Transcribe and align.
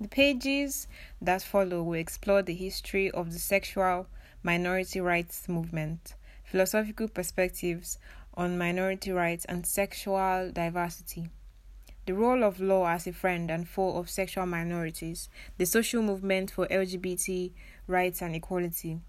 The 0.00 0.08
pages 0.08 0.88
that 1.20 1.42
follow 1.42 1.82
will 1.82 2.00
explore 2.00 2.40
the 2.40 2.54
history 2.54 3.10
of 3.10 3.34
the 3.34 3.38
sexual 3.38 4.06
minority 4.42 4.98
rights 4.98 5.46
movement, 5.46 6.14
philosophical 6.42 7.06
perspectives 7.06 7.98
on 8.32 8.56
minority 8.56 9.12
rights 9.12 9.44
and 9.44 9.66
sexual 9.66 10.50
diversity, 10.52 11.28
the 12.06 12.14
role 12.14 12.44
of 12.44 12.60
law 12.60 12.88
as 12.88 13.06
a 13.06 13.12
friend 13.12 13.50
and 13.50 13.68
foe 13.68 13.98
of 13.98 14.08
sexual 14.08 14.46
minorities, 14.46 15.28
the 15.58 15.66
social 15.66 16.02
movement 16.02 16.50
for 16.50 16.66
LGBT 16.68 17.52
rights 17.86 18.22
and 18.22 18.34
equality, 18.34 19.00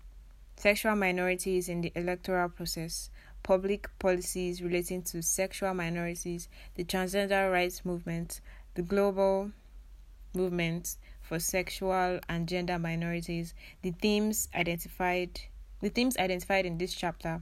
sexual 0.58 0.98
minorities 0.98 1.70
in 1.70 1.80
the 1.80 1.94
electoral 1.96 2.50
process, 2.50 3.10
public 3.44 3.88
policies 3.98 4.62
relating 4.62 5.02
to 5.04 5.24
sexual 5.24 5.74
minorities, 5.74 6.50
the 6.76 6.84
transgender 6.84 7.50
rights 7.50 7.86
movement, 7.86 8.42
the 8.74 8.82
global 8.82 9.52
movement 10.34 10.96
for 11.22 11.40
sexual 11.40 12.20
and 12.28 12.48
gender 12.48 12.78
minorities, 12.78 13.54
the 13.82 13.92
themes 13.92 14.48
identified 14.56 15.40
the 15.82 15.90
themes 15.90 16.16
identified 16.18 16.66
in 16.66 16.78
this 16.78 16.94
chapter. 16.94 17.42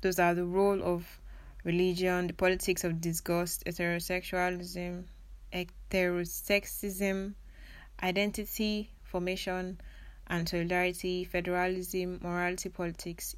Those 0.00 0.18
are 0.18 0.34
the 0.34 0.44
role 0.44 0.82
of 0.82 1.20
religion, 1.62 2.26
the 2.26 2.32
politics 2.32 2.82
of 2.84 3.00
disgust, 3.00 3.64
heterosexualism, 3.64 5.04
heterosexism, 5.52 7.34
identity 8.02 8.90
formation 9.04 9.80
and 10.26 10.48
solidarity, 10.48 11.24
federalism, 11.24 12.18
morality 12.22 12.68
politics, 12.68 13.36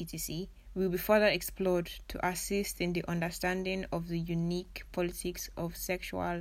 etc., 0.00 0.46
will 0.74 0.88
be 0.88 0.98
further 0.98 1.26
explored 1.26 1.86
to 2.08 2.26
assist 2.26 2.80
in 2.80 2.92
the 2.92 3.04
understanding 3.06 3.84
of 3.92 4.08
the 4.08 4.18
unique 4.18 4.84
politics 4.90 5.50
of 5.56 5.76
sexual 5.76 6.40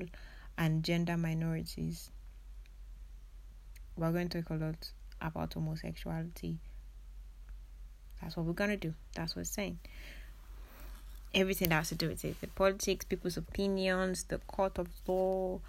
and 0.57 0.83
gender 0.83 1.17
minorities. 1.17 2.09
We're 3.97 4.11
going 4.11 4.29
to 4.29 4.41
talk 4.41 4.51
a 4.51 4.63
lot 4.63 4.91
about 5.21 5.53
homosexuality. 5.53 6.57
That's 8.21 8.37
what 8.37 8.45
we're 8.45 8.53
going 8.53 8.69
to 8.71 8.77
do. 8.77 8.93
That's 9.15 9.35
what 9.35 9.41
it's 9.41 9.51
saying. 9.51 9.79
Everything 11.33 11.69
that 11.69 11.75
has 11.75 11.89
to 11.89 11.95
do 11.95 12.09
with 12.09 12.25
it 12.25 12.39
the 12.41 12.47
politics, 12.47 13.05
people's 13.05 13.37
opinions, 13.37 14.23
the 14.25 14.37
court 14.39 14.77
of 14.77 14.87
law, 15.07 15.59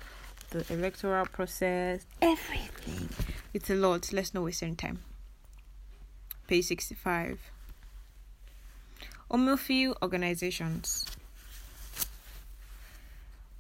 the 0.51 0.65
electoral 0.73 1.27
process, 1.27 2.05
everything. 2.21 3.09
It's 3.55 3.71
a 3.71 3.75
lot. 3.75 4.13
Let's 4.13 4.35
not 4.35 4.45
waste 4.45 4.63
any 4.63 4.75
time. 4.75 5.01
Page 6.47 6.65
65. 6.67 7.39
Homophile 9.31 9.95
organizations. 10.03 11.07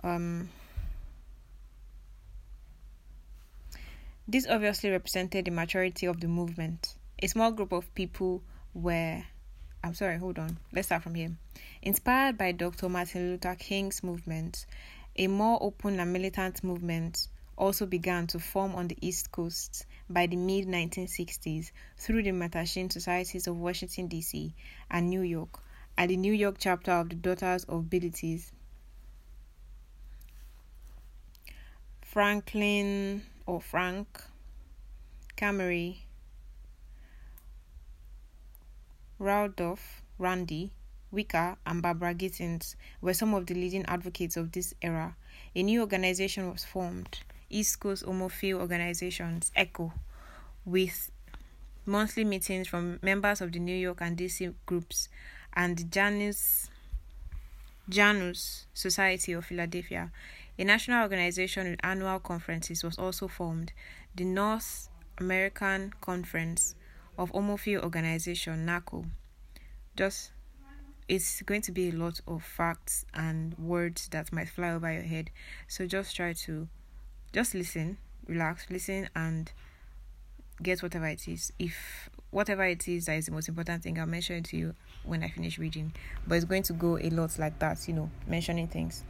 Um, 0.02 0.50
this 4.28 4.46
obviously 4.48 4.90
represented 4.90 5.44
the 5.44 5.50
maturity 5.50 6.06
of 6.06 6.20
the 6.20 6.28
movement. 6.28 6.94
A 7.20 7.26
small 7.26 7.50
group 7.50 7.72
of 7.72 7.92
people 7.94 8.42
were. 8.74 9.22
I'm 9.84 9.94
sorry, 9.94 10.18
hold 10.18 10.38
on. 10.38 10.58
Let's 10.72 10.88
start 10.88 11.02
from 11.02 11.14
here. 11.14 11.32
Inspired 11.82 12.38
by 12.38 12.52
Dr. 12.52 12.88
Martin 12.88 13.30
Luther 13.30 13.56
King's 13.56 14.02
movement, 14.02 14.66
a 15.16 15.26
more 15.26 15.58
open 15.60 15.98
and 15.98 16.12
militant 16.12 16.62
movement 16.62 17.26
also 17.56 17.84
began 17.84 18.26
to 18.28 18.38
form 18.38 18.74
on 18.74 18.88
the 18.88 18.96
East 19.00 19.30
Coast 19.30 19.86
by 20.08 20.26
the 20.26 20.36
mid 20.36 20.66
1960s 20.66 21.70
through 21.96 22.22
the 22.22 22.30
Mattachine 22.30 22.90
Societies 22.90 23.46
of 23.46 23.56
Washington, 23.56 24.06
D.C. 24.06 24.54
and 24.90 25.10
New 25.10 25.22
York, 25.22 25.60
and 25.98 26.10
the 26.10 26.16
New 26.16 26.32
York 26.32 26.56
chapter 26.58 26.92
of 26.92 27.08
the 27.08 27.14
Daughters 27.14 27.64
of 27.64 27.84
Bilitis. 27.84 28.52
Franklin 32.02 33.22
or 33.52 33.60
Frank 33.60 34.06
Camry, 35.36 35.98
Randolph, 39.18 40.02
Randy, 40.18 40.72
Wicker, 41.10 41.56
and 41.66 41.82
Barbara 41.82 42.14
Gittings 42.14 42.76
were 43.02 43.12
some 43.12 43.34
of 43.34 43.44
the 43.44 43.52
leading 43.54 43.84
advocates 43.84 44.38
of 44.38 44.52
this 44.52 44.72
era. 44.80 45.16
A 45.54 45.62
new 45.62 45.82
organization 45.82 46.50
was 46.50 46.64
formed, 46.64 47.20
East 47.50 47.78
Coast 47.78 48.06
Homophile 48.06 48.58
Organizations, 48.58 49.52
ECHO, 49.54 49.92
with 50.64 51.10
monthly 51.84 52.24
meetings 52.24 52.68
from 52.68 53.00
members 53.02 53.42
of 53.42 53.52
the 53.52 53.58
New 53.58 53.76
York 53.76 54.00
and 54.00 54.16
DC 54.16 54.54
groups 54.64 55.10
and 55.52 55.76
the 55.76 55.84
Janus, 55.84 56.70
Janus 57.86 58.64
Society 58.72 59.34
of 59.34 59.44
Philadelphia. 59.44 60.10
A 60.62 60.64
national 60.64 61.02
organization 61.02 61.68
with 61.70 61.80
annual 61.82 62.20
conferences 62.20 62.84
was 62.84 62.96
also 62.96 63.26
formed, 63.26 63.72
the 64.14 64.22
North 64.22 64.90
American 65.18 65.92
Conference 66.00 66.76
of 67.18 67.32
Homophile 67.32 67.82
Organization, 67.82 68.64
NACHO. 68.64 69.06
Just 69.96 70.30
it's 71.08 71.42
going 71.42 71.62
to 71.62 71.72
be 71.72 71.88
a 71.88 71.92
lot 71.92 72.20
of 72.28 72.44
facts 72.44 73.04
and 73.12 73.58
words 73.58 74.06
that 74.10 74.32
might 74.32 74.48
fly 74.50 74.70
over 74.70 74.92
your 74.92 75.02
head. 75.02 75.30
So 75.66 75.84
just 75.84 76.14
try 76.14 76.32
to 76.32 76.68
just 77.32 77.56
listen, 77.56 77.98
relax, 78.28 78.70
listen 78.70 79.08
and 79.16 79.50
get 80.62 80.80
whatever 80.80 81.08
it 81.08 81.26
is. 81.26 81.52
If 81.58 82.08
whatever 82.30 82.62
it 82.66 82.86
is 82.86 83.06
that 83.06 83.16
is 83.16 83.26
the 83.26 83.32
most 83.32 83.48
important 83.48 83.82
thing, 83.82 83.98
I'll 83.98 84.06
mention 84.06 84.36
it 84.36 84.44
to 84.44 84.56
you 84.56 84.76
when 85.02 85.24
I 85.24 85.28
finish 85.28 85.58
reading. 85.58 85.92
But 86.24 86.36
it's 86.36 86.44
going 86.44 86.62
to 86.62 86.72
go 86.72 86.98
a 86.98 87.10
lot 87.10 87.36
like 87.36 87.58
that, 87.58 87.88
you 87.88 87.94
know, 87.94 88.12
mentioning 88.28 88.68
things. 88.68 89.02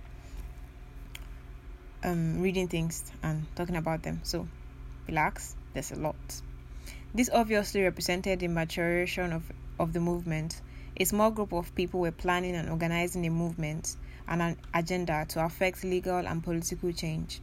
Um 2.03 2.41
reading 2.41 2.69
things 2.69 3.11
and 3.23 3.47
talking 3.55 3.77
about 3.77 4.03
them. 4.03 4.21
So 4.23 4.49
relax, 5.07 5.57
there's 5.75 5.93
a 5.93 5.97
lot. 5.97 6.17
This 7.15 7.31
obviously 7.33 7.83
represented 7.83 8.41
the 8.41 8.49
maturation 8.49 9.33
of, 9.33 9.43
of 9.79 9.93
the 9.93 10.01
movement 10.01 10.61
a 10.97 11.05
small 11.05 11.31
group 11.31 11.53
of 11.53 11.75
people 11.75 12.01
were 12.01 12.13
planning 12.13 12.55
and 12.55 12.69
organizing 12.69 13.27
a 13.27 13.31
movement 13.31 13.97
and 14.29 14.43
an 14.43 14.57
agenda 14.75 15.25
to 15.31 15.45
affect 15.45 15.85
legal 15.85 16.19
and 16.19 16.45
political 16.45 16.93
change. 16.93 17.41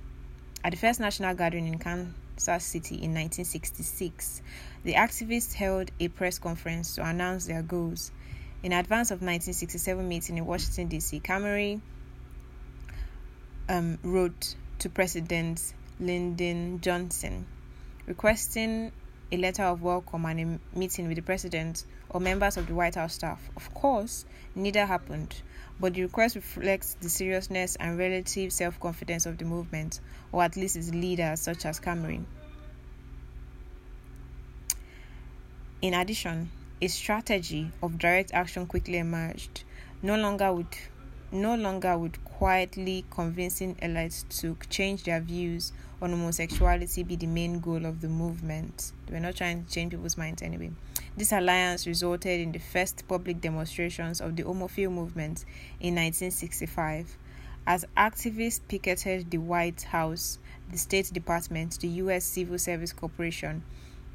At 0.63 0.71
the 0.71 0.77
first 0.77 0.99
national 0.99 1.33
gathering 1.35 1.67
in 1.67 1.79
Kansas 1.79 2.63
City 2.63 2.95
in 2.95 3.13
1966, 3.15 4.41
the 4.83 4.93
activists 4.93 5.53
held 5.53 5.89
a 5.99 6.09
press 6.09 6.37
conference 6.37 6.95
to 6.95 7.05
announce 7.05 7.47
their 7.47 7.63
goals. 7.63 8.11
In 8.61 8.71
advance 8.71 9.09
of 9.09 9.21
1967 9.21 10.07
meeting 10.07 10.37
in 10.37 10.45
Washington 10.45 10.87
D.C., 10.87 11.19
Camry 11.21 11.81
um, 13.69 13.97
wrote 14.03 14.55
to 14.79 14.89
President 14.89 15.73
Lyndon 15.99 16.81
Johnson 16.81 17.45
requesting 18.07 18.91
a 19.31 19.37
letter 19.37 19.63
of 19.63 19.83
welcome 19.83 20.25
and 20.25 20.59
a 20.75 20.77
meeting 20.77 21.07
with 21.07 21.15
the 21.15 21.21
president 21.21 21.85
or 22.09 22.19
members 22.19 22.57
of 22.57 22.65
the 22.65 22.73
White 22.73 22.95
House 22.95 23.13
staff. 23.13 23.39
Of 23.55 23.71
course, 23.75 24.25
neither 24.55 24.87
happened, 24.87 25.35
but 25.79 25.93
the 25.93 26.01
request 26.01 26.35
reflects 26.35 26.95
the 26.99 27.09
seriousness 27.09 27.75
and 27.75 27.99
relative 27.99 28.51
self 28.51 28.79
confidence 28.79 29.27
of 29.27 29.37
the 29.37 29.45
movement, 29.45 29.99
or 30.31 30.41
at 30.41 30.57
least 30.57 30.75
its 30.75 30.89
leaders, 30.89 31.41
such 31.41 31.65
as 31.65 31.79
Cameron. 31.79 32.25
In 35.83 35.93
addition, 35.93 36.49
a 36.81 36.87
strategy 36.87 37.71
of 37.83 37.99
direct 37.99 38.33
action 38.33 38.65
quickly 38.65 38.97
emerged. 38.97 39.63
No 40.01 40.15
longer 40.17 40.51
would 40.51 40.75
no 41.31 41.53
longer 41.55 41.95
would 41.95 42.17
quietly 42.39 43.03
convincing 43.09 43.75
elites 43.81 44.23
to 44.29 44.55
change 44.69 45.03
their 45.03 45.19
views 45.19 45.73
on 46.01 46.11
homosexuality 46.11 47.03
be 47.03 47.17
the 47.17 47.27
main 47.27 47.59
goal 47.59 47.85
of 47.85 47.99
the 47.99 48.07
movement. 48.07 48.93
They 49.05 49.13
were 49.15 49.19
not 49.19 49.35
trying 49.35 49.65
to 49.65 49.69
change 49.69 49.91
people's 49.91 50.15
minds 50.15 50.41
anyway. 50.41 50.71
This 51.17 51.33
alliance 51.33 51.85
resulted 51.85 52.39
in 52.39 52.53
the 52.53 52.59
first 52.59 53.05
public 53.09 53.41
demonstrations 53.41 54.21
of 54.21 54.37
the 54.37 54.43
homophile 54.43 54.89
movement 54.89 55.43
in 55.81 55.95
1965. 55.95 57.17
As 57.67 57.85
activists 57.97 58.61
picketed 58.69 59.29
the 59.31 59.39
White 59.39 59.81
House, 59.81 60.39
the 60.71 60.77
State 60.77 61.11
Department, 61.11 61.77
the 61.81 61.89
U.S. 61.89 62.23
Civil 62.23 62.57
Service 62.57 62.93
Corporation, 62.93 63.63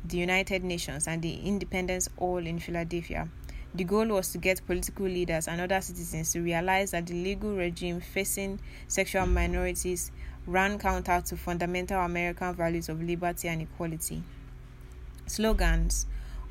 the 0.02 0.16
United 0.16 0.64
Nations, 0.64 1.06
and 1.06 1.20
the 1.20 1.34
Independence 1.34 2.08
Hall 2.16 2.38
in 2.38 2.58
Philadelphia, 2.58 3.28
the 3.74 3.84
goal 3.84 4.06
was 4.06 4.30
to 4.30 4.38
get 4.38 4.64
political 4.66 5.06
leaders 5.06 5.48
and 5.48 5.60
other 5.60 5.80
citizens 5.80 6.32
to 6.32 6.40
realize 6.40 6.92
that 6.92 7.06
the 7.06 7.14
legal 7.14 7.56
regime 7.56 8.00
facing 8.00 8.60
sexual 8.86 9.26
minorities 9.26 10.12
ran 10.46 10.78
counter 10.78 11.20
to 11.26 11.36
fundamental 11.36 12.00
American 12.00 12.54
values 12.54 12.88
of 12.88 13.02
liberty 13.02 13.48
and 13.48 13.62
equality. 13.62 14.22
Slogans 15.26 16.06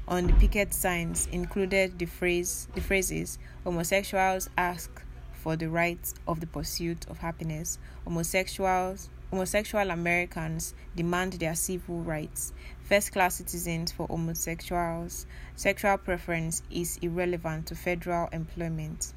on 0.07 0.27
the 0.27 0.33
picket 0.33 0.73
signs 0.73 1.27
included 1.27 1.97
the 1.97 2.05
phrase 2.05 2.67
the 2.75 2.81
phrases 2.81 3.39
homosexuals 3.63 4.49
ask 4.57 5.01
for 5.31 5.55
the 5.55 5.69
right 5.69 6.13
of 6.27 6.41
the 6.41 6.47
pursuit 6.47 7.05
of 7.09 7.19
happiness, 7.19 7.77
homosexuals 8.03 9.09
homosexual 9.33 9.89
Americans 9.89 10.75
demand 10.95 11.33
their 11.33 11.55
civil 11.55 12.01
rights, 12.01 12.53
first 12.83 13.11
class 13.11 13.35
citizens 13.35 13.91
for 13.91 14.07
homosexuals, 14.07 15.25
sexual 15.55 15.97
preference 15.97 16.63
is 16.69 16.97
irrelevant 17.01 17.67
to 17.67 17.75
federal 17.75 18.29
employment. 18.31 19.13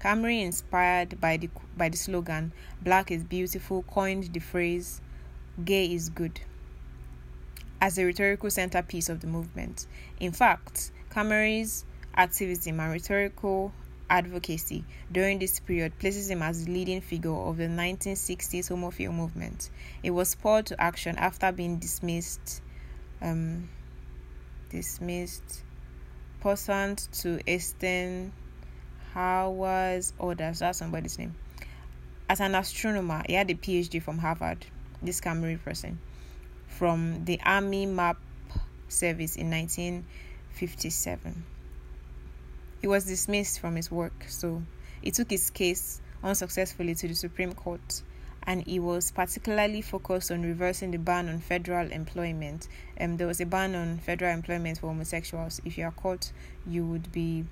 Camry, 0.00 0.42
inspired 0.42 1.20
by 1.20 1.36
the, 1.36 1.48
by 1.76 1.88
the 1.88 1.96
slogan 1.96 2.52
Black 2.82 3.10
is 3.10 3.22
Beautiful, 3.22 3.82
coined 3.84 4.32
the 4.32 4.40
phrase 4.40 5.00
gay 5.64 5.86
is 5.86 6.08
good 6.08 6.40
as 7.80 7.98
a 7.98 8.04
rhetorical 8.04 8.50
centerpiece 8.50 9.08
of 9.08 9.20
the 9.20 9.26
movement. 9.26 9.86
In 10.20 10.32
fact, 10.32 10.92
Kamari's 11.10 11.84
activism 12.14 12.78
and 12.80 12.92
rhetorical 12.92 13.72
advocacy 14.08 14.84
during 15.10 15.38
this 15.38 15.58
period 15.58 15.98
places 15.98 16.30
him 16.30 16.42
as 16.42 16.64
the 16.64 16.72
leading 16.72 17.00
figure 17.00 17.34
of 17.34 17.56
the 17.56 17.64
1960s 17.66 18.70
homophile 18.70 19.12
movement. 19.12 19.70
It 20.02 20.10
was 20.10 20.28
spurred 20.28 20.66
to 20.66 20.80
action 20.80 21.16
after 21.16 21.50
being 21.50 21.78
dismissed, 21.78 22.62
um, 23.22 23.68
dismissed, 24.70 25.62
pursuant 26.40 27.08
to 27.12 27.40
Easton 27.50 28.32
Howard's 29.14 30.12
orders. 30.18 30.58
That's 30.58 30.78
somebody's 30.78 31.18
name. 31.18 31.34
As 32.28 32.40
an 32.40 32.54
astronomer, 32.54 33.22
he 33.26 33.34
had 33.34 33.50
a 33.50 33.54
PhD 33.54 34.02
from 34.02 34.18
Harvard. 34.18 34.66
This 35.02 35.20
Camry 35.20 35.62
person, 35.62 35.98
from 36.68 37.24
the 37.24 37.40
Army 37.44 37.86
Map 37.86 38.18
Service 38.88 39.36
in 39.36 39.50
1957. 39.50 41.44
He 42.80 42.86
was 42.86 43.04
dismissed 43.04 43.60
from 43.60 43.76
his 43.76 43.90
work, 43.90 44.24
so 44.28 44.62
he 45.02 45.10
took 45.10 45.30
his 45.30 45.50
case 45.50 46.00
unsuccessfully 46.22 46.94
to 46.94 47.08
the 47.08 47.14
Supreme 47.14 47.52
Court 47.52 48.02
and 48.44 48.66
it 48.66 48.80
was 48.80 49.10
particularly 49.10 49.82
focused 49.82 50.30
on 50.30 50.42
reversing 50.42 50.90
the 50.90 50.98
ban 50.98 51.28
on 51.28 51.38
federal 51.38 51.90
employment. 51.92 52.68
Um, 53.00 53.16
there 53.16 53.26
was 53.26 53.40
a 53.40 53.46
ban 53.46 53.74
on 53.74 53.98
federal 53.98 54.34
employment 54.34 54.78
for 54.78 54.88
homosexuals. 54.88 55.60
If 55.64 55.78
you 55.78 55.84
are 55.84 55.92
caught, 55.92 56.32
you 56.66 56.84
would 56.86 57.12
be 57.12 57.44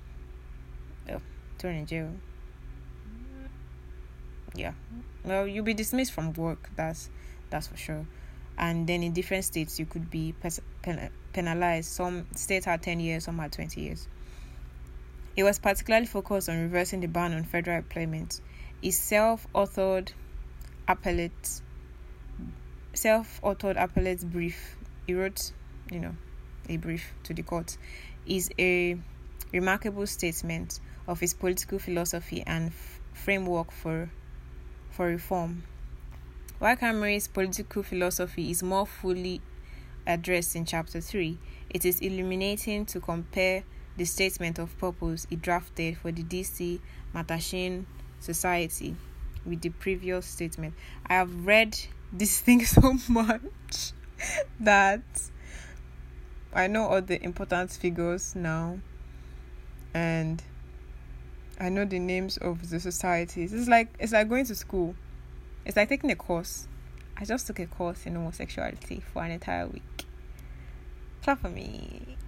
oh, 1.09 1.21
thrown 1.57 1.75
in 1.75 1.85
jail. 1.85 2.11
Yeah, 4.53 4.73
well, 5.23 5.47
you'll 5.47 5.63
be 5.63 5.73
dismissed 5.73 6.11
from 6.11 6.33
work. 6.33 6.69
That's 6.75 7.09
that's 7.49 7.67
for 7.67 7.77
sure. 7.77 8.05
And 8.57 8.85
then 8.85 9.01
in 9.01 9.13
different 9.13 9.45
states, 9.45 9.79
you 9.79 9.85
could 9.85 10.11
be 10.11 10.33
pen- 10.33 11.09
penalized. 11.31 11.89
Some 11.89 12.27
states 12.35 12.65
had 12.65 12.81
ten 12.81 12.99
years, 12.99 13.23
some 13.23 13.39
had 13.39 13.53
twenty 13.53 13.81
years. 13.81 14.07
It 15.37 15.43
was 15.43 15.57
particularly 15.57 16.05
focused 16.05 16.49
on 16.49 16.61
reversing 16.61 16.99
the 16.99 17.07
ban 17.07 17.33
on 17.33 17.45
federal 17.45 17.77
employment. 17.77 18.41
His 18.83 18.99
self-authored 18.99 20.11
appellate 20.91 21.61
self-authored 22.93 23.81
appellate 23.81 24.29
brief 24.31 24.75
he 25.07 25.13
wrote 25.13 25.51
you 25.89 25.99
know 25.99 26.15
a 26.69 26.77
brief 26.77 27.13
to 27.23 27.33
the 27.33 27.41
court 27.41 27.77
is 28.25 28.51
a 28.59 28.97
remarkable 29.51 30.05
statement 30.05 30.79
of 31.07 31.19
his 31.19 31.33
political 31.33 31.79
philosophy 31.79 32.43
and 32.45 32.67
f- 32.67 32.99
framework 33.13 33.71
for 33.71 34.09
for 34.89 35.07
reform. 35.07 35.63
While 36.59 36.75
Kamari's 36.75 37.27
political 37.27 37.81
philosophy 37.81 38.51
is 38.51 38.61
more 38.61 38.85
fully 38.85 39.41
addressed 40.05 40.55
in 40.55 40.65
chapter 40.65 40.99
3 40.99 41.37
it 41.69 41.85
is 41.85 41.99
illuminating 41.99 42.85
to 42.87 42.99
compare 42.99 43.63
the 43.97 44.05
statement 44.05 44.57
of 44.57 44.75
purpose 44.79 45.27
he 45.29 45.35
drafted 45.35 45.97
for 45.97 46.11
the 46.11 46.23
DC 46.23 46.79
Mattachine 47.13 47.85
Society 48.19 48.95
with 49.45 49.61
the 49.61 49.69
previous 49.69 50.25
statement. 50.25 50.73
I 51.07 51.15
have 51.15 51.45
read 51.45 51.77
this 52.11 52.39
thing 52.45 52.65
so 52.65 52.97
much 53.07 53.93
that 54.59 55.01
I 56.53 56.67
know 56.67 56.87
all 56.87 57.01
the 57.01 57.23
important 57.23 57.71
figures 57.71 58.35
now 58.35 58.79
and 59.93 60.41
I 61.59 61.69
know 61.69 61.85
the 61.85 61.99
names 61.99 62.37
of 62.37 62.69
the 62.69 62.79
societies. 62.79 63.53
It's 63.53 63.67
like 63.67 63.89
it's 63.99 64.11
like 64.11 64.27
going 64.27 64.45
to 64.45 64.55
school. 64.55 64.95
It's 65.65 65.77
like 65.77 65.89
taking 65.89 66.09
a 66.11 66.15
course. 66.15 66.67
I 67.17 67.25
just 67.25 67.45
took 67.45 67.59
a 67.59 67.67
course 67.67 68.07
in 68.07 68.15
homosexuality 68.15 69.03
for 69.13 69.23
an 69.23 69.31
entire 69.31 69.67
week. 69.67 70.05
Clap 71.21 71.41
for 71.41 71.49
me. 71.49 72.17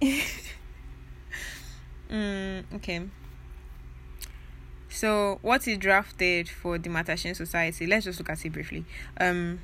mm, 2.10 2.64
okay. 2.76 3.02
So, 4.94 5.40
what 5.42 5.66
is 5.66 5.78
drafted 5.78 6.48
for 6.48 6.78
the 6.78 6.88
Mattachine 6.88 7.34
Society? 7.34 7.84
Let's 7.84 8.04
just 8.04 8.20
look 8.20 8.30
at 8.30 8.44
it 8.46 8.52
briefly. 8.52 8.84
Um, 9.18 9.58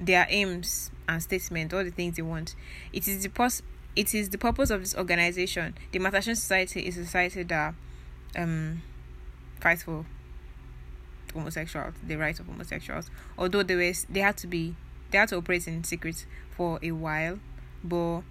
their 0.00 0.26
aims 0.28 0.90
and 1.08 1.22
statement, 1.22 1.72
all 1.72 1.84
the 1.84 1.92
things 1.92 2.16
they 2.16 2.22
want. 2.22 2.56
It 2.92 3.06
is 3.06 3.22
the 3.22 3.28
pos- 3.28 3.62
It 3.94 4.16
is 4.16 4.30
the 4.30 4.36
purpose 4.36 4.70
of 4.70 4.80
this 4.80 4.96
organization. 4.96 5.76
The 5.92 6.00
Mattachine 6.00 6.34
Society 6.34 6.80
is 6.80 6.98
a 6.98 7.04
society 7.04 7.44
that 7.44 7.74
um 8.34 8.82
fights 9.60 9.84
for 9.84 10.04
homosexuals, 11.32 11.94
the 12.04 12.16
rights 12.16 12.40
of 12.40 12.46
homosexuals. 12.46 13.12
Although 13.38 13.62
they 13.62 13.76
were, 13.76 13.92
they 14.10 14.20
had 14.20 14.36
to 14.38 14.48
be, 14.48 14.74
they 15.12 15.18
had 15.18 15.28
to 15.28 15.36
operate 15.36 15.68
in 15.68 15.84
secret 15.84 16.26
for 16.50 16.80
a 16.82 16.90
while, 16.90 17.38
but 17.84 18.22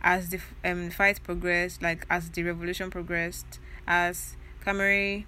as 0.00 0.30
the 0.30 0.38
um 0.64 0.90
fight 0.90 1.24
progressed, 1.24 1.82
like 1.82 2.06
as 2.08 2.30
the 2.30 2.44
revolution 2.44 2.88
progressed, 2.88 3.58
as 3.84 4.36
Kamari 4.64 5.24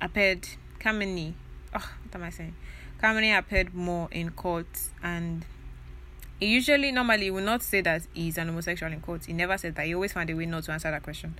appeared, 0.00 0.48
Kamini, 0.78 1.34
oh, 1.74 1.92
what 2.02 2.14
am 2.14 2.22
I 2.22 2.30
saying? 2.30 2.54
Kamini 3.02 3.36
appeared 3.36 3.74
more 3.74 4.08
in 4.10 4.30
court, 4.30 4.66
and 5.02 5.44
he 6.40 6.46
usually, 6.46 6.92
normally, 6.92 7.30
will 7.30 7.44
not 7.44 7.62
say 7.62 7.80
that 7.82 8.02
he's 8.12 8.38
an 8.38 8.48
homosexual 8.48 8.92
in 8.92 9.00
court. 9.00 9.24
He 9.26 9.32
never 9.32 9.56
said 9.58 9.74
that. 9.76 9.86
He 9.86 9.94
always 9.94 10.12
found 10.12 10.30
a 10.30 10.34
way 10.34 10.46
not 10.46 10.64
to 10.64 10.72
answer 10.72 10.90
that 10.90 11.02
question. 11.02 11.36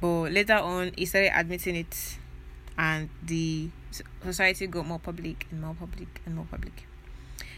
But 0.00 0.32
later 0.32 0.54
on, 0.54 0.92
he 0.96 1.06
started 1.06 1.32
admitting 1.38 1.76
it, 1.76 2.18
and 2.78 3.10
the 3.22 3.68
society 4.24 4.66
got 4.66 4.86
more 4.86 4.98
public 4.98 5.46
and 5.50 5.60
more 5.60 5.74
public 5.74 6.20
and 6.24 6.36
more 6.36 6.46
public. 6.50 6.86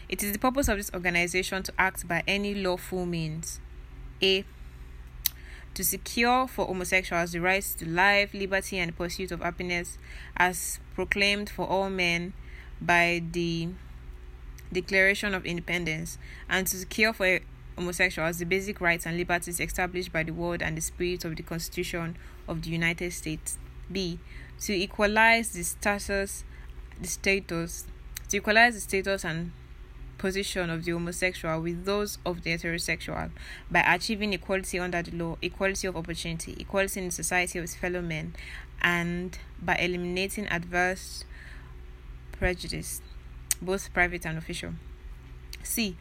It 0.09 0.21
is 0.23 0.33
the 0.33 0.39
purpose 0.39 0.67
of 0.67 0.77
this 0.77 0.91
organization 0.93 1.63
to 1.63 1.73
act 1.79 2.07
by 2.07 2.23
any 2.27 2.53
lawful 2.53 3.05
means 3.05 3.59
a. 4.21 4.45
To 5.75 5.83
secure 5.83 6.47
for 6.47 6.67
homosexuals 6.67 7.31
the 7.31 7.39
rights 7.41 7.73
to 7.75 7.89
life, 7.89 8.33
liberty, 8.33 8.77
and 8.77 8.89
the 8.89 8.93
pursuit 8.93 9.31
of 9.31 9.41
happiness, 9.41 9.97
as 10.37 10.79
proclaimed 10.93 11.49
for 11.49 11.65
all 11.67 11.89
men 11.89 12.33
by 12.79 13.23
the 13.31 13.69
Declaration 14.71 15.33
of 15.33 15.45
Independence, 15.45 16.17
and 16.47 16.67
to 16.67 16.77
secure 16.77 17.11
for 17.13 17.39
homosexuals 17.75 18.37
the 18.37 18.45
basic 18.45 18.81
rights 18.81 19.05
and 19.07 19.17
liberties 19.17 19.59
established 19.59 20.11
by 20.11 20.21
the 20.21 20.31
word 20.31 20.61
and 20.61 20.77
the 20.77 20.81
spirit 20.81 21.25
of 21.25 21.35
the 21.35 21.43
Constitution 21.43 22.17
of 22.47 22.61
the 22.61 22.69
United 22.69 23.11
States. 23.11 23.57
B. 23.91 24.19
To 24.61 24.73
equalize 24.73 25.53
the 25.53 25.63
status, 25.63 26.43
the 27.01 27.07
status, 27.07 27.85
to 28.29 28.37
equalize 28.37 28.75
the 28.75 28.81
status 28.81 29.25
and 29.25 29.51
position 30.23 30.69
of 30.69 30.85
the 30.85 30.91
homosexual 30.93 31.59
with 31.59 31.83
those 31.83 32.17
of 32.25 32.43
the 32.43 32.51
heterosexual 32.51 33.29
by 33.69 33.81
achieving 33.81 34.31
equality 34.31 34.79
under 34.79 35.01
the 35.01 35.11
law, 35.11 35.35
equality 35.41 35.85
of 35.85 35.97
opportunity, 35.97 36.55
equality 36.57 37.01
in 37.01 37.11
society 37.11 37.59
of 37.59 37.63
his 37.63 37.75
fellow 37.75 38.01
men, 38.01 38.33
and 38.81 39.37
by 39.61 39.75
eliminating 39.75 40.47
adverse 40.47 41.25
prejudice, 42.31 43.01
both 43.61 43.93
private 43.93 44.25
and 44.25 44.37
official. 44.37 44.71
C. 45.61 45.97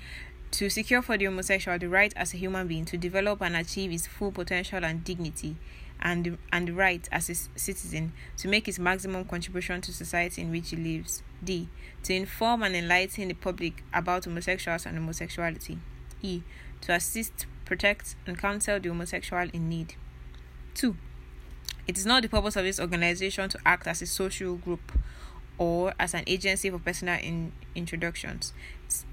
To 0.53 0.71
secure 0.71 1.03
for 1.03 1.19
the 1.19 1.25
homosexual 1.25 1.77
the 1.77 1.89
right 1.89 2.13
as 2.15 2.33
a 2.33 2.37
human 2.37 2.69
being 2.69 2.85
to 2.85 2.97
develop 2.97 3.43
and 3.43 3.57
achieve 3.57 3.91
his 3.91 4.07
full 4.07 4.31
potential 4.31 4.85
and 4.85 5.03
dignity, 5.03 5.57
and, 5.99 6.39
and 6.53 6.69
the 6.69 6.73
right 6.73 7.09
as 7.11 7.29
a 7.29 7.35
citizen 7.59 8.13
to 8.37 8.47
make 8.47 8.67
his 8.67 8.79
maximum 8.79 9.25
contribution 9.25 9.81
to 9.81 9.93
society 9.93 10.43
in 10.43 10.53
which 10.53 10.71
he 10.71 10.77
lives. 10.77 11.25
D. 11.45 11.69
To 12.05 12.15
inform 12.15 12.63
and 12.63 12.75
enlighten 12.75 13.29
the 13.29 13.35
public 13.35 13.83
about 13.93 14.25
homosexuals 14.25 14.87
and 14.87 14.97
homosexuality. 14.97 15.79
E. 16.23 16.43
To 16.83 16.95
assist, 16.95 17.47
protect, 17.65 18.17
and 18.27 18.39
counsel 18.39 18.81
the 18.81 18.89
homosexual 18.89 19.49
in 19.53 19.69
need. 19.69 19.95
2. 20.75 20.97
It 21.87 21.99
is 21.99 22.07
not 22.07 22.23
the 22.23 22.29
purpose 22.29 22.57
of 22.57 22.65
this 22.65 22.81
organization 22.81 23.49
to 23.49 23.59
act 23.67 23.87
as 23.87 24.03
a 24.03 24.07
social 24.07 24.57
group 24.57 24.93
or 25.59 25.95
as 25.99 26.15
an 26.15 26.25
agency 26.27 26.71
for 26.71 26.79
personal 26.79 27.19
in- 27.21 27.53
introductions. 27.75 28.53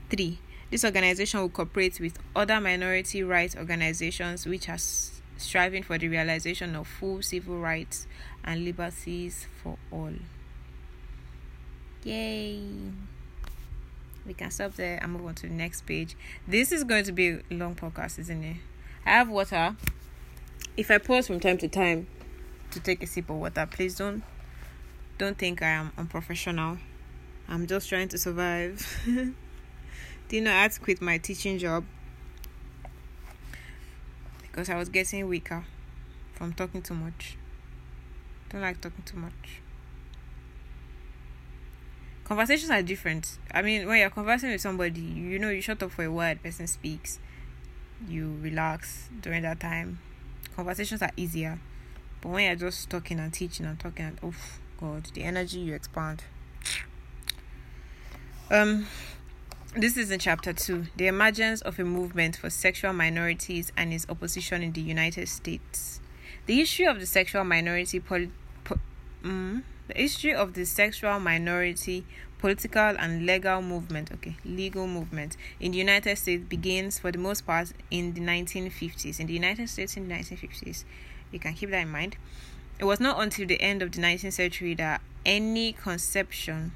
3. 0.09 0.39
This 0.71 0.85
organization 0.85 1.41
will 1.41 1.49
cooperate 1.49 1.99
with 1.99 2.19
other 2.35 2.61
minority 2.61 3.23
rights 3.23 3.55
organizations 3.55 4.45
which 4.45 4.69
are 4.69 4.77
striving 5.37 5.81
for 5.81 5.97
the 5.97 6.07
realization 6.07 6.75
of 6.75 6.87
full 6.87 7.21
civil 7.23 7.57
rights 7.57 8.05
and 8.43 8.63
liberties 8.63 9.47
for 9.63 9.77
all. 9.91 10.13
Yay! 12.03 12.61
We 14.25 14.33
can 14.33 14.51
stop 14.51 14.75
there 14.75 14.99
and 15.01 15.11
move 15.11 15.25
on 15.25 15.35
to 15.35 15.47
the 15.47 15.53
next 15.53 15.85
page. 15.85 16.15
This 16.47 16.71
is 16.71 16.83
going 16.83 17.03
to 17.05 17.11
be 17.11 17.29
a 17.29 17.41
long 17.51 17.75
podcast, 17.75 18.19
isn't 18.19 18.43
it? 18.43 18.57
I 19.05 19.11
have 19.11 19.29
water. 19.29 19.75
If 20.77 20.91
I 20.91 20.97
pause 20.97 21.27
from 21.27 21.39
time 21.39 21.57
to 21.57 21.67
time 21.67 22.07
to 22.71 22.79
take 22.79 23.03
a 23.03 23.07
sip 23.07 23.29
of 23.29 23.35
water, 23.37 23.67
please 23.69 23.95
don't 23.95 24.23
don't 25.17 25.37
think 25.37 25.61
I 25.61 25.67
am 25.69 25.91
unprofessional. 25.97 26.77
I'm 27.49 27.67
just 27.67 27.89
trying 27.89 28.07
to 28.09 28.17
survive. 28.17 29.01
Do 29.05 30.35
you 30.35 30.41
know 30.41 30.51
I 30.51 30.61
had 30.61 30.71
to 30.73 30.79
quit 30.79 31.01
my 31.01 31.17
teaching 31.17 31.57
job 31.57 31.83
because 34.43 34.69
I 34.69 34.75
was 34.75 34.89
getting 34.89 35.27
weaker 35.27 35.65
from 36.33 36.53
talking 36.53 36.81
too 36.81 36.93
much. 36.93 37.35
Don't 38.49 38.61
like 38.61 38.79
talking 38.79 39.03
too 39.03 39.17
much. 39.17 39.61
Conversations 42.29 42.69
are 42.69 42.83
different. 42.83 43.39
I 43.51 43.63
mean, 43.63 43.87
when 43.87 43.99
you're 43.99 44.11
conversing 44.11 44.51
with 44.51 44.61
somebody, 44.61 45.01
you 45.01 45.39
know, 45.39 45.49
you 45.49 45.61
shut 45.61 45.81
up 45.81 45.91
for 45.91 46.03
a 46.05 46.11
while, 46.11 46.35
person 46.35 46.67
speaks, 46.67 47.19
you 48.07 48.37
relax 48.39 49.09
during 49.19 49.41
that 49.41 49.59
time. 49.59 49.99
Conversations 50.55 51.01
are 51.01 51.11
easier. 51.17 51.59
But 52.21 52.29
when 52.29 52.45
you're 52.45 52.69
just 52.69 52.89
talking 52.89 53.19
and 53.19 53.33
teaching 53.33 53.65
and 53.65 53.79
talking, 53.79 54.05
and, 54.05 54.19
oh 54.21 54.33
God, 54.79 55.05
the 55.15 55.23
energy 55.23 55.59
you 55.59 55.73
expand. 55.73 56.23
Um, 58.51 58.85
this 59.75 59.97
is 59.97 60.11
in 60.11 60.19
chapter 60.19 60.53
two: 60.53 60.87
the 60.97 61.07
emergence 61.07 61.61
of 61.61 61.79
a 61.79 61.83
movement 61.83 62.37
for 62.37 62.49
sexual 62.49 62.93
minorities 62.93 63.71
and 63.75 63.91
its 63.93 64.05
opposition 64.07 64.61
in 64.63 64.71
the 64.73 64.81
United 64.81 65.29
States. 65.29 65.99
The 66.45 66.55
history 66.55 66.85
of 66.85 66.99
the 66.99 67.05
sexual 67.05 67.43
minority 67.43 67.99
poli- 67.99 68.31
po- 68.63 68.79
mm, 69.23 69.63
the 69.89 70.01
history 70.01 70.33
of 70.33 70.53
the 70.53 70.65
sexual 70.65 71.19
minority 71.19 72.05
political 72.37 72.95
and 72.97 73.25
legal 73.25 73.61
movement, 73.61 74.11
okay, 74.13 74.37
legal 74.45 74.87
movement 74.87 75.35
in 75.59 75.71
the 75.71 75.77
United 75.77 76.15
States 76.17 76.43
begins 76.47 76.99
for 76.99 77.11
the 77.11 77.17
most 77.17 77.45
part 77.45 77.73
in 77.91 78.13
the 78.13 78.21
1950s. 78.21 79.19
In 79.19 79.27
the 79.27 79.33
United 79.33 79.67
States 79.67 79.97
in 79.97 80.07
the 80.07 80.13
1950s, 80.13 80.85
you 81.31 81.39
can 81.39 81.53
keep 81.53 81.71
that 81.71 81.81
in 81.81 81.89
mind. 81.89 82.17
It 82.79 82.85
was 82.85 82.99
not 82.99 83.21
until 83.21 83.45
the 83.45 83.59
end 83.59 83.81
of 83.81 83.91
the 83.91 84.01
19th 84.01 84.33
century 84.33 84.73
that 84.75 85.01
any 85.25 85.73
conception 85.73 86.71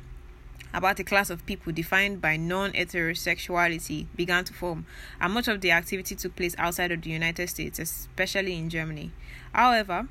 about 0.73 0.99
a 0.99 1.03
class 1.03 1.29
of 1.29 1.45
people 1.45 1.71
defined 1.71 2.19
by 2.19 2.35
non 2.35 2.71
heterosexuality 2.71 4.07
began 4.15 4.43
to 4.45 4.53
form, 4.53 4.85
and 5.21 5.33
much 5.33 5.47
of 5.47 5.61
the 5.61 5.71
activity 5.71 6.15
took 6.15 6.35
place 6.35 6.55
outside 6.57 6.91
of 6.91 7.03
the 7.03 7.11
United 7.11 7.47
States, 7.47 7.77
especially 7.77 8.57
in 8.57 8.69
Germany. 8.69 9.11
However, 9.53 10.07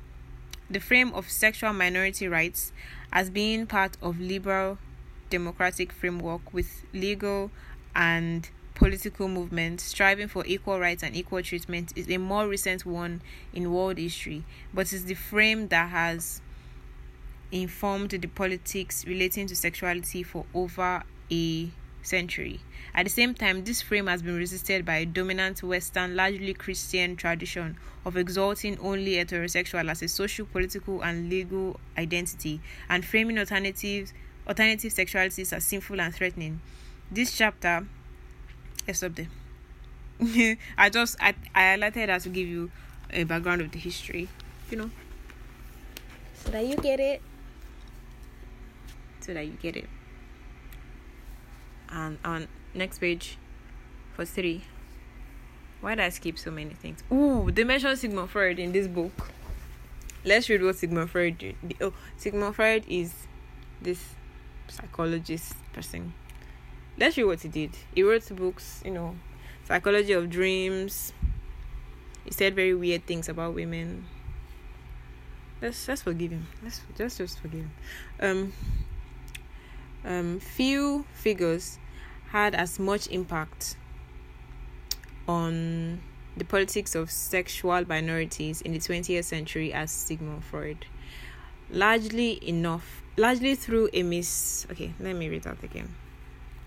the 0.73 0.79
frame 0.79 1.13
of 1.13 1.29
sexual 1.29 1.71
minority 1.73 2.27
rights 2.27 2.71
as 3.11 3.29
being 3.29 3.65
part 3.65 3.95
of 4.01 4.19
liberal 4.19 4.77
democratic 5.29 5.91
framework 5.91 6.53
with 6.53 6.83
legal 6.93 7.51
and 7.95 8.49
political 8.75 9.27
movements 9.27 9.83
striving 9.83 10.27
for 10.27 10.43
equal 10.45 10.79
rights 10.79 11.03
and 11.03 11.15
equal 11.15 11.41
treatment 11.41 11.93
is 11.95 12.09
a 12.09 12.17
more 12.17 12.47
recent 12.47 12.85
one 12.85 13.21
in 13.53 13.71
world 13.71 13.97
history, 13.97 14.43
but 14.73 14.91
is 14.91 15.05
the 15.05 15.13
frame 15.13 15.67
that 15.67 15.89
has 15.89 16.41
informed 17.51 18.09
the 18.09 18.27
politics 18.27 19.05
relating 19.05 19.45
to 19.45 19.55
sexuality 19.55 20.23
for 20.23 20.45
over 20.53 21.03
a 21.31 21.69
century. 22.03 22.59
At 22.93 23.05
the 23.05 23.09
same 23.09 23.33
time, 23.33 23.63
this 23.63 23.81
frame 23.81 24.05
has 24.07 24.21
been 24.21 24.37
resisted 24.37 24.85
by 24.85 24.97
a 24.97 25.05
dominant 25.05 25.63
Western, 25.63 26.15
largely 26.15 26.53
Christian 26.53 27.15
tradition 27.15 27.77
of 28.05 28.17
exalting 28.17 28.77
only 28.79 29.13
heterosexual 29.13 29.89
as 29.89 30.03
a 30.03 30.07
social, 30.07 30.45
political, 30.45 31.01
and 31.01 31.29
legal 31.29 31.79
identity 31.97 32.61
and 32.89 33.03
framing 33.03 33.39
alternatives 33.39 34.13
alternative 34.47 34.91
sexualities 34.91 35.53
as 35.53 35.63
sinful 35.63 35.99
and 36.01 36.13
threatening. 36.13 36.59
This 37.09 37.35
chapter 37.35 37.87
let's 38.87 38.99
stop 38.99 39.13
there. 39.15 40.57
I 40.77 40.89
just 40.89 41.15
I, 41.19 41.33
I 41.55 41.61
highlighted 41.61 42.07
that 42.07 42.21
to 42.21 42.29
give 42.29 42.47
you 42.47 42.71
a 43.11 43.23
background 43.23 43.61
of 43.61 43.71
the 43.71 43.79
history, 43.79 44.27
you 44.69 44.77
know. 44.77 44.91
So 46.35 46.51
that 46.51 46.65
you 46.65 46.75
get 46.75 46.99
it. 46.99 47.21
So 49.21 49.33
that 49.33 49.45
you 49.45 49.53
get 49.61 49.77
it. 49.77 49.87
And 51.89 52.17
on 52.23 52.47
next 52.73 52.99
page 52.99 53.37
for 54.15 54.25
three. 54.25 54.63
Why 55.81 55.95
did 55.95 56.05
I 56.05 56.09
skip 56.09 56.39
so 56.39 56.49
many 56.49 56.73
things? 56.73 57.03
Ooh, 57.11 57.51
they 57.51 57.63
mentioned 57.63 57.99
Sigmund 57.99 58.29
Freud 58.29 58.57
in 58.57 58.71
this 58.71 58.87
book. 58.87 59.11
Let's 60.23 60.49
read 60.49 60.63
what 60.63 60.77
Sigmund 60.77 61.09
Freud 61.09 61.37
did. 61.37 61.55
Oh, 61.81 61.93
Sigmund 62.15 62.55
Freud 62.55 62.85
is 62.87 63.13
this 63.81 63.99
psychologist 64.69 65.55
person. 65.73 66.13
Let's 66.97 67.17
read 67.17 67.25
what 67.25 67.41
he 67.41 67.49
did. 67.49 67.71
He 67.93 68.03
wrote 68.03 68.33
books, 68.35 68.81
you 68.85 68.91
know, 68.91 69.15
Psychology 69.65 70.13
of 70.13 70.29
Dreams. 70.29 71.11
He 72.23 72.31
said 72.31 72.55
very 72.55 72.73
weird 72.73 73.05
things 73.05 73.27
about 73.27 73.53
women. 73.53 74.05
Let's 75.61 75.87
let's 75.87 76.01
forgive 76.01 76.31
him. 76.31 76.47
Let's 76.63 76.81
just 76.97 77.17
just 77.17 77.39
forgive 77.39 77.61
him. 77.61 77.71
Um 78.19 78.53
um 80.05 80.39
few 80.39 81.05
figures 81.13 81.79
had 82.29 82.55
as 82.55 82.79
much 82.79 83.07
impact 83.07 83.75
on 85.27 86.01
the 86.35 86.43
politics 86.43 86.95
of 86.95 87.11
sexual 87.11 87.85
minorities 87.87 88.61
in 88.61 88.73
the 88.73 88.79
20th 88.79 89.23
century 89.23 89.71
as 89.71 89.91
Sigmund 89.91 90.43
Freud. 90.43 90.85
Largely 91.69 92.39
enough 92.47 93.03
largely 93.17 93.55
through 93.55 93.89
a 93.93 94.03
miss. 94.03 94.65
Okay, 94.71 94.93
let 94.99 95.15
me 95.15 95.29
read 95.29 95.43
that 95.43 95.63
again. 95.63 95.93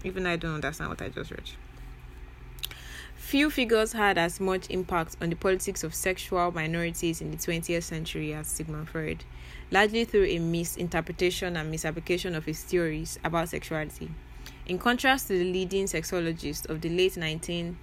Even 0.05 0.26
I 0.26 0.37
don't 0.37 0.55
understand 0.55 0.90
what 0.90 1.02
I 1.02 1.09
just 1.09 1.31
read. 1.31 1.50
Few 3.16 3.50
figures 3.50 3.93
had 3.93 4.19
as 4.19 4.38
much 4.38 4.71
impact 4.71 5.16
on 5.21 5.31
the 5.31 5.37
politics 5.37 5.83
of 5.83 5.95
sexual 5.95 6.52
minorities 6.52 7.21
in 7.21 7.33
the 7.33 7.37
20th 7.37 7.83
century 7.83 8.33
as 8.33 8.47
Sigmund 8.47 8.88
Freud, 8.88 9.25
largely 9.70 10.04
through 10.04 10.25
a 10.25 10.38
misinterpretation 10.38 11.56
and 11.56 11.70
misapplication 11.70 12.35
of 12.35 12.44
his 12.44 12.62
theories 12.62 13.18
about 13.25 13.49
sexuality. 13.49 14.11
In 14.66 14.78
contrast 14.78 15.28
to 15.28 15.38
the 15.38 15.44
leading 15.44 15.87
sexologists 15.87 16.68
of 16.68 16.80
the 16.80 16.88
late 16.88 17.14
19th 17.14 17.76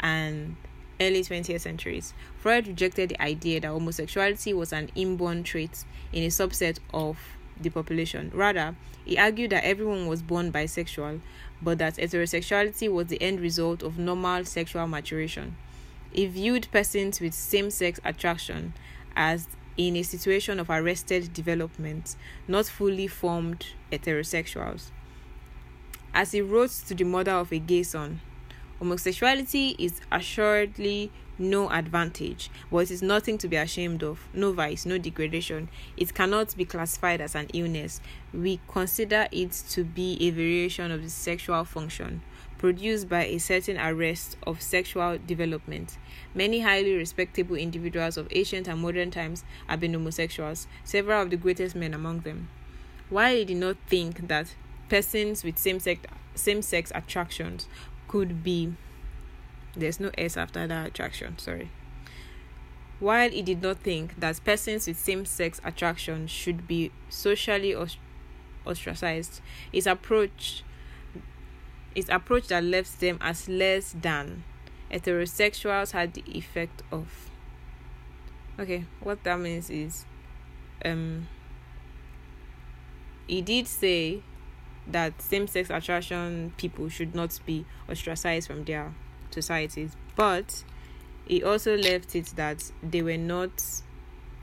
and 0.00 0.56
early 1.00 1.22
20th 1.22 1.60
centuries, 1.60 2.14
Freud 2.36 2.66
rejected 2.66 3.10
the 3.10 3.22
idea 3.22 3.60
that 3.60 3.68
homosexuality 3.68 4.52
was 4.52 4.72
an 4.72 4.90
inborn 4.94 5.42
trait 5.42 5.84
in 6.12 6.22
a 6.22 6.28
subset 6.28 6.78
of 6.92 7.18
the 7.60 7.70
population. 7.70 8.30
Rather, 8.34 8.76
he 9.04 9.18
argued 9.18 9.50
that 9.50 9.64
everyone 9.64 10.06
was 10.06 10.22
born 10.22 10.52
bisexual, 10.52 11.20
but 11.62 11.78
that 11.78 11.96
heterosexuality 11.96 12.92
was 12.92 13.08
the 13.08 13.20
end 13.22 13.40
result 13.40 13.82
of 13.82 13.98
normal 13.98 14.44
sexual 14.44 14.86
maturation. 14.86 15.56
He 16.12 16.26
viewed 16.26 16.68
persons 16.70 17.20
with 17.20 17.34
same 17.34 17.70
sex 17.70 18.00
attraction 18.04 18.74
as 19.16 19.48
in 19.78 19.96
a 19.96 20.02
situation 20.02 20.58
of 20.58 20.68
arrested 20.68 21.32
development, 21.32 22.16
not 22.46 22.66
fully 22.66 23.06
formed 23.06 23.64
heterosexuals. 23.90 24.90
As 26.12 26.32
he 26.32 26.40
wrote 26.40 26.70
to 26.88 26.94
the 26.94 27.04
mother 27.04 27.32
of 27.32 27.52
a 27.52 27.58
gay 27.60 27.84
son, 27.84 28.20
homosexuality 28.80 29.76
is 29.78 30.00
assuredly 30.10 31.12
no 31.38 31.70
advantage, 31.70 32.50
but 32.72 32.78
it 32.78 32.90
is 32.90 33.02
nothing 33.02 33.38
to 33.38 33.46
be 33.46 33.54
ashamed 33.54 34.02
of, 34.02 34.26
no 34.34 34.52
vice, 34.52 34.84
no 34.84 34.98
degradation. 34.98 35.68
It 35.96 36.12
cannot 36.12 36.56
be 36.56 36.64
classified 36.64 37.20
as 37.20 37.36
an 37.36 37.46
illness. 37.54 38.00
We 38.34 38.58
consider 38.66 39.28
it 39.30 39.52
to 39.70 39.84
be 39.84 40.18
a 40.20 40.30
variation 40.30 40.90
of 40.90 41.04
the 41.04 41.10
sexual 41.10 41.64
function 41.64 42.22
produced 42.58 43.08
by 43.08 43.24
a 43.24 43.38
certain 43.38 43.78
arrest 43.78 44.36
of 44.46 44.60
sexual 44.60 45.16
development. 45.18 45.96
Many 46.34 46.60
highly 46.60 46.94
respectable 46.94 47.56
individuals 47.56 48.16
of 48.16 48.28
ancient 48.32 48.68
and 48.68 48.80
modern 48.80 49.10
times 49.10 49.44
have 49.68 49.80
been 49.80 49.94
homosexuals, 49.94 50.66
several 50.84 51.22
of 51.22 51.30
the 51.30 51.36
greatest 51.36 51.74
men 51.74 51.94
among 51.94 52.20
them. 52.20 52.48
While 53.08 53.34
he 53.34 53.44
did 53.44 53.56
not 53.56 53.76
think 53.86 54.28
that 54.28 54.54
persons 54.88 55.44
with 55.44 55.58
same 55.58 55.80
sex 55.80 56.00
same 56.34 56.62
sex 56.62 56.92
attractions 56.94 57.66
could 58.06 58.44
be 58.44 58.74
there's 59.76 60.00
no 60.00 60.10
S 60.16 60.36
after 60.36 60.66
that 60.66 60.86
attraction, 60.88 61.38
sorry. 61.38 61.70
While 63.00 63.30
he 63.30 63.42
did 63.42 63.62
not 63.62 63.78
think 63.78 64.18
that 64.18 64.40
persons 64.44 64.86
with 64.86 64.98
same 64.98 65.24
sex 65.24 65.60
attraction 65.64 66.26
should 66.26 66.66
be 66.66 66.90
socially 67.08 67.74
ostracized, 68.66 69.40
his 69.72 69.86
approach 69.86 70.64
his 71.98 72.08
approach 72.08 72.46
that 72.48 72.62
left 72.62 73.00
them 73.00 73.18
as 73.20 73.48
less 73.48 73.94
than 74.00 74.44
heterosexuals 74.90 75.90
had 75.90 76.14
the 76.14 76.22
effect 76.26 76.82
of 76.92 77.28
okay 78.58 78.84
what 79.00 79.22
that 79.24 79.38
means 79.38 79.68
is 79.68 80.04
um 80.84 81.26
he 83.26 83.42
did 83.42 83.66
say 83.66 84.22
that 84.86 85.20
same-sex 85.20 85.70
attraction 85.70 86.52
people 86.56 86.88
should 86.88 87.14
not 87.14 87.38
be 87.44 87.66
ostracized 87.88 88.46
from 88.46 88.64
their 88.64 88.94
societies, 89.30 89.92
but 90.16 90.64
he 91.26 91.42
also 91.42 91.76
left 91.76 92.16
it 92.16 92.26
that 92.36 92.70
they 92.82 93.02
were 93.02 93.18
not 93.18 93.62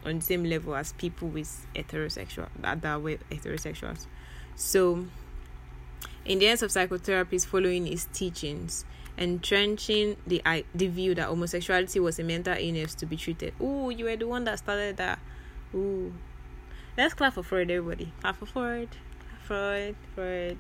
on 0.05 0.19
the 0.19 0.21
same 0.21 0.43
level 0.43 0.75
as 0.75 0.93
people 0.93 1.27
with 1.27 1.65
heterosexual 1.75 2.47
that, 2.59 2.81
that 2.81 3.01
were 3.01 3.17
heterosexuals. 3.31 4.05
So, 4.55 5.05
in 6.25 6.39
the 6.39 6.47
end 6.47 6.61
of 6.63 6.71
psychotherapy 6.71 7.35
is 7.35 7.45
following 7.45 7.85
his 7.85 8.05
teachings, 8.11 8.85
entrenching 9.17 10.17
the 10.25 10.41
the 10.73 10.87
view 10.87 11.15
that 11.15 11.27
homosexuality 11.27 11.99
was 11.99 12.19
a 12.19 12.23
mental 12.23 12.55
illness 12.57 12.95
to 12.95 13.05
be 13.05 13.15
treated. 13.15 13.53
Oh, 13.59 13.89
you 13.89 14.05
were 14.05 14.15
the 14.15 14.27
one 14.27 14.43
that 14.45 14.59
started 14.59 14.97
that. 14.97 15.19
Ooh, 15.73 16.13
let's 16.97 17.13
clap 17.13 17.33
for 17.33 17.43
Freud, 17.43 17.69
everybody. 17.69 18.11
Clap 18.21 18.37
for 18.37 18.45
Freud, 18.45 18.89
Freud, 19.43 19.95
Freud, 20.15 20.57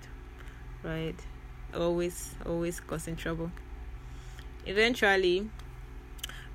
Freud. 0.81 1.15
Always, 1.73 2.35
always 2.45 2.79
causing 2.79 3.15
trouble. 3.15 3.51
Eventually, 4.65 5.49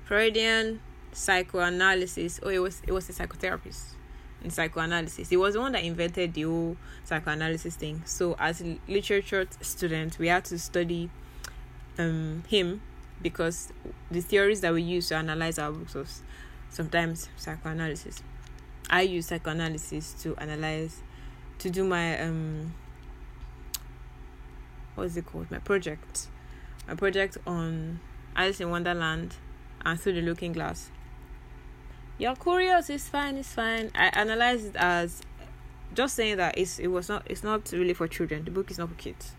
Freudian 0.05 0.81
psychoanalysis, 1.11 2.39
oh, 2.43 2.49
it 2.49 2.59
was 2.59 2.81
it 2.87 2.91
was 2.91 3.09
a 3.09 3.13
psychotherapist. 3.13 3.95
In 4.43 4.49
psychoanalysis. 4.49 5.29
He 5.29 5.37
was 5.37 5.53
the 5.53 5.59
one 5.59 5.71
that 5.73 5.83
invented 5.83 6.33
the 6.33 6.43
whole 6.43 6.77
psychoanalysis 7.03 7.75
thing. 7.75 8.01
So 8.05 8.35
as 8.39 8.61
a 8.61 8.79
literature 8.87 9.47
student, 9.61 10.17
we 10.19 10.27
had 10.27 10.45
to 10.45 10.59
study 10.59 11.09
um 11.97 12.43
him 12.47 12.81
because 13.21 13.71
the 14.09 14.21
theories 14.21 14.61
that 14.61 14.73
we 14.73 14.81
use 14.81 15.09
to 15.09 15.15
analyze 15.15 15.59
our 15.59 15.71
books 15.71 15.93
was 15.93 16.21
sometimes 16.69 17.29
psychoanalysis. 17.37 18.23
I 18.89 19.01
use 19.01 19.27
psychoanalysis 19.27 20.13
to 20.23 20.35
analyze 20.37 21.01
to 21.59 21.69
do 21.69 21.83
my 21.83 22.19
um 22.19 22.73
what 24.95 25.05
is 25.05 25.17
it 25.17 25.25
called? 25.25 25.49
My 25.49 25.59
project. 25.59 26.27
My 26.87 26.95
project 26.95 27.37
on 27.47 27.99
Alice 28.35 28.59
in 28.59 28.69
Wonderland 28.69 29.35
and 29.85 29.99
through 29.99 30.13
the 30.13 30.21
looking 30.21 30.51
glass 30.53 30.89
you're 32.21 32.35
curious 32.35 32.89
it's 32.91 33.09
fine 33.09 33.35
it's 33.35 33.53
fine. 33.53 33.89
I 33.95 34.11
analyze 34.13 34.63
it 34.63 34.75
as 34.75 35.23
just 35.95 36.15
saying 36.15 36.37
that 36.37 36.55
it's 36.55 36.77
it 36.77 36.87
was 36.87 37.09
not 37.09 37.23
it's 37.25 37.43
not 37.43 37.71
really 37.71 37.93
for 37.93 38.07
children. 38.07 38.45
The 38.45 38.51
book 38.51 38.69
is 38.69 38.77
not 38.77 38.89
for 38.89 38.95
kids. 38.95 39.31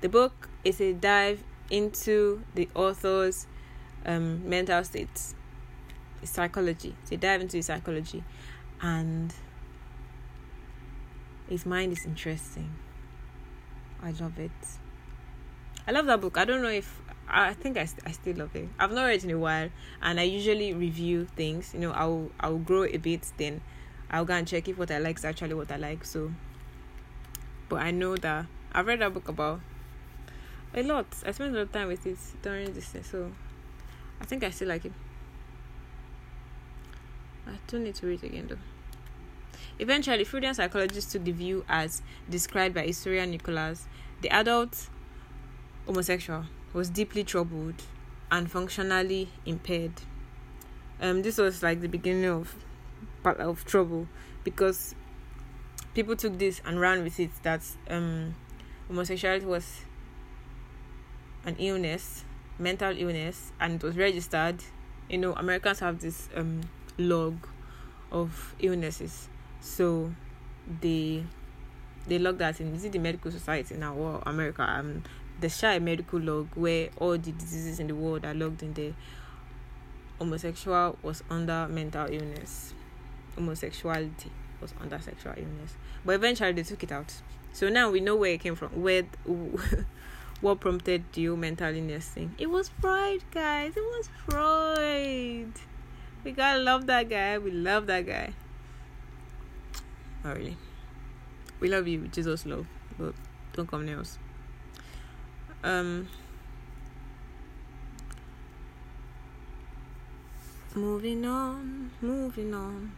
The 0.00 0.08
book 0.08 0.48
is 0.64 0.80
a 0.80 0.92
dive 0.92 1.42
into 1.70 2.44
the 2.54 2.68
author's 2.74 3.48
um, 4.06 4.48
mental 4.48 4.84
states 4.84 5.34
his 6.20 6.30
psychology. 6.30 6.94
It's 7.02 7.12
a 7.12 7.16
dive 7.16 7.40
into 7.40 7.56
his 7.56 7.66
psychology. 7.66 8.22
And 8.80 9.34
his 11.48 11.66
mind 11.66 11.92
is 11.92 12.06
interesting. 12.06 12.70
I 14.02 14.12
love 14.12 14.38
it. 14.38 14.50
I 15.86 15.90
love 15.90 16.06
that 16.06 16.20
book. 16.20 16.38
I 16.38 16.44
don't 16.44 16.62
know 16.62 16.68
if 16.68 17.00
I 17.30 17.52
think 17.52 17.76
I, 17.76 17.86
I 18.06 18.12
still 18.12 18.36
love 18.36 18.56
it. 18.56 18.68
I've 18.78 18.92
not 18.92 19.04
read 19.04 19.22
in 19.22 19.30
a 19.30 19.38
while, 19.38 19.68
and 20.00 20.18
I 20.18 20.22
usually 20.22 20.72
review 20.72 21.26
things. 21.36 21.74
You 21.74 21.80
know, 21.80 21.92
I'll 21.92 22.30
I'll 22.40 22.58
grow 22.58 22.84
a 22.84 22.96
bit, 22.96 23.30
then 23.36 23.60
I'll 24.10 24.24
go 24.24 24.34
and 24.34 24.48
check 24.48 24.66
if 24.68 24.78
what 24.78 24.90
I 24.90 24.98
like 24.98 25.18
is 25.18 25.24
actually 25.24 25.54
what 25.54 25.70
I 25.70 25.76
like. 25.76 26.04
So, 26.04 26.32
but 27.68 27.82
I 27.82 27.90
know 27.90 28.16
that 28.16 28.46
I've 28.72 28.86
read 28.86 29.00
that 29.00 29.12
book 29.12 29.28
about 29.28 29.60
a 30.74 30.82
lot. 30.82 31.06
I 31.26 31.32
spent 31.32 31.54
a 31.54 31.58
lot 31.58 31.62
of 31.62 31.72
time 31.72 31.88
with 31.88 32.06
it 32.06 32.18
during 32.42 32.72
this, 32.72 32.94
so 33.02 33.30
I 34.20 34.24
think 34.24 34.42
I 34.42 34.50
still 34.50 34.68
like 34.68 34.86
it. 34.86 34.92
I 37.46 37.52
don't 37.66 37.84
need 37.84 37.94
to 37.96 38.06
read 38.06 38.24
again 38.24 38.46
though. 38.48 38.56
Eventually, 39.78 40.24
Freudian 40.24 40.54
psychologists 40.54 41.12
took 41.12 41.24
the 41.24 41.32
view 41.32 41.64
as 41.68 42.02
described 42.28 42.74
by 42.74 42.82
historian 42.86 43.30
Nicholas, 43.30 43.86
the 44.22 44.30
adult 44.30 44.88
homosexual 45.86 46.44
was 46.72 46.90
deeply 46.90 47.24
troubled 47.24 47.82
and 48.30 48.50
functionally 48.50 49.28
impaired. 49.46 49.92
Um, 51.00 51.22
this 51.22 51.38
was 51.38 51.62
like 51.62 51.80
the 51.80 51.88
beginning 51.88 52.26
of 52.26 52.54
of 53.24 53.64
trouble 53.64 54.08
because 54.42 54.94
people 55.94 56.16
took 56.16 56.38
this 56.38 56.62
and 56.64 56.80
ran 56.80 57.02
with 57.02 57.20
it 57.20 57.30
that 57.42 57.62
um, 57.90 58.34
homosexuality 58.88 59.44
was 59.44 59.82
an 61.44 61.56
illness, 61.58 62.24
mental 62.58 62.96
illness, 62.96 63.52
and 63.60 63.74
it 63.74 63.82
was 63.82 63.96
registered. 63.96 64.62
You 65.08 65.18
know, 65.18 65.32
Americans 65.34 65.80
have 65.80 66.00
this 66.00 66.28
um, 66.34 66.62
log 66.98 67.46
of 68.10 68.54
illnesses, 68.60 69.28
so 69.60 70.12
they 70.80 71.24
they 72.06 72.18
log 72.18 72.38
that 72.38 72.60
in. 72.60 72.74
Is 72.74 72.84
it 72.84 72.92
the 72.92 72.98
medical 72.98 73.30
society 73.30 73.76
now 73.76 73.94
or 73.94 74.22
America? 74.26 74.62
Um, 74.62 75.02
the 75.40 75.48
shy 75.48 75.78
medical 75.78 76.18
log 76.18 76.48
where 76.54 76.88
all 76.96 77.12
the 77.16 77.32
diseases 77.32 77.78
in 77.78 77.86
the 77.86 77.94
world 77.94 78.24
are 78.24 78.34
logged 78.34 78.62
in 78.62 78.74
there. 78.74 78.94
Homosexual 80.18 80.98
was 81.02 81.22
under 81.30 81.68
mental 81.68 82.06
illness. 82.10 82.74
Homosexuality 83.36 84.32
was 84.60 84.74
under 84.80 84.98
sexual 84.98 85.34
illness. 85.36 85.76
But 86.04 86.16
eventually 86.16 86.52
they 86.52 86.64
took 86.64 86.82
it 86.82 86.90
out. 86.90 87.14
So 87.52 87.68
now 87.68 87.90
we 87.90 88.00
know 88.00 88.16
where 88.16 88.32
it 88.32 88.40
came 88.40 88.56
from. 88.56 88.82
Where 88.82 89.04
what 90.40 90.60
prompted 90.60 91.04
the 91.12 91.28
mental 91.28 91.74
illness 91.74 92.08
thing? 92.08 92.34
It 92.38 92.50
was 92.50 92.70
freud 92.80 93.22
guys. 93.30 93.76
It 93.76 93.80
was 93.80 94.08
freud. 94.28 95.52
We 96.24 96.32
gotta 96.32 96.58
love 96.58 96.86
that 96.86 97.08
guy. 97.08 97.38
We 97.38 97.52
love 97.52 97.86
that 97.86 98.06
guy. 98.06 98.32
Not 100.24 100.36
really. 100.36 100.56
We 101.60 101.68
love 101.68 101.86
you 101.86 102.08
jesus 102.08 102.44
love. 102.44 102.66
But 102.98 103.14
don't 103.52 103.70
come 103.70 103.86
near 103.86 104.00
us 104.00 104.18
um 105.64 106.08
moving 110.74 111.24
on 111.24 111.90
moving 112.00 112.54
on. 112.54 112.92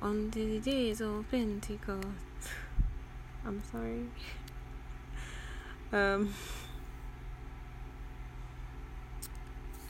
On 0.00 0.30
the 0.30 0.58
days 0.58 1.00
of 1.00 1.30
pentecost. 1.30 2.06
I'm 3.46 3.62
sorry. 3.70 4.06
Um 5.92 6.34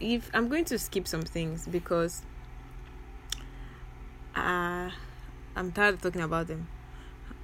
if 0.03 0.29
i'm 0.35 0.49
going 0.49 0.65
to 0.65 0.79
skip 0.79 1.07
some 1.07 1.23
things 1.23 1.67
because 1.69 2.23
uh 4.35 4.91
i'm 5.55 5.71
tired 5.73 5.95
of 5.95 6.03
talking 6.03 6.21
about 6.21 6.49
them 6.49 6.67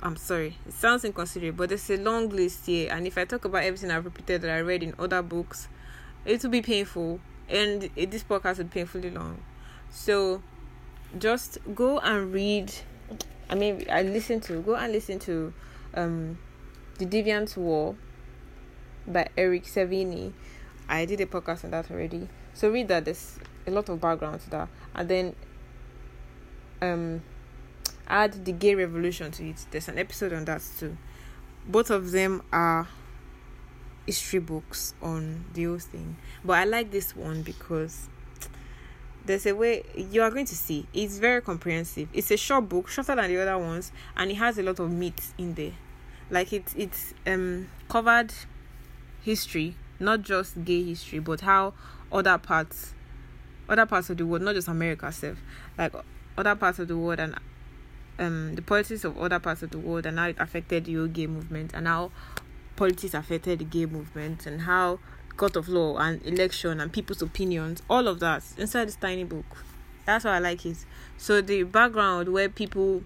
I'm 0.01 0.17
sorry, 0.17 0.57
it 0.65 0.75
sounds 0.75 1.05
inconsiderate, 1.05 1.57
but 1.57 1.71
there's 1.71 1.91
a 1.91 1.97
long 1.97 2.29
list 2.29 2.67
here, 2.67 2.89
and 2.93 3.05
if 3.05 3.19
I 3.19 3.25
talk 3.25 3.45
about 3.45 3.65
everything 3.65 3.91
I've 3.91 4.05
repeated 4.05 4.43
that 4.43 4.51
I 4.51 4.61
read 4.61 4.85
in 4.85 4.95
other 4.97 5.23
books, 5.23 5.67
it 6.25 6.41
will 6.43 6.51
be 6.51 6.63
painful, 6.63 7.19
and 7.49 7.91
this 7.97 8.23
podcast 8.23 8.59
will 8.59 8.67
painfully 8.67 9.11
long. 9.11 9.43
So, 9.91 10.41
just 11.19 11.59
go 11.75 11.99
and 11.99 12.33
read. 12.33 12.73
I 13.51 13.57
mean, 13.57 13.87
I 13.91 14.03
listen 14.03 14.41
to 14.43 14.61
go 14.61 14.77
and 14.77 14.93
listen 14.93 15.19
to, 15.21 15.53
um, 15.95 16.39
the 16.99 17.07
Deviant 17.07 17.57
War 17.57 17.97
by 19.05 19.29
Eric 19.37 19.65
Cervini. 19.65 20.33
I 20.89 21.07
did 21.07 21.21
a 21.21 21.27
podcast 21.27 21.65
on 21.65 21.73
that 21.73 21.91
already. 21.91 22.29
So 22.55 22.71
read 22.71 22.87
that. 22.89 23.05
There's 23.05 23.39
a 23.67 23.73
lot 23.73 23.89
of 23.89 24.01
background 24.01 24.43
to 24.43 24.51
that, 24.51 24.69
and 24.95 25.09
then, 25.09 25.37
um 26.81 27.23
add 28.09 28.45
the 28.45 28.53
gay 28.53 28.75
revolution 28.75 29.31
to 29.33 29.51
it. 29.51 29.67
There's 29.71 29.89
an 29.89 29.99
episode 29.99 30.33
on 30.33 30.45
that 30.47 30.63
too. 30.79 30.97
Both 31.67 31.91
of 31.91 32.11
them 32.11 32.43
are 32.53 32.89
history 34.07 34.41
books 34.41 34.95
on 35.03 35.45
the 35.53 35.65
whole 35.65 35.79
thing. 35.79 36.17
But 36.45 36.55
I 36.55 36.65
like 36.65 36.91
this 36.91 37.15
one 37.15 37.43
because 37.43 38.09
there's 39.27 39.45
a 39.45 39.55
way 39.55 39.85
you 39.95 40.23
are 40.23 40.31
going 40.31 40.47
to 40.47 40.57
see 40.57 40.87
it's 40.95 41.19
very 41.19 41.43
comprehensive. 41.43 42.09
It's 42.15 42.31
a 42.31 42.37
short 42.39 42.69
book, 42.69 42.89
shorter 42.89 43.15
than 43.15 43.29
the 43.29 43.43
other 43.43 43.59
ones, 43.59 43.93
and 44.17 44.31
it 44.31 44.37
has 44.37 44.59
a 44.59 44.63
lot 44.63 44.79
of 44.81 44.91
meat 44.91 45.21
in 45.37 45.55
there. 45.55 45.73
Like 46.31 46.53
it 46.53 46.73
it's 46.77 47.13
um 47.27 47.69
covered 47.89 48.33
history, 49.23 49.77
not 50.01 50.23
just 50.23 50.65
gay 50.65 50.83
history, 50.83 51.19
but 51.19 51.43
how 51.43 51.75
other 52.11 52.39
parts 52.39 52.95
other 53.69 53.85
parts 53.85 54.09
of 54.09 54.17
the 54.17 54.25
world, 54.25 54.43
not 54.43 54.55
just 54.55 54.69
America 54.69 55.13
self, 55.13 55.37
like 55.77 55.93
other 56.39 56.55
parts 56.55 56.79
of 56.79 56.89
the 56.89 56.97
world 56.97 57.21
and 57.21 57.35
um, 58.19 58.55
the 58.55 58.63
politics 58.63 59.05
of 59.05 59.19
other 59.19 59.39
parts 59.39 59.63
of 59.63 59.71
the 59.71 59.79
world 59.79 60.07
and 60.07 60.19
how 60.19 60.29
it 60.29 60.37
affected 60.39 60.87
the 60.87 61.09
gay 61.09 61.27
movement 61.27 61.73
and 61.75 61.87
how 61.87 62.11
politics 62.77 63.15
affected 63.15 63.59
the 63.61 63.65
gay 63.65 63.87
movement 63.87 64.47
and 64.47 64.63
how 64.63 64.99
court 65.37 65.57
of 65.57 65.69
law 65.69 65.97
and 65.99 66.25
election 66.27 66.81
and 66.81 66.93
people's 66.93 67.23
opinions, 67.23 67.83
all 67.89 68.09
of 68.09 68.21
that 68.21 68.43
inside 68.59 68.87
this 68.87 68.97
tiny 68.97 69.25
book. 69.25 69.47
That's 70.05 70.25
why 70.25 70.37
I 70.37 70.39
like 70.39 70.67
it. 70.67 70.85
So 71.17 71.41
the 71.41 71.63
background 71.63 72.31
where 72.31 72.49
people 72.49 73.03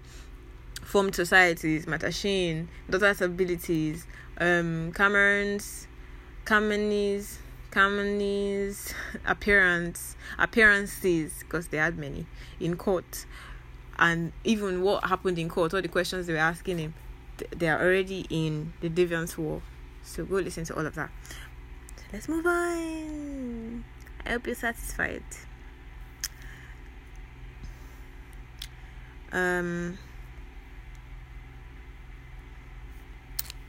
formed 0.81 1.15
societies, 1.15 1.85
Mattachine, 1.85 2.67
Daughters 2.89 3.21
of 3.21 3.31
Bilitis, 3.31 4.05
um, 4.39 4.91
Cameron's, 4.93 5.87
Cameron's, 6.45 7.39
Cameron's 7.71 8.93
appearance, 9.25 10.15
appearances, 10.37 11.33
because 11.39 11.67
they 11.69 11.77
had 11.77 11.97
many 11.97 12.25
in 12.59 12.75
court, 12.75 13.25
and 14.03 14.33
even 14.43 14.81
what 14.81 15.05
happened 15.05 15.39
in 15.39 15.47
court, 15.47 15.73
all 15.73 15.81
the 15.81 15.87
questions 15.87 16.27
they 16.27 16.33
were 16.33 16.39
asking 16.39 16.77
him, 16.77 16.93
they 17.55 17.69
are 17.69 17.81
already 17.81 18.27
in 18.29 18.73
the 18.81 18.89
Deviant 18.89 19.37
War. 19.37 19.61
So 20.03 20.25
go 20.25 20.35
listen 20.35 20.65
to 20.65 20.75
all 20.75 20.85
of 20.85 20.93
that. 20.95 21.09
So 21.95 22.03
let's 22.11 22.27
move 22.27 22.45
on. 22.45 23.85
I 24.25 24.31
hope 24.31 24.45
you're 24.45 24.55
satisfied. 24.57 25.23
Um, 29.31 29.97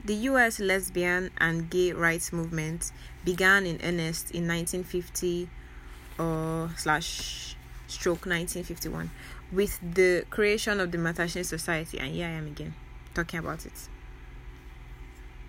the 0.05 0.15
U.S. 0.15 0.59
lesbian 0.59 1.31
and 1.39 1.71
gay 1.71 1.93
rights 1.93 2.33
movement 2.33 2.91
began 3.25 3.67
in 3.67 3.77
earnest 3.85 4.33
in 4.33 4.49
1950 4.49 5.49
or 6.19 6.71
slash 6.77 7.55
stroke 7.87 8.27
1951 8.27 9.11
with 9.55 9.79
the 9.83 10.25
creation 10.31 10.81
of 10.81 10.91
the 10.91 10.99
Mattachine 10.99 11.45
Society, 11.45 11.99
and 11.99 12.13
here 12.13 12.27
I 12.27 12.31
am 12.31 12.47
again 12.47 12.75
talking 13.15 13.39
about 13.39 13.65
it. 13.65 13.89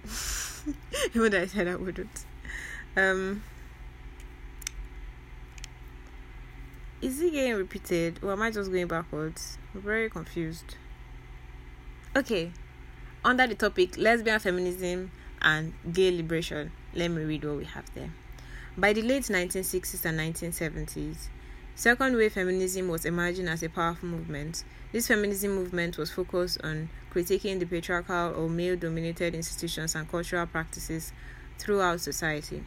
Even 1.16 1.32
though 1.32 1.42
I 1.42 1.48
said 1.48 1.68
I 1.68 1.76
wouldn't. 1.76 2.26
Um, 2.96 3.44
is 7.02 7.20
it 7.20 7.34
getting 7.34 7.56
repeated 7.56 8.20
or 8.24 8.32
am 8.32 8.42
I 8.42 8.52
just 8.52 8.72
going 8.72 8.88
backwards? 8.88 9.58
I'm 9.74 9.82
very 9.82 10.10
confused. 10.10 10.76
Okay, 12.16 12.52
under 13.24 13.46
the 13.48 13.56
topic 13.56 13.98
lesbian 13.98 14.40
feminism 14.40 15.12
and 15.42 15.74
gay 15.92 16.12
liberation, 16.12 16.72
let 16.94 17.12
me 17.12 17.24
read 17.24 17.44
what 17.44 17.58
we 17.58 17.66
have 17.66 17.94
there. 17.94 18.12
By 18.78 18.94
the 18.94 19.02
late 19.02 19.24
1960s 19.24 20.06
and 20.06 20.20
1970s, 20.20 21.28
second 21.76 22.16
wave 22.16 22.34
feminism 22.34 22.88
was 22.88 23.06
emerging 23.06 23.48
as 23.48 23.62
a 23.62 23.70
powerful 23.70 24.08
movement. 24.08 24.64
This 24.92 25.08
feminism 25.08 25.54
movement 25.56 25.98
was 25.98 26.10
focused 26.10 26.62
on 26.64 26.90
critiquing 27.14 27.60
the 27.60 27.66
patriarchal 27.66 28.34
or 28.34 28.50
male 28.50 28.78
dominated 28.78 29.36
institutions 29.36 29.94
and 29.94 30.10
cultural 30.10 30.46
practices 30.46 31.12
throughout 31.58 32.00
society. 32.00 32.64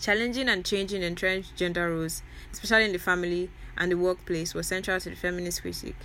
Challenging 0.00 0.48
and 0.48 0.64
changing 0.64 1.02
entrenched 1.02 1.56
gender 1.56 1.90
roles, 1.90 2.22
especially 2.52 2.86
in 2.86 2.92
the 2.92 2.98
family 2.98 3.50
and 3.76 3.90
the 3.90 3.96
workplace, 3.96 4.54
was 4.54 4.68
central 4.68 4.98
to 5.00 5.10
the 5.10 5.16
feminist 5.16 5.62
critique. 5.62 5.96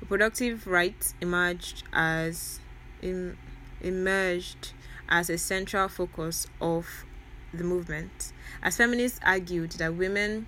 Reproductive 0.00 0.66
rights 0.66 1.14
emerged 1.20 1.82
as 1.92 2.60
em, 3.02 3.36
emerged 3.82 4.72
as 5.08 5.28
a 5.28 5.38
central 5.38 5.88
focus 5.88 6.46
of 6.60 7.04
the 7.52 7.64
movement, 7.64 8.32
as 8.62 8.76
feminists 8.76 9.20
argued 9.22 9.72
that 9.72 9.94
women 9.94 10.46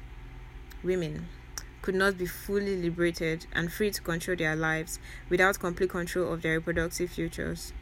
women 0.82 1.28
could 1.82 1.94
not 1.94 2.18
be 2.18 2.26
fully 2.26 2.76
liberated 2.76 3.46
and 3.52 3.72
free 3.72 3.90
to 3.90 4.02
control 4.02 4.36
their 4.36 4.56
lives 4.56 4.98
without 5.28 5.60
complete 5.60 5.90
control 5.90 6.32
of 6.32 6.42
their 6.42 6.54
reproductive 6.54 7.10
futures. 7.10 7.72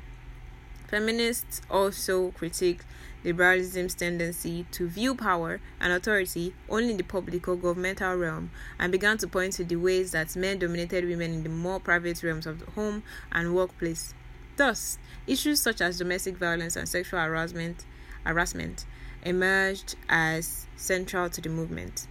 Feminists 0.88 1.62
also 1.70 2.30
critiqued 2.32 2.82
liberalism's 3.24 3.94
tendency 3.94 4.66
to 4.70 4.86
view 4.86 5.14
power 5.14 5.60
and 5.80 5.92
authority 5.92 6.54
only 6.68 6.90
in 6.90 6.96
the 6.98 7.02
public 7.02 7.48
or 7.48 7.56
governmental 7.56 8.14
realm 8.14 8.50
and 8.78 8.92
began 8.92 9.16
to 9.16 9.26
point 9.26 9.54
to 9.54 9.64
the 9.64 9.76
ways 9.76 10.10
that 10.10 10.36
men 10.36 10.58
dominated 10.58 11.06
women 11.06 11.32
in 11.32 11.42
the 11.42 11.48
more 11.48 11.80
private 11.80 12.22
realms 12.22 12.46
of 12.46 12.60
the 12.60 12.70
home 12.72 13.02
and 13.32 13.54
workplace. 13.54 14.12
Thus, 14.56 14.98
issues 15.26 15.60
such 15.62 15.80
as 15.80 15.98
domestic 15.98 16.36
violence 16.36 16.76
and 16.76 16.88
sexual 16.88 17.20
harassment, 17.20 17.86
harassment 18.24 18.84
emerged 19.22 19.96
as 20.08 20.66
central 20.76 21.30
to 21.30 21.40
the 21.40 21.48
movement. 21.48 22.06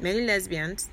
Many 0.00 0.20
lesbians 0.20 0.88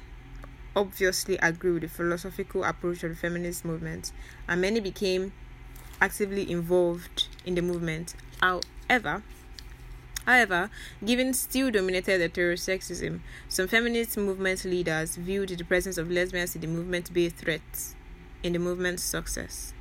obviously 0.76 1.38
agree 1.38 1.72
with 1.72 1.84
the 1.84 1.88
philosophical 1.88 2.64
approach 2.64 3.04
of 3.04 3.12
the 3.12 3.16
feminist 3.16 3.64
movement, 3.64 4.12
and 4.48 4.62
many 4.62 4.80
became 4.80 5.32
actively 6.02 6.50
involved 6.50 7.28
in 7.46 7.56
the 7.56 7.62
movement. 7.62 8.16
However, 8.42 9.24
However, 10.26 10.72
given 11.06 11.34
still 11.36 11.70
dominated 11.70 12.20
heterosexism, 12.20 13.20
some 13.48 13.68
feminist 13.68 14.18
movement 14.18 14.66
leaders 14.66 15.18
viewed 15.18 15.50
the 15.50 15.64
presence 15.64 16.00
of 16.00 16.10
lesbians 16.10 16.56
in 16.56 16.62
the 16.62 16.68
movement 16.68 17.14
be 17.14 17.28
a 17.28 17.30
threat 17.30 17.62
in 18.42 18.54
the 18.54 18.60
movement's 18.60 19.04
success. 19.04 19.74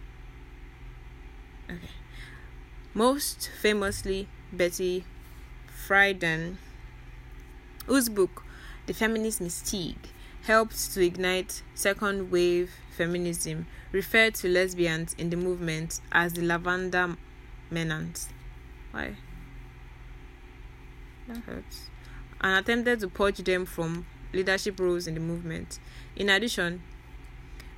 Okay. 1.70 1.88
Most 2.92 3.50
famously, 3.60 4.28
Betty 4.52 5.04
Friedan, 5.88 6.56
whose 7.86 8.10
book, 8.10 8.44
The 8.86 8.92
Feminine 8.92 9.30
Mystique, 9.30 10.10
helped 10.42 10.92
to 10.92 11.02
ignite 11.02 11.62
second 11.74 12.30
wave 12.30 12.70
feminism, 12.96 13.66
referred 13.92 14.34
to 14.34 14.48
lesbians 14.48 15.14
in 15.14 15.30
the 15.30 15.36
movement 15.36 16.00
as 16.12 16.34
the 16.34 16.42
lavender 16.42 17.16
menace. 17.70 18.28
Why? 18.90 19.16
That 21.28 21.38
hurts. 21.38 21.88
And 22.40 22.58
attempted 22.58 23.00
to 23.00 23.08
purge 23.08 23.38
them 23.38 23.64
from 23.64 24.04
leadership 24.34 24.78
roles 24.78 25.06
in 25.06 25.14
the 25.14 25.20
movement. 25.20 25.78
In 26.14 26.28
addition, 26.28 26.82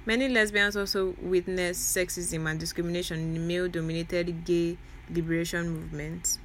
many 0.04 0.28
lesbians 0.28 0.76
also 0.76 1.14
witnessed 1.22 1.96
sexism 1.96 2.50
and 2.50 2.58
discrimination 2.58 3.18
in 3.18 3.34
the 3.34 3.40
male 3.40 3.68
dominated 3.68 4.44
gay 4.44 4.76
liberation 5.08 5.70
movement. 5.70 6.38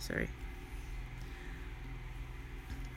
Sorry. 0.00 0.28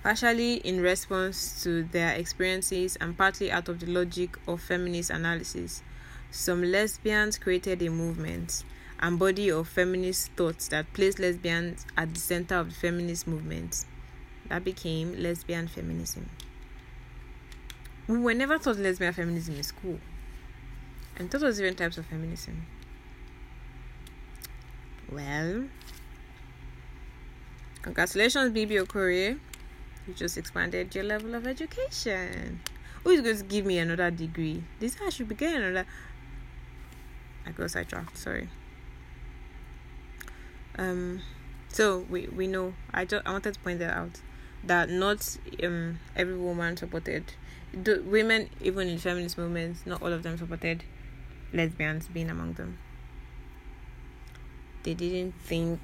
Partially 0.03 0.55
in 0.55 0.81
response 0.81 1.63
to 1.63 1.83
their 1.83 2.13
experiences 2.13 2.97
and 2.97 3.17
partly 3.17 3.49
out 3.49 3.69
of 3.69 3.79
the 3.79 3.85
logic 3.85 4.37
of 4.45 4.61
feminist 4.61 5.09
analysis, 5.09 5.81
some 6.29 6.61
lesbians 6.61 7.37
created 7.37 7.81
a 7.81 7.89
movement 7.89 8.65
and 8.99 9.17
body 9.17 9.49
of 9.49 9.65
feminist 9.65 10.31
thoughts 10.33 10.67
that 10.67 10.91
placed 10.91 11.19
lesbians 11.19 11.85
at 11.95 12.13
the 12.13 12.19
center 12.19 12.55
of 12.55 12.69
the 12.69 12.75
feminist 12.75 13.27
movement. 13.27 13.85
That 14.49 14.65
became 14.65 15.21
lesbian 15.23 15.69
feminism. 15.69 16.29
We 18.07 18.17
were 18.17 18.33
never 18.33 18.57
taught 18.57 18.77
lesbian 18.77 19.13
feminism 19.13 19.55
in 19.55 19.63
school. 19.63 19.99
And 21.15 21.31
thought 21.31 21.43
was 21.43 21.57
different 21.57 21.77
types 21.77 21.97
of 21.97 22.05
feminism. 22.07 22.65
Well, 25.09 25.65
congratulations, 27.81 28.51
Bibi 28.51 28.75
Okorie. 28.75 29.39
You 30.07 30.13
just 30.13 30.37
expanded 30.37 30.93
your 30.93 31.03
level 31.03 31.33
of 31.35 31.47
education. 31.47 32.59
Who 33.03 33.11
is 33.11 33.21
going 33.21 33.37
to 33.37 33.43
give 33.43 33.65
me 33.65 33.77
another 33.79 34.11
degree? 34.11 34.63
This 34.79 34.97
I 35.05 35.09
should 35.09 35.29
be 35.29 35.35
getting 35.35 35.61
another. 35.61 35.87
I 37.45 37.51
got 37.51 37.71
sidetracked. 37.71 38.17
Sorry. 38.17 38.49
Um, 40.77 41.21
so 41.69 42.05
we 42.09 42.27
we 42.27 42.47
know. 42.47 42.73
I 42.93 43.05
just 43.05 43.25
I 43.25 43.31
wanted 43.31 43.53
to 43.53 43.59
point 43.59 43.79
that 43.79 43.95
out 43.95 44.21
that 44.63 44.89
not 44.89 45.37
um 45.61 45.99
every 46.15 46.37
woman 46.37 46.77
supported 46.77 47.33
the 47.73 48.01
women 48.05 48.49
even 48.61 48.87
in 48.87 48.97
feminist 48.97 49.37
movements. 49.37 49.85
Not 49.85 50.01
all 50.01 50.13
of 50.13 50.23
them 50.23 50.37
supported 50.37 50.83
lesbians 51.53 52.07
being 52.07 52.29
among 52.29 52.53
them. 52.53 52.77
They 54.83 54.93
didn't 54.93 55.35
think 55.43 55.79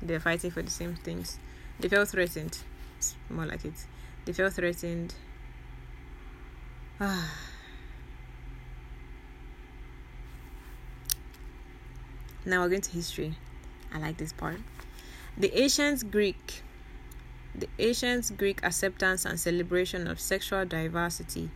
they're 0.00 0.20
fighting 0.20 0.50
for 0.50 0.62
the 0.62 0.70
same 0.70 0.96
things. 0.96 1.38
They 1.78 1.88
felt 1.88 2.08
threatened. 2.08 2.58
It's 3.00 3.16
more 3.30 3.46
like 3.46 3.64
it. 3.64 3.72
They 4.26 4.34
felt 4.34 4.52
threatened. 4.52 5.14
Ah. 7.00 7.32
now 12.44 12.60
we're 12.60 12.68
going 12.68 12.82
to 12.82 12.90
history. 12.90 13.36
I 13.90 13.98
like 13.98 14.18
this 14.18 14.34
part. 14.34 14.58
The 15.38 15.50
ancient 15.58 16.10
Greek 16.10 16.62
the 17.54 17.68
ancient 17.78 18.36
Greek 18.36 18.62
acceptance 18.62 19.24
and 19.24 19.40
celebration 19.40 20.06
of 20.06 20.20
sexual 20.20 20.66
diversity 20.66 21.48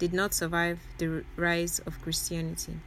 did 0.00 0.12
not 0.12 0.34
survive 0.34 0.80
the 0.98 1.24
rise 1.36 1.78
of 1.86 2.02
Christianity 2.02 2.80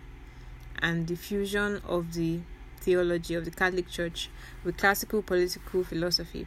and 0.82 1.08
the 1.08 1.16
fusion 1.16 1.82
of 1.86 2.14
the 2.14 2.42
theology 2.82 3.34
of 3.34 3.46
the 3.46 3.52
Catholic 3.52 3.90
Church 3.90 4.30
with 4.66 4.76
classical 4.76 5.22
political 5.22 5.86
philosophy. 5.86 6.46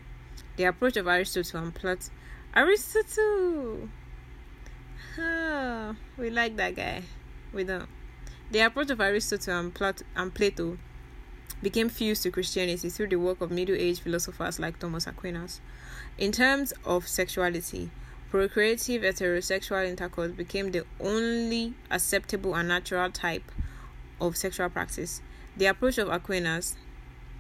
The 0.57 0.65
approach 0.65 0.97
of 0.97 1.07
Aristotle 1.07 1.61
and 1.63 1.75
Plato. 1.75 2.11
Aristotle! 2.55 3.89
Oh, 5.19 5.97
we 6.17 6.31
like 6.31 6.57
that 6.57 6.75
guy. 6.75 7.03
We 7.53 7.65
don't. 7.65 7.89
The 8.51 8.61
approach 8.61 8.91
of 8.91 9.01
Aristotle 9.01 9.59
and, 9.59 9.75
Plat- 9.75 10.03
and 10.15 10.33
Plato 10.33 10.79
became 11.63 11.89
fused 11.89 12.23
to 12.23 12.31
Christianity 12.31 12.89
through 12.89 13.09
the 13.09 13.17
work 13.17 13.41
of 13.41 13.51
Middle 13.51 13.77
Age 13.77 14.01
philosophers 14.01 14.59
like 14.59 14.79
Thomas 14.79 15.07
Aquinas. 15.07 15.61
In 16.17 16.33
terms 16.33 16.73
of 16.85 17.07
sexuality, 17.07 17.91
procreative 18.31 19.03
heterosexual 19.03 19.87
intercourse 19.87 20.33
became 20.33 20.71
the 20.71 20.85
only 21.01 21.75
acceptable 21.91 22.55
and 22.55 22.69
natural 22.69 23.11
type 23.11 23.51
of 24.21 24.37
sexual 24.37 24.71
practice. 24.71 25.21
The 25.57 25.67
approach 25.67 25.99
of 25.99 26.09
Aquinas 26.09 26.77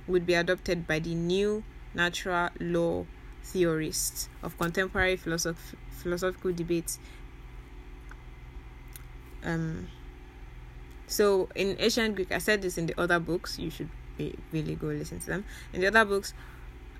would 0.06 0.26
be 0.26 0.34
adopted 0.34 0.86
by 0.86 0.98
the 0.98 1.14
new 1.14 1.64
natural 1.96 2.50
law 2.60 3.04
theorists 3.42 4.28
of 4.42 4.56
contemporary 4.58 5.16
philosoph- 5.16 5.74
philosophical 5.90 6.52
debates. 6.52 6.98
Um, 9.42 9.88
so 11.06 11.48
in 11.54 11.76
ancient 11.78 12.16
Greek, 12.16 12.32
I 12.32 12.38
said 12.38 12.62
this 12.62 12.78
in 12.78 12.86
the 12.86 13.00
other 13.00 13.18
books. 13.18 13.58
You 13.58 13.70
should 13.70 13.88
really 14.52 14.74
go 14.74 14.88
listen 14.88 15.20
to 15.20 15.26
them. 15.26 15.44
In 15.72 15.80
the 15.80 15.88
other 15.88 16.04
books, 16.04 16.34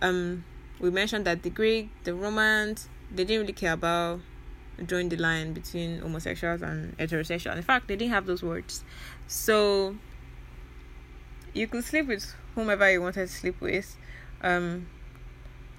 um, 0.01 0.45
we 0.81 0.91
mentioned 0.91 1.25
that 1.27 1.43
the 1.43 1.51
Greek, 1.51 1.91
the 2.05 2.15
Romans, 2.15 2.89
they 3.11 3.25
didn't 3.25 3.43
really 3.43 3.53
care 3.53 3.73
about 3.73 4.21
drawing 4.85 5.09
the 5.09 5.17
line 5.17 5.53
between 5.53 6.01
homosexuals 6.01 6.63
and 6.63 6.97
heterosexual. 6.99 7.57
In 7.57 7.63
fact, 7.63 7.89
they 7.89 7.97
didn't 7.97 8.13
have 8.13 8.27
those 8.27 8.43
words. 8.43 8.85
So 9.27 9.97
you 11.55 11.67
could 11.67 11.85
sleep 11.85 12.07
with 12.07 12.35
whomever 12.55 12.91
you 12.91 13.01
wanted 13.01 13.27
to 13.27 13.33
sleep 13.33 13.61
with, 13.61 13.97
um, 14.43 14.89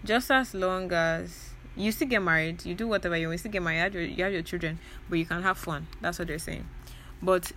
just 0.03 0.31
as 0.31 0.53
long 0.53 0.91
as 0.91 1.51
you 1.75 1.91
still 1.91 2.07
get 2.07 2.21
married, 2.21 2.65
you 2.65 2.73
do 2.73 2.87
whatever 2.87 3.17
you 3.17 3.27
want, 3.27 3.35
you 3.35 3.37
still 3.39 3.51
get 3.51 3.61
married, 3.61 3.77
you 3.77 3.83
have, 3.83 3.93
your, 3.93 4.03
you 4.03 4.23
have 4.23 4.33
your 4.33 4.41
children, 4.41 4.79
but 5.09 5.19
you 5.19 5.25
can 5.25 5.43
have 5.43 5.57
fun. 5.57 5.87
That's 6.01 6.19
what 6.19 6.27
they're 6.27 6.39
saying. 6.39 6.67
But 7.21 7.51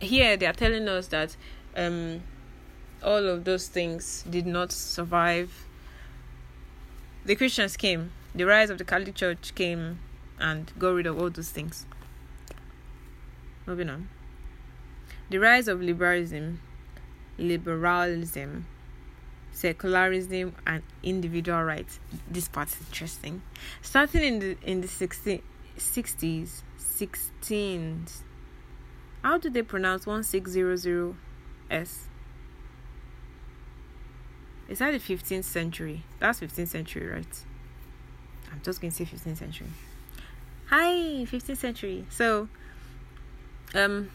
here 0.00 0.36
they 0.36 0.46
are 0.46 0.54
telling 0.54 0.88
us 0.88 1.08
that 1.08 1.36
um 1.76 2.22
all 3.02 3.28
of 3.28 3.44
those 3.44 3.68
things 3.68 4.24
did 4.28 4.46
not 4.46 4.72
survive. 4.72 5.66
The 7.24 7.36
Christians 7.36 7.76
came 7.76 8.12
the 8.34 8.44
rise 8.44 8.70
of 8.70 8.78
the 8.78 8.84
Catholic 8.84 9.16
Church 9.16 9.54
came 9.54 9.98
and 10.38 10.72
got 10.78 10.90
rid 10.90 11.06
of 11.06 11.18
all 11.18 11.30
those 11.30 11.50
things. 11.50 11.84
Moving 13.66 13.90
on. 13.90 14.08
The 15.28 15.38
rise 15.38 15.66
of 15.66 15.82
liberalism, 15.82 16.60
liberalism, 17.38 18.66
secularism, 19.60 20.54
and 20.66 20.82
individual 21.02 21.62
rights. 21.62 22.00
This 22.28 22.48
part 22.48 22.68
is 22.68 22.76
interesting. 22.88 23.42
Starting 23.82 24.22
in 24.22 24.38
the 24.38 24.56
in 24.64 24.80
the 24.80 24.88
60, 24.88 25.42
60s, 25.78 26.62
16s. 26.78 28.22
How 29.22 29.36
do 29.38 29.50
they 29.50 29.62
pronounce 29.62 30.06
1600s? 30.06 31.14
Is 34.70 34.78
that 34.78 34.92
the 34.92 34.98
15th 34.98 35.44
century? 35.44 36.04
That's 36.20 36.40
15th 36.40 36.68
century, 36.68 37.06
right? 37.06 37.44
I'm 38.52 38.60
just 38.62 38.80
going 38.80 38.92
to 38.92 38.96
say 38.96 39.04
15th 39.04 39.36
century. 39.36 39.66
Hi, 40.66 41.26
15th 41.26 41.56
century. 41.56 42.06
So, 42.08 42.48
um, 43.74 44.10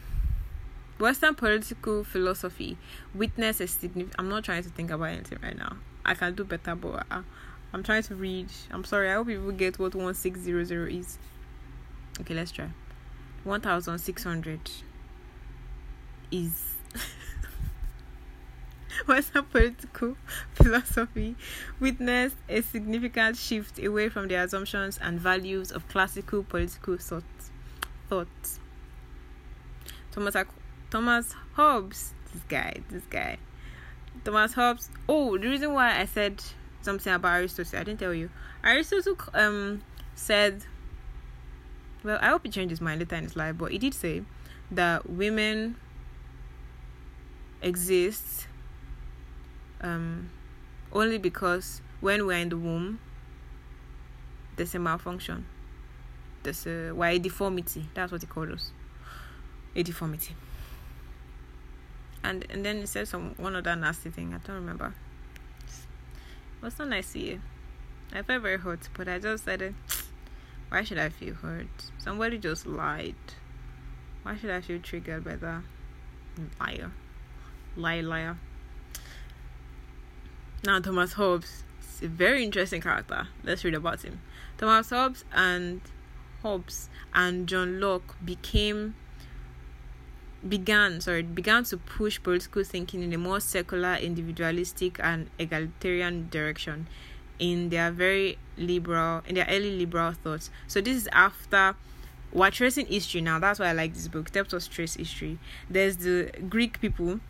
Western 0.98 1.34
political 1.34 2.04
philosophy 2.04 2.78
witnessed 3.14 3.60
a 3.60 3.66
significant. 3.66 4.14
I'm 4.18 4.28
not 4.28 4.44
trying 4.44 4.62
to 4.62 4.70
think 4.70 4.90
about 4.90 5.06
anything 5.06 5.38
right 5.42 5.56
now. 5.56 5.76
I 6.04 6.14
can 6.14 6.34
do 6.34 6.44
better, 6.44 6.74
but 6.74 7.04
I, 7.10 7.22
I'm 7.72 7.82
trying 7.82 8.02
to 8.04 8.14
read. 8.14 8.48
I'm 8.70 8.84
sorry. 8.84 9.10
I 9.10 9.14
hope 9.14 9.26
people 9.26 9.52
get 9.52 9.78
what 9.78 9.94
1600 9.94 10.92
is. 10.92 11.18
Okay, 12.20 12.34
let's 12.34 12.50
try. 12.50 12.70
1600 13.44 14.60
is 16.30 16.74
Western 19.06 19.44
political 19.44 20.16
philosophy 20.54 21.36
witnessed 21.78 22.36
a 22.48 22.62
significant 22.62 23.36
shift 23.36 23.78
away 23.78 24.08
from 24.08 24.28
the 24.28 24.34
assumptions 24.34 24.98
and 25.02 25.20
values 25.20 25.70
of 25.70 25.86
classical 25.88 26.42
political 26.42 26.96
thought. 26.96 27.22
Thoughts. 28.08 28.60
Thomas 30.12 30.34
Thomas 30.90 31.34
Hobbes, 31.54 32.12
this 32.32 32.42
guy, 32.48 32.80
this 32.90 33.04
guy, 33.10 33.38
Thomas 34.24 34.54
Hobbes. 34.54 34.90
Oh, 35.08 35.36
the 35.38 35.48
reason 35.48 35.72
why 35.72 35.98
I 36.00 36.04
said 36.06 36.42
something 36.82 37.12
about 37.12 37.36
Aristotle, 37.36 37.78
I 37.78 37.84
didn't 37.84 38.00
tell 38.00 38.14
you. 38.14 38.30
Aristotle 38.64 39.16
um 39.34 39.82
said, 40.14 40.64
well, 42.02 42.18
I 42.20 42.28
hope 42.28 42.44
he 42.44 42.50
changed 42.50 42.70
his 42.70 42.80
mind 42.80 43.00
later 43.00 43.16
in 43.16 43.24
his 43.24 43.36
life, 43.36 43.56
but 43.58 43.72
he 43.72 43.78
did 43.78 43.94
say 43.94 44.22
that 44.70 45.08
women 45.08 45.76
exist 47.62 48.46
um, 49.80 50.30
only 50.92 51.18
because 51.18 51.80
when 52.00 52.26
we're 52.26 52.38
in 52.38 52.48
the 52.48 52.56
womb, 52.56 53.00
there's 54.56 54.74
a 54.74 54.78
malfunction. 54.78 55.46
There's 56.42 56.66
a 56.66 56.92
why 56.92 57.10
a 57.10 57.18
deformity. 57.18 57.88
That's 57.94 58.12
what 58.12 58.20
he 58.20 58.26
called 58.26 58.52
us. 58.52 58.70
A 59.74 59.82
deformity. 59.82 60.34
And 62.26 62.44
and 62.50 62.64
then 62.64 62.80
he 62.80 62.86
said 62.86 63.06
some 63.06 63.34
one 63.36 63.54
other 63.54 63.76
nasty 63.76 64.10
thing. 64.10 64.34
I 64.34 64.38
don't 64.44 64.56
remember. 64.56 64.92
It 65.68 66.62
was 66.62 66.76
not 66.76 66.88
nice 66.88 67.12
to 67.12 67.20
you. 67.20 67.40
I 68.12 68.22
felt 68.22 68.42
very 68.42 68.58
hurt, 68.58 68.88
but 68.94 69.08
I 69.08 69.20
just 69.20 69.44
said 69.44 69.62
it. 69.62 69.74
Why 70.68 70.82
should 70.82 70.98
I 70.98 71.08
feel 71.08 71.34
hurt? 71.34 71.68
Somebody 71.98 72.38
just 72.38 72.66
lied. 72.66 73.14
Why 74.24 74.36
should 74.36 74.50
I 74.50 74.60
feel 74.60 74.80
triggered 74.80 75.22
by 75.22 75.36
that? 75.36 75.62
Liar. 76.58 76.90
Liar, 77.76 78.02
liar. 78.02 78.36
Now, 80.64 80.80
Thomas 80.80 81.12
Hobbes 81.12 81.62
is 81.80 82.02
a 82.02 82.08
very 82.08 82.42
interesting 82.42 82.80
character. 82.80 83.28
Let's 83.44 83.62
read 83.64 83.74
about 83.74 84.02
him. 84.02 84.20
Thomas 84.58 84.90
Hobbes 84.90 85.24
and 85.32 85.80
Hobbes 86.42 86.88
and 87.14 87.46
John 87.46 87.80
Locke 87.80 88.16
became 88.24 88.96
began 90.48 91.00
sorry 91.00 91.22
began 91.22 91.64
to 91.64 91.76
push 91.76 92.22
political 92.22 92.62
thinking 92.64 93.02
in 93.02 93.12
a 93.12 93.18
more 93.18 93.40
secular 93.40 93.94
individualistic 93.94 94.98
and 95.02 95.28
egalitarian 95.38 96.28
direction 96.30 96.86
in 97.38 97.68
their 97.68 97.90
very 97.90 98.38
liberal 98.56 99.22
in 99.26 99.34
their 99.34 99.46
early 99.48 99.76
liberal 99.78 100.12
thoughts 100.12 100.50
so 100.66 100.80
this 100.80 100.96
is 100.96 101.08
after 101.12 101.74
we're 102.32 102.50
tracing 102.50 102.86
history 102.86 103.20
now 103.20 103.38
that's 103.38 103.58
why 103.58 103.68
i 103.68 103.72
like 103.72 103.94
this 103.94 104.08
book 104.08 104.32
helps 104.34 104.54
us 104.54 104.66
trace 104.66 104.94
history 104.94 105.38
there's 105.68 105.98
the 105.98 106.30
greek 106.48 106.80
people 106.80 107.20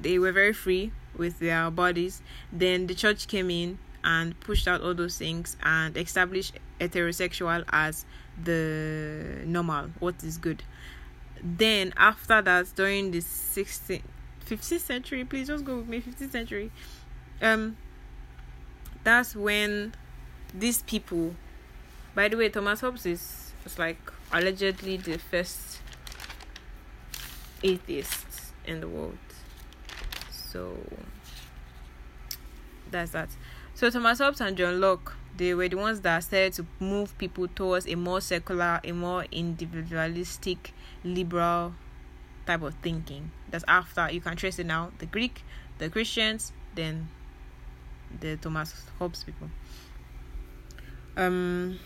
they 0.00 0.18
were 0.18 0.32
very 0.32 0.52
free 0.52 0.92
with 1.16 1.38
their 1.38 1.70
bodies. 1.70 2.22
Then 2.52 2.86
the 2.86 2.94
church 2.94 3.28
came 3.28 3.50
in 3.50 3.78
and 4.02 4.38
pushed 4.40 4.68
out 4.68 4.82
all 4.82 4.94
those 4.94 5.16
things 5.16 5.56
and 5.62 5.96
established 5.96 6.58
heterosexual 6.80 7.64
as 7.70 8.04
the 8.42 9.42
normal, 9.46 9.90
what 9.98 10.22
is 10.22 10.36
good. 10.36 10.62
Then 11.44 11.92
after 11.98 12.40
that, 12.40 12.72
during 12.74 13.10
the 13.10 13.18
16th, 13.18 14.00
15th 14.46 14.80
century, 14.80 15.24
please 15.24 15.48
just 15.48 15.64
go 15.64 15.76
with 15.76 15.88
me, 15.88 16.00
15th 16.00 16.32
century. 16.32 16.72
Um, 17.42 17.76
that's 19.04 19.36
when 19.36 19.94
these 20.54 20.82
people. 20.82 21.34
By 22.14 22.28
the 22.28 22.36
way, 22.38 22.48
Thomas 22.48 22.80
Hobbes 22.80 23.04
is 23.04 23.52
was 23.64 23.78
like 23.78 23.98
allegedly 24.32 24.96
the 24.98 25.18
first 25.18 25.80
atheist 27.62 28.26
in 28.66 28.80
the 28.80 28.88
world. 28.88 29.18
So 30.30 30.76
that's 32.90 33.10
that. 33.12 33.30
So 33.74 33.90
Thomas 33.90 34.18
Hobbes 34.18 34.40
and 34.40 34.56
John 34.56 34.80
Locke, 34.80 35.16
they 35.36 35.54
were 35.54 35.68
the 35.68 35.76
ones 35.76 36.00
that 36.02 36.22
started 36.22 36.52
to 36.54 36.66
move 36.78 37.16
people 37.18 37.48
towards 37.48 37.88
a 37.88 37.96
more 37.96 38.20
secular, 38.20 38.80
a 38.84 38.92
more 38.92 39.26
individualistic, 39.32 40.72
liberal 41.04 41.74
type 42.46 42.62
of 42.62 42.74
thinking. 42.82 43.30
That's 43.50 43.64
after 43.68 44.10
you 44.10 44.20
can 44.20 44.36
trace 44.36 44.58
it 44.58 44.66
now. 44.66 44.90
The 44.98 45.06
Greek, 45.06 45.42
the 45.78 45.88
Christians, 45.88 46.52
then 46.74 47.08
the 48.20 48.36
Thomas 48.36 48.86
Hobbes 48.98 49.24
people. 49.24 49.50
Um 51.16 51.78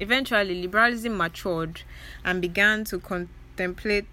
eventually 0.00 0.62
liberalism 0.62 1.16
matured 1.16 1.82
and 2.24 2.40
began 2.40 2.84
to 2.84 3.00
contemplate 3.00 4.06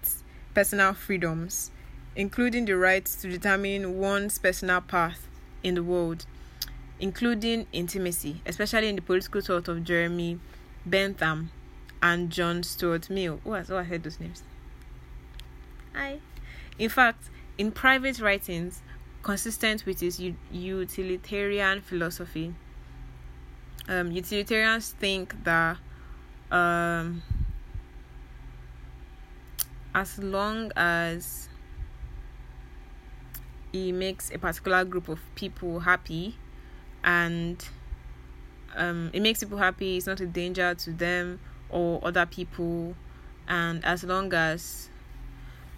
personal 0.52 0.92
freedoms 0.94 1.70
including 2.16 2.64
the 2.64 2.76
right 2.76 3.04
to 3.04 3.28
determine 3.28 3.98
one's 3.98 4.38
personal 4.38 4.80
path 4.80 5.28
in 5.62 5.74
the 5.74 5.82
world, 5.82 6.24
including 6.98 7.66
intimacy, 7.72 8.40
especially 8.46 8.88
in 8.88 8.96
the 8.96 9.02
political 9.02 9.40
thought 9.40 9.68
of 9.68 9.84
Jeremy 9.84 10.40
Bentham 10.84 11.50
and 12.06 12.30
John 12.30 12.62
Stuart 12.62 13.10
Mill. 13.10 13.40
Oh, 13.44 13.52
I 13.52 13.82
heard 13.82 14.04
those 14.04 14.20
names. 14.20 14.44
Hi. 15.92 16.20
In 16.78 16.88
fact, 16.88 17.30
in 17.58 17.72
private 17.72 18.20
writings 18.20 18.80
consistent 19.22 19.84
with 19.84 20.00
his 20.00 20.20
utilitarian 20.52 21.80
philosophy, 21.80 22.54
um, 23.88 24.12
utilitarians 24.12 24.92
think 24.92 25.42
that 25.42 25.78
um, 26.52 27.22
as 29.92 30.18
long 30.18 30.70
as 30.76 31.48
he 33.72 33.90
makes 33.90 34.30
a 34.30 34.38
particular 34.38 34.84
group 34.84 35.08
of 35.08 35.20
people 35.34 35.80
happy 35.80 36.36
and 37.02 37.68
um, 38.76 39.10
it 39.12 39.20
makes 39.20 39.40
people 39.40 39.58
happy 39.58 39.96
it's 39.96 40.06
not 40.06 40.20
a 40.20 40.26
danger 40.26 40.74
to 40.74 40.92
them 40.92 41.40
or 41.70 42.00
other 42.04 42.26
people. 42.26 42.94
And 43.48 43.84
as 43.84 44.04
long 44.04 44.32
as 44.32 44.88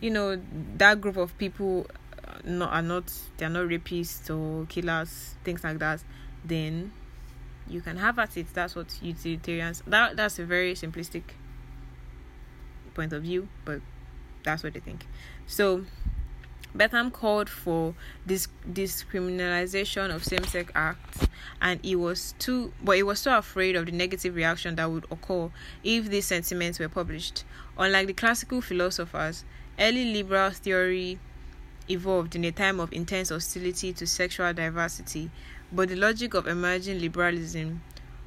you 0.01 0.11
know 0.11 0.41
that 0.77 1.01
group 1.01 1.17
of 1.17 1.37
people 1.39 1.87
uh, 2.27 2.39
not 2.45 2.73
are 2.73 2.83
not 2.83 3.13
they're 3.37 3.49
not 3.49 3.67
rapists 3.67 4.31
or 4.31 4.65
killers 4.67 5.35
things 5.43 5.65
like 5.65 5.79
that 5.79 6.03
then 6.45 6.93
you 7.67 7.81
can 7.81 7.97
have 7.97 8.19
at 8.19 8.37
it. 8.37 8.47
That's 8.55 8.75
what 8.75 8.97
utilitarians 9.03 9.83
that 9.87 10.17
that's 10.17 10.39
a 10.39 10.45
very 10.45 10.75
simplistic 10.75 11.23
point 12.95 13.13
of 13.13 13.23
view 13.23 13.49
but 13.65 13.81
that's 14.45 14.63
what 14.63 14.75
they 14.75 14.81
think. 14.81 15.07
So 15.47 15.85
Bentham 16.79 17.11
called 17.11 17.49
for 17.51 17.97
this 18.25 18.47
discriminalization 18.73 20.15
of 20.15 20.25
same-sex 20.25 20.71
acts, 20.77 21.27
and 21.61 21.85
he 21.85 21.97
was 21.97 22.37
too, 22.39 22.73
but 22.83 22.95
he 22.95 23.03
was 23.03 23.19
so 23.19 23.37
afraid 23.37 23.75
of 23.75 23.87
the 23.87 23.93
negative 23.93 24.37
reaction 24.37 24.77
that 24.77 24.89
would 24.89 25.05
occur 25.11 25.51
if 25.83 26.09
these 26.09 26.27
sentiments 26.27 26.79
were 26.79 26.89
published. 26.89 27.45
Unlike 27.77 28.07
the 28.07 28.13
classical 28.13 28.61
philosophers, 28.61 29.45
early 29.77 30.15
liberal 30.15 30.51
theory 30.51 31.19
evolved 31.91 32.37
in 32.37 32.45
a 32.45 32.53
time 32.53 32.79
of 32.79 32.93
intense 32.93 33.31
hostility 33.31 33.93
to 33.95 34.07
sexual 34.07 34.53
diversity, 34.53 35.33
but 35.73 35.89
the 35.89 35.97
logic 35.97 36.33
of 36.35 36.47
emerging 36.47 37.01
liberalism 37.01 37.83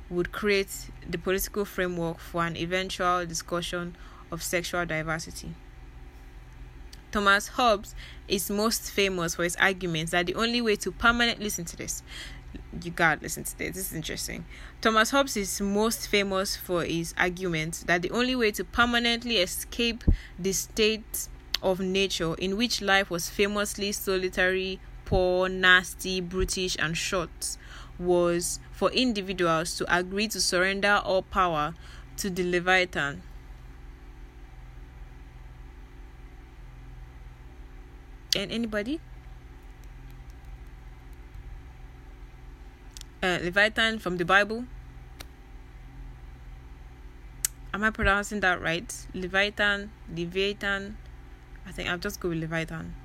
would 0.10 0.34
create 0.34 0.92
the 1.10 1.18
political 1.18 1.64
framework 1.64 2.20
for 2.20 2.46
an 2.46 2.58
eventual 2.58 3.26
discussion 3.26 3.96
of 4.30 4.44
sexual 4.44 4.86
diversity. 4.86 5.56
Thomas 7.12 7.50
Hobbes 7.50 7.94
is 8.28 8.50
most 8.50 8.92
famous 8.92 9.36
for 9.36 9.44
his 9.44 9.56
arguments 9.58 10.12
that 10.12 10.26
the 10.26 10.36
only 10.36 10.62
way 10.62 10.76
to 10.78 10.92
permanently 10.92 11.46
listen 11.46 11.66
to 11.66 11.78
this 11.78 12.04
you 12.84 12.92
gotta 12.92 13.22
listen 13.22 13.44
to 13.44 13.58
this. 13.58 13.76
This 13.76 13.88
is 13.92 13.94
interesting. 13.94 14.46
Thomas 14.82 15.12
Hobbes 15.12 15.38
is 15.38 15.62
most 15.62 16.08
famous 16.08 16.56
for 16.56 16.84
his 16.84 17.14
argument 17.18 17.84
that 17.88 18.02
the 18.02 18.12
only 18.12 18.36
way 18.36 18.52
to 18.52 18.64
permanently 18.64 19.38
escape 19.38 20.04
the 20.40 20.54
state 20.54 21.28
of 21.62 21.80
nature 21.80 22.34
in 22.36 22.58
which 22.58 22.82
life 22.82 23.10
was 23.10 23.30
famously 23.30 23.92
solitary, 23.92 24.80
poor, 25.06 25.48
nasty, 25.48 26.22
brutish, 26.22 26.76
and 26.80 26.98
short 26.98 27.58
was 28.00 28.60
for 28.72 28.90
individuals 28.92 29.78
to 29.78 29.96
agree 29.96 30.28
to 30.28 30.42
surrender 30.42 31.02
all 31.04 31.22
power 31.22 31.74
to 32.18 32.30
the 32.30 32.44
Leviathan. 32.44 33.22
And 38.36 38.52
anybody? 38.52 39.00
uh, 43.24 43.40
Leviathan 43.42 44.00
from 44.00 44.18
the 44.18 44.26
Bible. 44.26 44.66
Am 47.74 47.84
I 47.84 47.90
pronouncing 47.90 48.42
that 48.42 48.62
right? 48.62 48.94
Leviathan, 49.14 49.92
Leviathan. 50.14 50.98
I 51.66 51.72
think 51.72 51.90
I'll 51.90 51.98
just 51.98 52.20
go 52.20 52.30
with 52.30 52.40
Leviathan. 52.40 52.96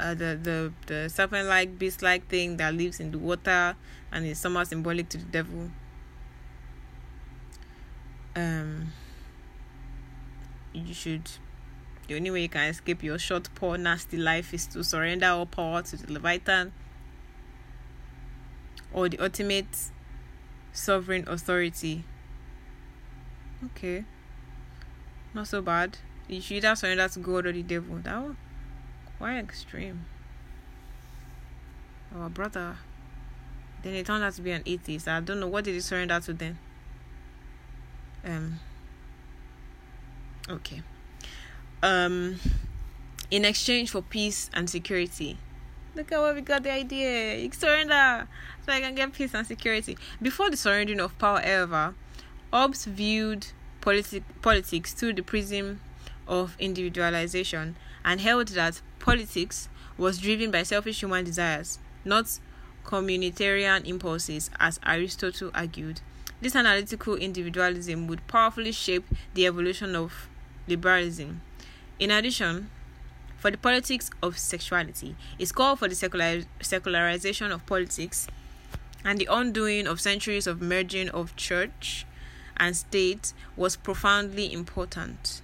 Uh, 0.00 0.14
the 0.14 0.38
the 0.42 0.72
the 0.86 1.08
serpent-like, 1.08 1.78
beast-like 1.78 2.26
thing 2.28 2.56
that 2.56 2.74
lives 2.74 3.00
in 3.00 3.10
the 3.12 3.18
water 3.18 3.76
and 4.10 4.26
is 4.26 4.38
somehow 4.38 4.64
symbolic 4.64 5.08
to 5.10 5.18
the 5.18 5.24
devil. 5.24 5.70
Um, 8.34 8.92
you 10.72 10.94
should. 10.94 11.30
The 12.10 12.16
only 12.16 12.32
way 12.32 12.42
you 12.42 12.48
can 12.48 12.64
escape 12.70 13.04
your 13.04 13.20
short, 13.20 13.48
poor, 13.54 13.78
nasty 13.78 14.16
life 14.16 14.52
is 14.52 14.66
to 14.66 14.82
surrender 14.82 15.26
all 15.26 15.46
power 15.46 15.80
to 15.80 15.96
the 15.96 16.12
Leviathan 16.12 16.72
or 18.92 19.08
the 19.08 19.20
ultimate 19.20 19.92
sovereign 20.72 21.24
authority. 21.28 22.02
Okay. 23.64 24.04
Not 25.34 25.46
so 25.46 25.62
bad. 25.62 25.98
You 26.26 26.40
should 26.40 26.56
either 26.56 26.74
surrender 26.74 27.06
to 27.06 27.20
God 27.20 27.46
or 27.46 27.52
the 27.52 27.62
devil. 27.62 27.98
That 28.02 28.20
one 28.20 28.36
quite 29.16 29.38
extreme. 29.38 30.04
Our 32.12 32.28
brother. 32.28 32.78
Then 33.84 33.94
he 33.94 34.02
turned 34.02 34.24
out 34.24 34.34
to 34.34 34.42
be 34.42 34.50
an 34.50 34.64
atheist. 34.66 35.06
I 35.06 35.20
don't 35.20 35.38
know 35.38 35.46
what 35.46 35.62
did 35.62 35.74
he 35.74 35.80
surrender 35.80 36.18
to 36.18 36.32
then. 36.32 36.58
Um 38.24 38.58
Okay. 40.48 40.82
Um 41.82 42.38
in 43.30 43.44
exchange 43.44 43.90
for 43.90 44.02
peace 44.02 44.50
and 44.52 44.68
security. 44.68 45.38
Look 45.94 46.12
at 46.12 46.20
where 46.20 46.34
we 46.34 46.40
got 46.40 46.62
the 46.62 46.72
idea. 46.72 47.38
You 47.38 47.50
surrender 47.52 48.26
so 48.64 48.72
I 48.72 48.80
can 48.80 48.94
get 48.94 49.12
peace 49.12 49.34
and 49.34 49.46
security. 49.46 49.96
Before 50.20 50.50
the 50.50 50.56
surrendering 50.56 51.00
of 51.00 51.16
power, 51.18 51.40
however, 51.40 51.94
Hobbes 52.52 52.84
viewed 52.84 53.46
politi- 53.80 54.22
politics 54.42 54.92
through 54.92 55.14
the 55.14 55.22
prism 55.22 55.80
of 56.26 56.56
individualization 56.58 57.76
and 58.04 58.20
held 58.20 58.48
that 58.48 58.80
politics 58.98 59.68
was 59.96 60.18
driven 60.18 60.50
by 60.50 60.62
selfish 60.62 61.00
human 61.00 61.24
desires, 61.24 61.78
not 62.04 62.38
communitarian 62.84 63.84
impulses, 63.86 64.50
as 64.58 64.80
Aristotle 64.84 65.50
argued. 65.54 66.00
This 66.40 66.56
analytical 66.56 67.16
individualism 67.16 68.06
would 68.06 68.26
powerfully 68.26 68.72
shape 68.72 69.04
the 69.34 69.46
evolution 69.46 69.94
of 69.94 70.28
liberalism. 70.66 71.42
In 72.00 72.10
addition, 72.10 72.70
for 73.36 73.50
the 73.50 73.58
politics 73.58 74.10
of 74.22 74.38
sexuality, 74.38 75.16
it's 75.38 75.52
called 75.52 75.78
for 75.78 75.86
the 75.86 75.94
secular- 75.94 76.44
secularization 76.62 77.52
of 77.52 77.64
politics 77.66 78.26
and 79.04 79.18
the 79.18 79.28
undoing 79.30 79.86
of 79.86 80.00
centuries 80.00 80.46
of 80.46 80.62
merging 80.62 81.10
of 81.10 81.36
church 81.36 82.06
and 82.56 82.74
state 82.74 83.34
was 83.54 83.76
profoundly 83.76 84.50
important. 84.50 85.42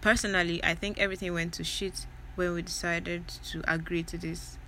Personally, 0.00 0.62
I 0.64 0.74
think 0.74 0.98
everything 0.98 1.32
went 1.32 1.54
to 1.54 1.64
shit 1.64 2.06
when 2.34 2.52
we 2.52 2.62
decided 2.62 3.28
to 3.50 3.62
agree 3.72 4.02
to 4.04 4.18
this 4.18 4.58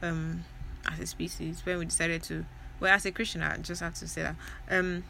um, 0.00 0.44
as 0.86 1.00
a 1.00 1.06
species. 1.06 1.64
When 1.64 1.78
we 1.78 1.86
decided 1.86 2.22
to, 2.24 2.44
well, 2.78 2.94
as 2.94 3.04
a 3.04 3.10
Christian, 3.10 3.42
I 3.42 3.56
just 3.58 3.80
have 3.80 3.94
to 3.94 4.06
say 4.06 4.22
that 4.22 4.36
um, 4.70 5.04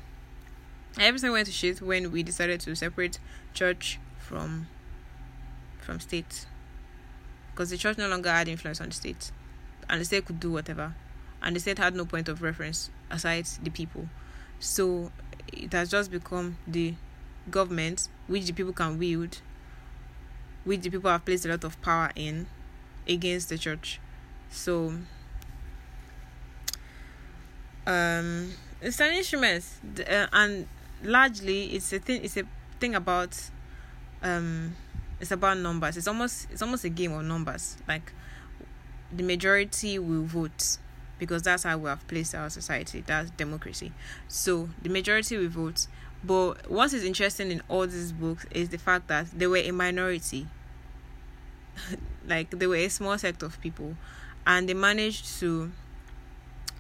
everything 0.99 1.33
went 1.33 1.47
to 1.47 1.53
shit 1.53 1.81
when 1.81 2.13
we 2.13 2.23
decided 2.23 2.61
to 2.61 2.75
separate 2.75 3.19
church 3.53 3.99
from 4.19 4.67
from 5.81 6.01
state 6.01 6.47
because 7.55 7.71
the 7.71 7.77
church 7.77 7.99
no 7.99 8.09
longer 8.09 8.31
had 8.31 8.49
influence 8.49 8.81
on 8.81 8.89
the 8.89 8.95
state, 8.95 9.31
and 9.89 10.01
the 10.01 10.05
state 10.05 10.25
could 10.25 10.41
do 10.41 10.51
whatever, 10.51 10.95
and 11.43 11.55
the 11.55 11.61
state 11.61 11.79
had 11.79 11.95
no 11.95 12.05
point 12.05 12.29
of 12.29 12.43
reference 12.43 12.91
aside 13.11 13.47
the 13.63 13.71
people. 13.71 14.09
So 14.59 15.13
it 15.53 15.73
has 15.73 15.91
just 15.91 16.11
become 16.11 16.59
the 16.67 16.95
government 17.51 18.09
which 18.27 18.47
the 18.47 18.53
people 18.53 18.73
can 18.73 18.99
wield, 18.99 19.41
which 20.65 20.81
the 20.81 20.91
people 20.91 21.11
have 21.11 21.25
placed 21.25 21.47
a 21.47 21.49
lot 21.49 21.63
of 21.63 21.81
power 21.81 22.11
in, 22.17 22.47
against 23.09 23.51
the 23.51 23.59
church. 23.59 24.01
So 24.51 24.95
um, 27.87 28.53
it's 28.81 29.01
an 29.01 29.13
instrument, 29.13 29.65
uh, 30.11 30.27
and 30.33 30.67
largely 31.05 31.67
it's 31.75 31.93
a 31.93 31.99
thing. 31.99 32.25
It's 32.25 32.37
a 32.37 32.45
thing 32.81 32.95
about 32.95 33.39
um 34.23 34.75
it's 35.21 35.31
about 35.31 35.59
numbers. 35.59 35.97
It's 35.97 36.09
almost 36.09 36.49
it's 36.51 36.63
almost 36.63 36.85
a 36.85 36.89
game 36.89 37.13
of 37.13 37.25
numbers. 37.25 37.77
Like 37.87 38.13
the 39.13 39.23
majority 39.23 39.99
will 39.99 40.25
vote 40.25 40.79
because 41.19 41.43
that's 41.43 41.63
how 41.63 41.79
we 41.79 41.89
have 41.89 42.07
placed 42.09 42.35
our 42.35 42.51
society. 42.51 43.03
That's 43.07 43.31
democracy. 43.31 43.93
So 44.29 44.69
the 44.83 44.89
majority 44.89 45.37
will 45.37 45.49
vote. 45.49 45.87
But 46.25 46.71
what 46.71 46.93
is 46.93 47.05
interesting 47.05 47.51
in 47.51 47.63
all 47.69 47.87
these 47.87 48.13
books 48.13 48.47
is 48.51 48.71
the 48.71 48.79
fact 48.79 49.09
that 49.09 49.27
they 49.39 49.47
were 49.47 49.59
a 49.59 49.71
minority. 49.71 50.49
like 52.27 52.51
they 52.51 52.67
were 52.67 52.77
a 52.77 52.89
small 52.89 53.19
sect 53.19 53.43
of 53.43 53.61
people 53.61 53.97
and 54.47 54.69
they 54.69 54.75
managed 54.75 55.41
to 55.41 55.73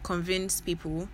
convince 0.02 0.60
people 0.60 1.08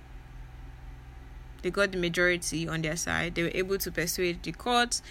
they 1.62 1.70
got 1.70 1.92
the 1.92 1.98
majority 1.98 2.68
on 2.68 2.82
their 2.82 2.96
side 2.96 3.34
they 3.34 3.42
were 3.42 3.52
able 3.54 3.78
to 3.78 3.90
persuade 3.90 4.42
the 4.42 4.52
courts 4.52 5.02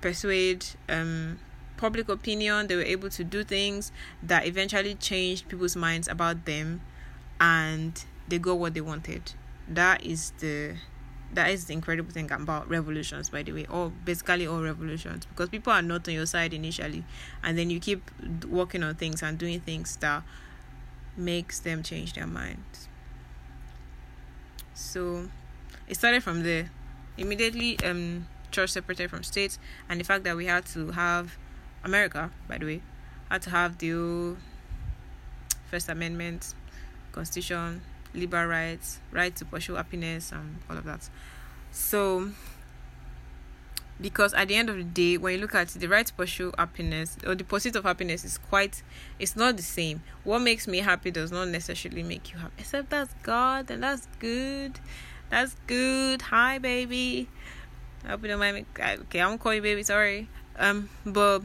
persuade 0.00 0.64
um 0.88 1.38
public 1.76 2.08
opinion. 2.08 2.66
They 2.66 2.76
were 2.76 2.82
able 2.82 3.10
to 3.10 3.24
do 3.24 3.44
things 3.44 3.92
that 4.22 4.46
eventually 4.46 4.94
changed 4.94 5.48
people's 5.48 5.76
minds 5.76 6.08
about 6.08 6.44
them, 6.44 6.80
and 7.40 8.02
they 8.28 8.38
got 8.38 8.58
what 8.58 8.74
they 8.74 8.80
wanted. 8.80 9.32
That 9.68 10.04
is 10.04 10.32
the 10.38 10.76
that 11.32 11.50
is 11.50 11.64
the 11.64 11.72
incredible 11.72 12.12
thing 12.12 12.30
about 12.30 12.68
revolutions 12.70 13.30
by 13.30 13.42
the 13.42 13.52
way 13.52 13.66
or 13.68 13.90
basically 14.04 14.46
all 14.46 14.62
revolutions 14.62 15.26
because 15.26 15.48
people 15.48 15.72
are 15.72 15.82
not 15.82 16.06
on 16.06 16.14
your 16.14 16.24
side 16.24 16.54
initially 16.54 17.02
and 17.42 17.58
then 17.58 17.68
you 17.68 17.80
keep 17.80 18.08
working 18.48 18.84
on 18.84 18.94
things 18.94 19.24
and 19.24 19.36
doing 19.36 19.58
things 19.58 19.96
that 19.96 20.22
makes 21.16 21.58
them 21.58 21.82
change 21.82 22.12
their 22.12 22.28
minds 22.28 22.88
so 24.72 25.28
it 25.88 25.96
started 25.96 26.22
from 26.22 26.42
there 26.42 26.70
immediately 27.16 27.78
um 27.84 28.26
church 28.50 28.70
separated 28.70 29.10
from 29.10 29.22
state 29.22 29.58
and 29.88 30.00
the 30.00 30.04
fact 30.04 30.24
that 30.24 30.36
we 30.36 30.46
had 30.46 30.64
to 30.66 30.90
have 30.92 31.36
America, 31.86 32.30
by 32.48 32.58
the 32.58 32.66
way, 32.66 32.82
had 33.30 33.42
to 33.42 33.50
have 33.50 33.78
the 33.78 34.36
First 35.70 35.88
Amendment, 35.88 36.54
Constitution, 37.12 37.80
liberal 38.12 38.46
rights, 38.46 38.98
right 39.12 39.34
to 39.36 39.44
pursue 39.44 39.74
happiness, 39.74 40.32
and 40.32 40.58
all 40.68 40.76
of 40.76 40.84
that. 40.84 41.08
So, 41.70 42.30
because 44.00 44.34
at 44.34 44.48
the 44.48 44.56
end 44.56 44.68
of 44.68 44.76
the 44.76 44.84
day, 44.84 45.16
when 45.16 45.34
you 45.34 45.40
look 45.40 45.54
at 45.54 45.68
the 45.68 45.86
right 45.86 46.04
to 46.04 46.12
pursue 46.12 46.52
happiness 46.58 47.16
or 47.26 47.34
the 47.34 47.44
pursuit 47.44 47.76
of 47.76 47.84
happiness 47.84 48.24
is 48.24 48.36
quite, 48.38 48.82
it's 49.18 49.36
not 49.36 49.56
the 49.56 49.62
same. 49.62 50.02
What 50.24 50.40
makes 50.40 50.66
me 50.66 50.78
happy 50.78 51.10
does 51.10 51.32
not 51.32 51.48
necessarily 51.48 52.02
make 52.02 52.32
you 52.32 52.38
happy, 52.38 52.54
except 52.58 52.90
that's 52.90 53.14
God, 53.22 53.70
and 53.70 53.82
that's 53.82 54.06
good. 54.18 54.78
That's 55.30 55.56
good. 55.66 56.22
Hi, 56.22 56.58
baby. 56.58 57.28
I 58.04 58.10
hope 58.10 58.22
you 58.22 58.28
don't 58.28 58.38
mind 58.38 58.56
me. 58.56 58.64
Okay, 58.78 59.20
I'm 59.20 59.28
gonna 59.28 59.38
call 59.38 59.54
you 59.54 59.62
baby. 59.62 59.82
Sorry. 59.82 60.28
Um, 60.58 60.88
but 61.04 61.42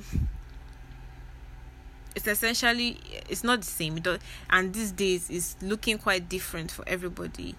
it's 2.16 2.28
essentially 2.28 3.00
it's 3.30 3.44
not 3.44 3.62
the 3.62 3.68
same 3.68 4.02
and 4.50 4.74
these 4.74 4.92
days 4.92 5.30
it's 5.30 5.56
looking 5.62 5.98
quite 5.98 6.28
different 6.28 6.70
for 6.70 6.84
everybody 6.88 7.56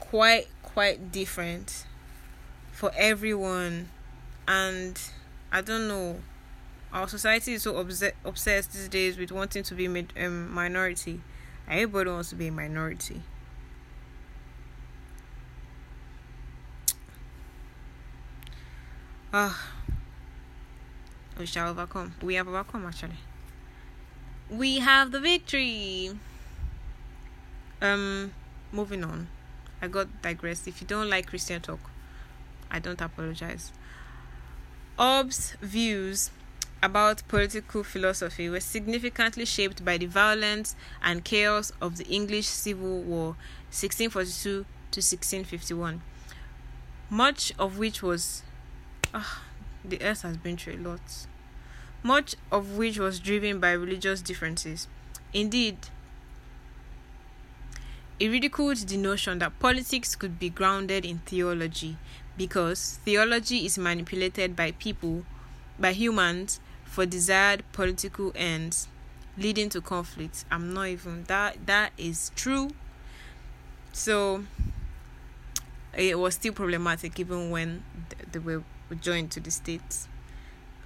quite 0.00 0.48
quite 0.62 1.12
different 1.12 1.86
for 2.72 2.90
everyone 2.96 3.88
and 4.48 5.00
i 5.52 5.60
don't 5.60 5.86
know 5.88 6.16
our 6.92 7.08
society 7.08 7.54
is 7.54 7.62
so 7.62 7.76
obs- 7.76 8.02
obsessed 8.24 8.72
these 8.72 8.88
days 8.88 9.18
with 9.18 9.30
wanting 9.30 9.62
to 9.62 9.74
be 9.74 9.86
a 9.86 10.26
um, 10.26 10.52
minority 10.52 11.20
everybody 11.68 12.10
wants 12.10 12.30
to 12.30 12.34
be 12.34 12.48
a 12.48 12.52
minority 12.52 13.22
ah 19.38 19.56
we 21.38 21.44
shall 21.44 21.68
overcome 21.68 22.14
we 22.22 22.34
have 22.36 22.48
overcome 22.48 22.86
actually 22.86 23.20
we 24.50 24.78
have 24.78 25.10
the 25.10 25.20
victory. 25.20 26.10
Um, 27.82 28.32
moving 28.72 29.04
on. 29.04 29.28
I 29.82 29.88
got 29.88 30.22
digressed. 30.22 30.66
If 30.68 30.80
you 30.80 30.86
don't 30.86 31.10
like 31.10 31.26
Christian 31.26 31.60
talk, 31.60 31.80
I 32.70 32.78
don't 32.78 33.00
apologize. 33.00 33.72
Hobbes' 34.98 35.56
views 35.60 36.30
about 36.82 37.26
political 37.28 37.82
philosophy 37.82 38.48
were 38.48 38.60
significantly 38.60 39.44
shaped 39.44 39.84
by 39.84 39.98
the 39.98 40.06
violence 40.06 40.76
and 41.02 41.24
chaos 41.24 41.72
of 41.80 41.96
the 41.96 42.06
English 42.06 42.46
Civil 42.46 43.02
War 43.02 43.36
1642 43.70 44.50
to 44.50 45.00
1651, 45.00 46.00
much 47.10 47.52
of 47.58 47.78
which 47.78 48.02
was. 48.02 48.42
Uh, 49.16 49.22
the 49.82 50.02
earth 50.02 50.22
has 50.22 50.36
been 50.36 50.58
through 50.58 50.74
a 50.74 50.82
lot. 50.88 51.26
Much 52.02 52.36
of 52.52 52.76
which 52.76 52.98
was 52.98 53.18
driven 53.18 53.58
by 53.58 53.72
religious 53.72 54.20
differences. 54.20 54.88
Indeed, 55.32 55.78
he 58.18 58.28
ridiculed 58.28 58.76
the 58.76 58.98
notion 58.98 59.38
that 59.38 59.58
politics 59.58 60.14
could 60.14 60.38
be 60.38 60.50
grounded 60.50 61.06
in 61.06 61.20
theology 61.20 61.96
because 62.36 62.98
theology 63.06 63.64
is 63.64 63.78
manipulated 63.78 64.54
by 64.54 64.72
people, 64.72 65.24
by 65.78 65.92
humans, 65.94 66.60
for 66.84 67.06
desired 67.06 67.64
political 67.72 68.32
ends, 68.34 68.86
leading 69.38 69.70
to 69.70 69.80
conflict. 69.80 70.44
I'm 70.50 70.74
not 70.74 70.88
even 70.88 71.24
that 71.24 71.64
that 71.64 71.92
is 71.96 72.32
true. 72.36 72.68
So 73.94 74.44
it 75.94 76.18
was 76.18 76.34
still 76.34 76.52
problematic 76.52 77.18
even 77.18 77.48
when 77.48 77.82
they 78.30 78.38
were 78.38 78.62
joined 78.94 79.32
to 79.32 79.40
the 79.40 79.50
states 79.50 80.08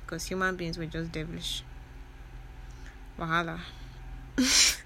because 0.03 0.27
human 0.27 0.57
beings 0.57 0.79
were 0.79 0.87
just 0.87 1.13
devilish. 1.13 1.63
Wahala. 3.19 3.61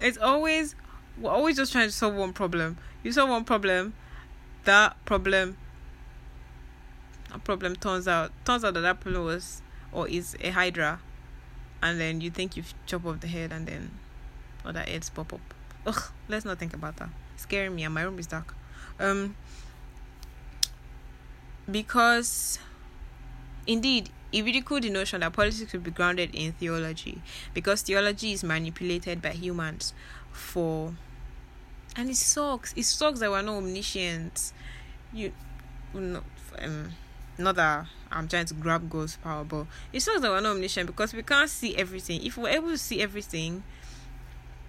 it's 0.00 0.18
always 0.18 0.74
we're 1.20 1.30
always 1.30 1.56
just 1.56 1.72
trying 1.72 1.88
to 1.88 1.92
solve 1.92 2.14
one 2.14 2.32
problem. 2.32 2.78
You 3.02 3.12
solve 3.12 3.28
one 3.28 3.44
problem, 3.44 3.92
that 4.64 4.96
problem 5.04 5.56
a 7.32 7.38
problem 7.38 7.76
turns 7.76 8.08
out 8.08 8.32
turns 8.44 8.64
out 8.64 8.74
that 8.74 8.80
that 8.80 9.00
problem 9.00 9.24
was 9.24 9.62
or 9.92 10.08
is 10.08 10.36
a 10.40 10.50
hydra, 10.50 11.00
and 11.82 12.00
then 12.00 12.20
you 12.20 12.30
think 12.30 12.56
you've 12.56 12.74
chopped 12.86 13.06
off 13.06 13.20
the 13.20 13.28
head, 13.28 13.52
and 13.52 13.66
then 13.66 13.90
other 14.64 14.80
heads 14.80 15.10
pop 15.10 15.32
up. 15.32 15.40
Ugh, 15.86 16.02
let's 16.28 16.44
not 16.44 16.58
think 16.58 16.74
about 16.74 16.96
that. 16.96 17.08
It's 17.34 17.42
scaring 17.42 17.74
me, 17.74 17.84
and 17.84 17.94
my 17.94 18.02
room 18.02 18.18
is 18.18 18.26
dark. 18.26 18.54
Um, 19.00 19.34
because 21.70 22.58
indeed 23.66 24.10
he 24.30 24.42
ridiculed 24.42 24.82
the 24.82 24.90
notion 24.90 25.20
that 25.20 25.32
politics 25.32 25.70
could 25.70 25.82
be 25.82 25.90
grounded 25.90 26.34
in 26.34 26.52
theology 26.52 27.22
because 27.54 27.82
theology 27.82 28.32
is 28.32 28.44
manipulated 28.44 29.20
by 29.22 29.30
humans 29.30 29.92
for 30.32 30.94
and 31.96 32.10
it 32.10 32.16
sucks 32.16 32.72
it 32.76 32.84
sucks 32.84 33.20
that 33.20 33.30
we're 33.30 33.42
not 33.42 33.56
omniscient 33.56 34.52
you 35.12 35.32
not 35.94 36.24
um 36.58 36.90
not 37.38 37.56
that 37.56 37.86
I'm 38.12 38.28
trying 38.28 38.46
to 38.46 38.54
grab 38.54 38.90
God's 38.90 39.16
power, 39.16 39.44
but 39.44 39.66
it 39.92 40.00
sucks 40.00 40.20
that 40.20 40.30
we're 40.30 40.40
not 40.40 40.50
omniscient 40.50 40.86
because 40.86 41.14
we 41.14 41.22
can't 41.22 41.48
see 41.48 41.76
everything. 41.76 42.24
If 42.24 42.36
we're 42.36 42.48
able 42.48 42.68
to 42.70 42.78
see 42.78 43.00
everything, 43.00 43.62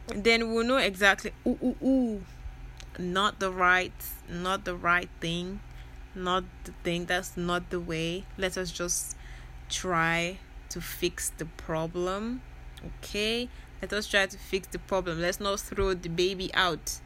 then 0.07 0.53
we'll 0.53 0.65
know 0.65 0.77
exactly 0.77 1.31
ooh 1.45 1.57
ooh 1.61 1.75
ooh 1.83 2.23
not 2.99 3.39
the 3.39 3.51
right 3.51 3.93
not 4.31 4.65
the 4.65 4.75
right 4.75 5.09
thing, 5.19 5.59
not 6.15 6.43
the 6.63 6.71
thing 6.83 7.05
that's 7.05 7.37
not 7.37 7.69
the 7.69 7.79
way. 7.79 8.25
Let 8.37 8.57
us 8.57 8.71
just 8.71 9.15
try 9.69 10.39
to 10.69 10.81
fix 10.81 11.29
the 11.29 11.45
problem. 11.45 12.41
Okay? 12.99 13.49
Let 13.81 13.93
us 13.93 14.07
try 14.07 14.25
to 14.25 14.37
fix 14.37 14.67
the 14.67 14.79
problem. 14.79 15.21
Let's 15.21 15.39
not 15.39 15.59
throw 15.59 15.93
the 15.93 16.09
baby 16.09 16.53
out 16.53 16.99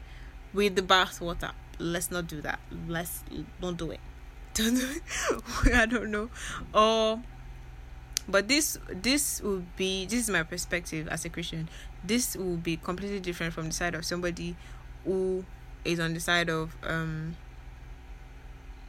with 0.52 0.76
the 0.76 0.82
bathwater. 0.82 1.52
Let's 1.78 2.10
not 2.10 2.26
do 2.26 2.40
that. 2.40 2.60
Let's 2.88 3.22
don't 3.60 3.76
do 3.76 3.90
it. 3.90 4.00
Don't 4.54 4.74
do 4.74 4.88
it. 4.88 5.74
I 5.74 5.84
don't 5.84 6.10
know. 6.10 6.30
Or 6.72 7.20
but 8.26 8.48
this 8.48 8.78
this 8.90 9.42
will 9.42 9.64
be 9.76 10.06
this 10.06 10.20
is 10.20 10.30
my 10.30 10.42
perspective 10.42 11.08
as 11.08 11.26
a 11.26 11.28
Christian. 11.28 11.68
This 12.02 12.36
will 12.36 12.56
be 12.56 12.78
completely 12.78 13.20
different 13.20 13.52
from 13.52 13.66
the 13.66 13.72
side 13.74 13.94
of 13.94 14.06
somebody 14.06 14.56
who 15.04 15.44
is 15.86 16.00
on 16.00 16.14
the 16.14 16.20
side 16.20 16.48
of 16.48 16.76
um 16.82 17.36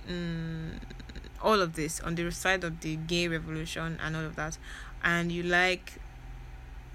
mm, 0.09 0.71
all 1.41 1.61
of 1.61 1.73
this 1.73 1.99
on 2.01 2.15
the 2.15 2.31
side 2.31 2.63
of 2.63 2.81
the 2.81 2.95
gay 2.95 3.27
revolution 3.27 3.97
and 4.03 4.15
all 4.15 4.25
of 4.25 4.35
that. 4.35 4.57
And 5.03 5.31
you 5.31 5.43
like 5.43 5.93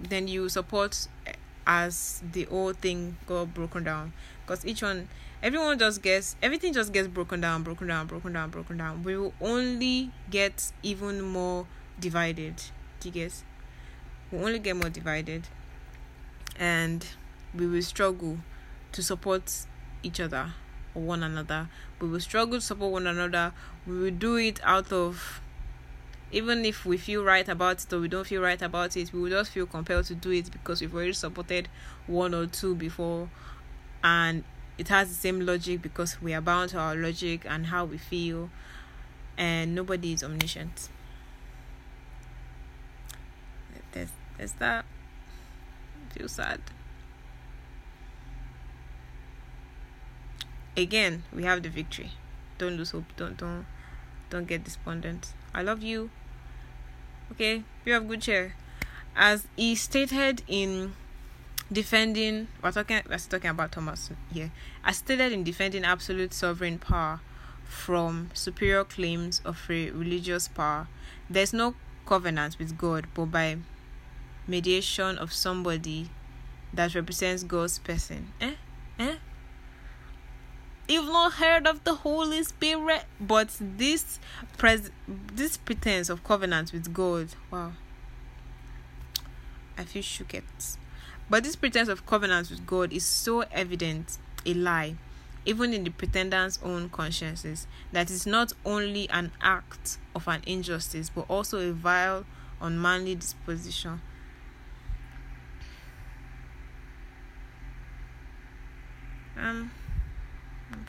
then 0.01 0.27
you 0.29 0.49
support 0.49 1.07
as 1.67 2.23
the 2.33 2.45
whole 2.45 2.73
thing 2.73 3.17
got 3.27 3.55
broken 3.55 3.85
down. 3.85 4.13
Because 4.45 4.65
each 4.67 4.83
one 4.83 5.09
everyone 5.43 5.79
just 5.79 6.03
gets 6.03 6.37
everything 6.43 6.73
just 6.73 6.93
gets 6.93 7.09
broken 7.09 7.41
down 7.41 7.63
broken 7.63 7.89
down 7.89 8.07
broken 8.07 8.33
down 8.33 8.51
broken 8.51 8.77
down. 8.77 9.03
We 9.03 9.17
will 9.17 9.35
only 9.41 10.11
get 10.31 10.73
even 10.83 11.21
more 11.23 11.67
divided. 12.01 12.57
Do 13.01 13.09
you 13.09 13.13
guess 13.13 13.45
we'll 14.33 14.47
only 14.47 14.59
get 14.59 14.75
more 14.75 14.89
divided. 14.89 15.47
And 16.59 17.07
we 17.55 17.67
will 17.67 17.83
struggle 17.83 18.39
to 18.93 19.03
support 19.03 19.67
each 20.03 20.21
other 20.21 20.53
or 20.95 21.03
one 21.03 21.23
another. 21.23 21.69
We 22.01 22.09
will 22.09 22.21
struggle 22.21 22.59
to 22.59 22.61
support 22.61 22.93
one 22.93 23.07
another. 23.07 23.53
We 23.87 23.99
will 23.99 24.11
do 24.11 24.37
it 24.37 24.61
out 24.63 24.93
of 24.93 25.41
even 26.33 26.65
if 26.65 26.87
we 26.87 26.97
feel 26.97 27.23
right 27.23 27.47
about 27.47 27.85
it 27.85 27.93
or 27.93 28.01
we 28.01 28.09
don't 28.09 28.27
feel 28.27 28.41
right 28.41 28.61
about 28.63 28.97
it, 28.97 29.13
we 29.13 29.21
will 29.21 29.31
just 29.31 29.51
feel 29.51 29.67
compelled 29.67 30.07
to 30.07 30.15
do 30.15 30.31
it 30.31 30.51
because 30.51 30.81
we've 30.81 30.95
already 30.95 31.13
supported 31.13 31.69
one 32.07 32.35
or 32.35 32.47
two 32.47 32.75
before 32.75 33.29
and 34.03 34.43
it 34.79 34.89
has 34.89 35.09
the 35.09 35.15
same 35.15 35.45
logic 35.45 35.83
because 35.83 36.21
we 36.23 36.33
are 36.33 36.41
bound 36.41 36.71
to 36.71 36.79
our 36.79 36.97
logic 36.97 37.45
and 37.47 37.67
how 37.67 37.85
we 37.85 37.99
feel 37.99 38.49
and 39.37 39.75
nobody 39.75 40.15
is 40.15 40.25
omniscient. 40.25 40.89
There's, 43.93 44.09
there's 44.39 44.53
that. 44.53 44.87
I 46.11 46.19
feel 46.19 46.29
sad. 46.29 46.61
Again 50.77 51.25
we 51.33 51.45
have 51.45 51.63
the 51.63 51.69
victory. 51.69 52.13
Don't 52.59 52.77
lose 52.77 52.91
hope. 52.91 53.05
Don't 53.17 53.37
don't 53.37 53.67
don't 54.31 54.47
get 54.47 54.65
despondent. 54.65 55.33
I 55.55 55.63
love 55.63 55.83
you. 55.83 56.11
Okay 57.33 57.65
you 57.85 57.93
have 57.93 58.09
good 58.09 58.23
cheer 58.23 58.55
as 59.15 59.47
he 59.57 59.75
stated 59.75 60.43
in 60.49 60.95
defending 61.71 62.49
we're 62.63 62.73
talking 62.73 63.01
we're 63.09 63.19
talking 63.19 63.51
about 63.51 63.73
thomas 63.73 64.11
here. 64.33 64.51
As 64.85 64.99
stated 64.99 65.33
in 65.33 65.45
defending 65.45 65.85
absolute 65.85 66.33
sovereign 66.35 66.79
power 66.79 67.21
from 67.65 68.31
superior 68.35 68.85
claims 68.85 69.41
of 69.45 69.59
a 69.71 69.91
religious 69.91 70.47
power 70.49 70.89
there's 71.31 71.53
no 71.55 71.75
covenant 72.05 72.59
with 72.59 72.77
god 72.77 73.07
but 73.15 73.27
by 73.27 73.57
mediation 74.47 75.17
of 75.17 75.33
somebody 75.33 76.11
that 76.75 76.95
represents 76.95 77.43
god's 77.43 77.79
person. 77.79 78.33
Eh? 78.41 78.55
Eh 78.99 79.17
you've 80.89 81.07
not 81.07 81.35
heard 81.35 81.67
of 81.67 81.85
the 81.85 81.95
Holy 81.95 82.43
Spirit, 82.43 83.05
but 83.21 83.57
this 83.61 84.19
pres 84.59 84.91
this 85.09 85.57
pretense 85.57 86.09
of 86.09 86.25
covenant 86.25 86.73
with 86.73 86.93
God, 86.93 87.29
wow, 87.51 87.73
I 89.79 89.85
feel 89.85 90.03
shook 90.03 90.35
it. 90.35 90.45
But 91.31 91.45
this 91.45 91.57
pretense 91.57 91.89
of 91.89 92.05
covenant 92.05 92.51
with 92.51 92.67
God 92.67 92.93
is 92.93 93.07
so 93.07 93.41
evident 93.53 94.19
a 94.45 94.55
lie, 94.55 94.97
even 95.47 95.73
in 95.73 95.85
the 95.85 95.91
pretenders' 95.91 96.59
own 96.63 96.91
consciences, 96.91 97.67
that 97.93 98.11
it's 98.11 98.27
not 98.27 98.53
only 98.65 99.09
an 99.11 99.31
act 99.41 99.99
of 100.15 100.29
an 100.29 100.43
injustice, 100.47 101.11
but 101.11 101.25
also 101.29 101.71
a 101.71 101.73
vile, 101.73 102.27
unmanly 102.61 103.15
disposition. 103.15 104.01
Um 109.39 109.71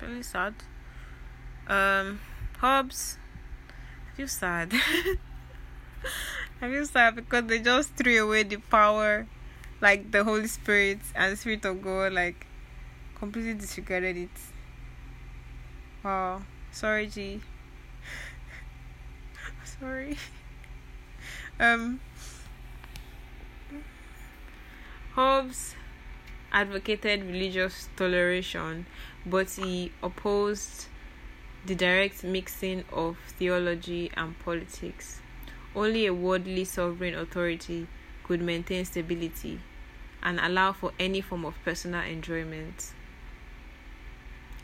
I'm 0.02 0.24
sad. 0.24 0.54
Um, 1.68 2.20
Hobbes, 2.58 3.18
I 4.12 4.18
feel 4.18 4.28
sad. 4.28 4.74
I 6.62 6.70
feel 6.70 6.86
sad 6.86 7.16
because 7.16 7.46
they 7.46 7.60
just 7.60 7.96
threw 7.96 8.26
away 8.26 8.44
the 8.44 8.58
power, 8.58 9.28
like 9.82 10.12
the 10.12 10.24
Holy 10.24 10.48
Spirit 10.48 11.00
and 11.16 11.34
the 11.34 11.38
Spirit 11.38 11.66
of 11.66 11.82
God, 11.82 12.14
like 12.14 12.48
completely 13.16 13.54
disregarded 13.54 14.18
it. 14.18 14.30
Wow, 16.04 16.42
sorry, 16.72 17.08
G. 17.08 17.42
sorry. 19.80 20.18
Um, 21.60 22.00
Hobbes 25.16 25.76
advocated 26.52 27.24
religious 27.26 27.90
toleration 27.96 28.86
but 29.26 29.50
he 29.52 29.92
opposed 30.02 30.88
the 31.66 31.76
direct 31.76 32.24
mixing 32.24 32.84
of 32.92 33.18
theology 33.38 34.12
and 34.18 34.38
politics. 34.40 35.22
only 35.76 36.06
a 36.06 36.14
worldly 36.14 36.64
sovereign 36.64 37.16
authority 37.16 37.88
could 38.24 38.42
maintain 38.42 38.86
stability 38.86 39.60
and 40.22 40.40
allow 40.40 40.72
for 40.72 40.92
any 41.00 41.20
form 41.20 41.44
of 41.46 41.56
personal 41.66 42.02
enjoyment. 42.02 42.94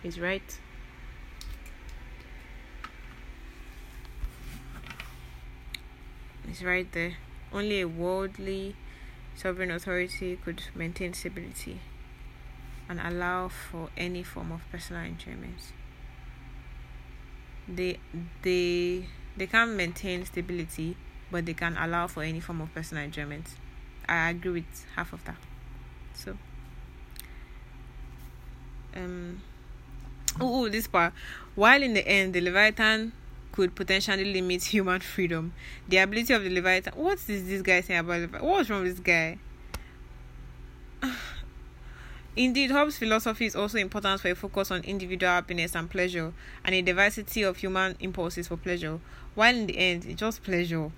Is 0.03 0.19
right. 0.19 0.59
It's 6.47 6.63
right 6.63 6.89
there. 6.91 7.15
Only 7.51 7.81
a 7.81 7.87
worldly 7.87 8.75
sovereign 9.35 9.71
authority 9.71 10.37
could 10.43 10.63
maintain 10.75 11.13
stability 11.13 11.79
and 12.89 12.99
allow 12.99 13.47
for 13.47 13.89
any 13.95 14.23
form 14.23 14.51
of 14.51 14.61
personal 14.71 15.03
enjoyment. 15.03 15.61
They 17.67 17.99
they 18.41 19.07
they 19.37 19.47
can't 19.47 19.71
maintain 19.71 20.25
stability, 20.25 20.97
but 21.31 21.45
they 21.45 21.53
can 21.53 21.77
allow 21.77 22.07
for 22.07 22.23
any 22.23 22.39
form 22.39 22.61
of 22.61 22.73
personal 22.73 23.03
enjoyment. 23.03 23.45
I 24.07 24.31
agree 24.31 24.51
with 24.51 24.85
half 24.95 25.13
of 25.13 25.23
that. 25.25 25.37
So 26.13 26.35
um 28.95 29.41
oh, 30.41 30.65
oh 30.65 30.69
this 30.69 30.87
part. 30.87 31.13
While 31.53 31.83
in 31.83 31.93
the 31.93 32.05
end 32.07 32.33
the 32.33 32.41
Leviathan 32.41 33.13
could 33.51 33.75
potentially 33.75 34.33
limit 34.33 34.63
human 34.73 34.99
freedom. 34.99 35.53
The 35.87 35.97
ability 35.97 36.33
of 36.33 36.43
the 36.43 36.49
Leviathan. 36.49 36.93
What 36.95 37.19
is 37.27 37.47
this 37.47 37.61
guy 37.61 37.81
saying 37.81 37.99
about 37.99 38.21
Leviathan? 38.21 38.47
What's 38.47 38.69
wrong 38.69 38.83
with 38.83 38.93
this 38.93 38.99
guy? 38.99 39.37
Indeed, 42.39 42.71
Hobbes' 42.71 42.97
philosophy 42.97 43.47
is 43.47 43.55
also 43.57 43.79
important 43.79 44.21
for 44.21 44.29
a 44.29 44.33
focus 44.33 44.71
on 44.71 44.81
individual 44.85 45.29
happiness 45.29 45.75
and 45.75 45.89
pleasure 45.89 46.31
and 46.63 46.73
a 46.73 46.81
diversity 46.81 47.41
of 47.41 47.57
human 47.57 47.97
impulses 47.99 48.47
for 48.47 48.55
pleasure, 48.55 49.01
while 49.35 49.53
in 49.53 49.67
the 49.67 49.77
end, 49.77 50.05
it's 50.05 50.17
just 50.17 50.41
pleasure. 50.41 50.89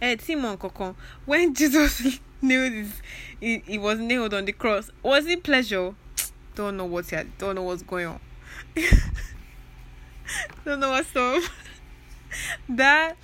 Eh, 0.00 0.08
hey, 0.08 0.16
Timon 0.16 0.56
Kokon, 0.56 0.94
when 1.26 1.54
Jesus 1.60 2.18
nailed 2.40 2.72
his, 2.72 3.02
he, 3.40 3.62
he 3.66 3.76
was 3.76 3.98
nailed 3.98 4.32
on 4.32 4.46
the 4.46 4.52
cross, 4.52 4.90
was 5.02 5.26
it 5.26 5.42
pleasure? 5.42 5.94
Don't 6.54 6.78
know 6.78 6.86
what's 6.86 7.10
here, 7.10 7.28
don't 7.36 7.56
know 7.56 7.62
what's 7.62 7.82
going 7.82 8.06
on. 8.06 8.20
don't 10.64 10.80
know 10.80 10.92
what's 10.92 11.14
up. 11.16 11.42
that 12.70 13.18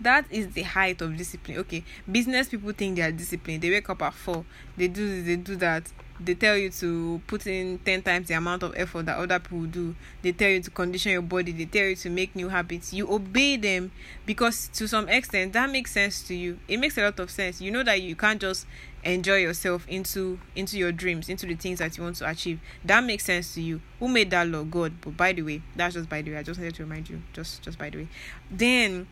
that 0.00 0.26
is 0.30 0.52
the 0.52 0.62
height 0.62 1.02
of 1.02 1.16
discipline. 1.16 1.58
Okay, 1.58 1.82
business 2.08 2.48
people 2.48 2.70
think 2.70 2.94
they 2.94 3.02
are 3.02 3.10
disciplined. 3.10 3.62
They 3.62 3.70
wake 3.70 3.90
up 3.90 4.00
at 4.02 4.14
four, 4.14 4.44
they 4.76 4.86
do 4.86 5.08
this, 5.08 5.26
they 5.26 5.34
do 5.34 5.56
that. 5.56 5.90
They 6.18 6.34
tell 6.34 6.56
you 6.56 6.70
to 6.70 7.20
put 7.26 7.46
in 7.46 7.78
ten 7.78 8.02
times 8.02 8.28
the 8.28 8.34
amount 8.34 8.62
of 8.62 8.74
effort 8.76 9.06
that 9.06 9.18
other 9.18 9.38
people 9.38 9.64
do. 9.64 9.94
They 10.22 10.32
tell 10.32 10.48
you 10.50 10.62
to 10.62 10.70
condition 10.70 11.12
your 11.12 11.22
body. 11.22 11.52
They 11.52 11.66
tell 11.66 11.88
you 11.88 11.96
to 11.96 12.10
make 12.10 12.34
new 12.34 12.48
habits. 12.48 12.92
You 12.92 13.12
obey 13.12 13.56
them 13.56 13.92
because 14.24 14.68
to 14.74 14.88
some 14.88 15.08
extent 15.08 15.52
that 15.52 15.70
makes 15.70 15.92
sense 15.92 16.22
to 16.28 16.34
you. 16.34 16.58
It 16.68 16.78
makes 16.78 16.96
a 16.98 17.02
lot 17.02 17.18
of 17.20 17.30
sense. 17.30 17.60
You 17.60 17.70
know 17.70 17.82
that 17.82 18.00
you 18.00 18.16
can't 18.16 18.40
just 18.40 18.66
enjoy 19.04 19.36
yourself 19.36 19.86
into 19.88 20.38
into 20.54 20.78
your 20.78 20.92
dreams, 20.92 21.28
into 21.28 21.46
the 21.46 21.54
things 21.54 21.78
that 21.78 21.96
you 21.96 22.04
want 22.04 22.16
to 22.16 22.28
achieve. 22.28 22.60
That 22.84 23.04
makes 23.04 23.24
sense 23.24 23.54
to 23.54 23.62
you. 23.62 23.80
Who 24.00 24.08
made 24.08 24.30
that 24.30 24.48
law? 24.48 24.64
God. 24.64 24.94
But 25.00 25.16
by 25.16 25.32
the 25.32 25.42
way, 25.42 25.62
that's 25.74 25.94
just 25.94 26.08
by 26.08 26.22
the 26.22 26.32
way. 26.32 26.38
I 26.38 26.42
just 26.42 26.58
wanted 26.58 26.74
to 26.74 26.82
remind 26.82 27.08
you. 27.08 27.22
Just 27.32 27.62
just 27.62 27.78
by 27.78 27.90
the 27.90 27.98
way. 27.98 28.08
Then 28.50 29.06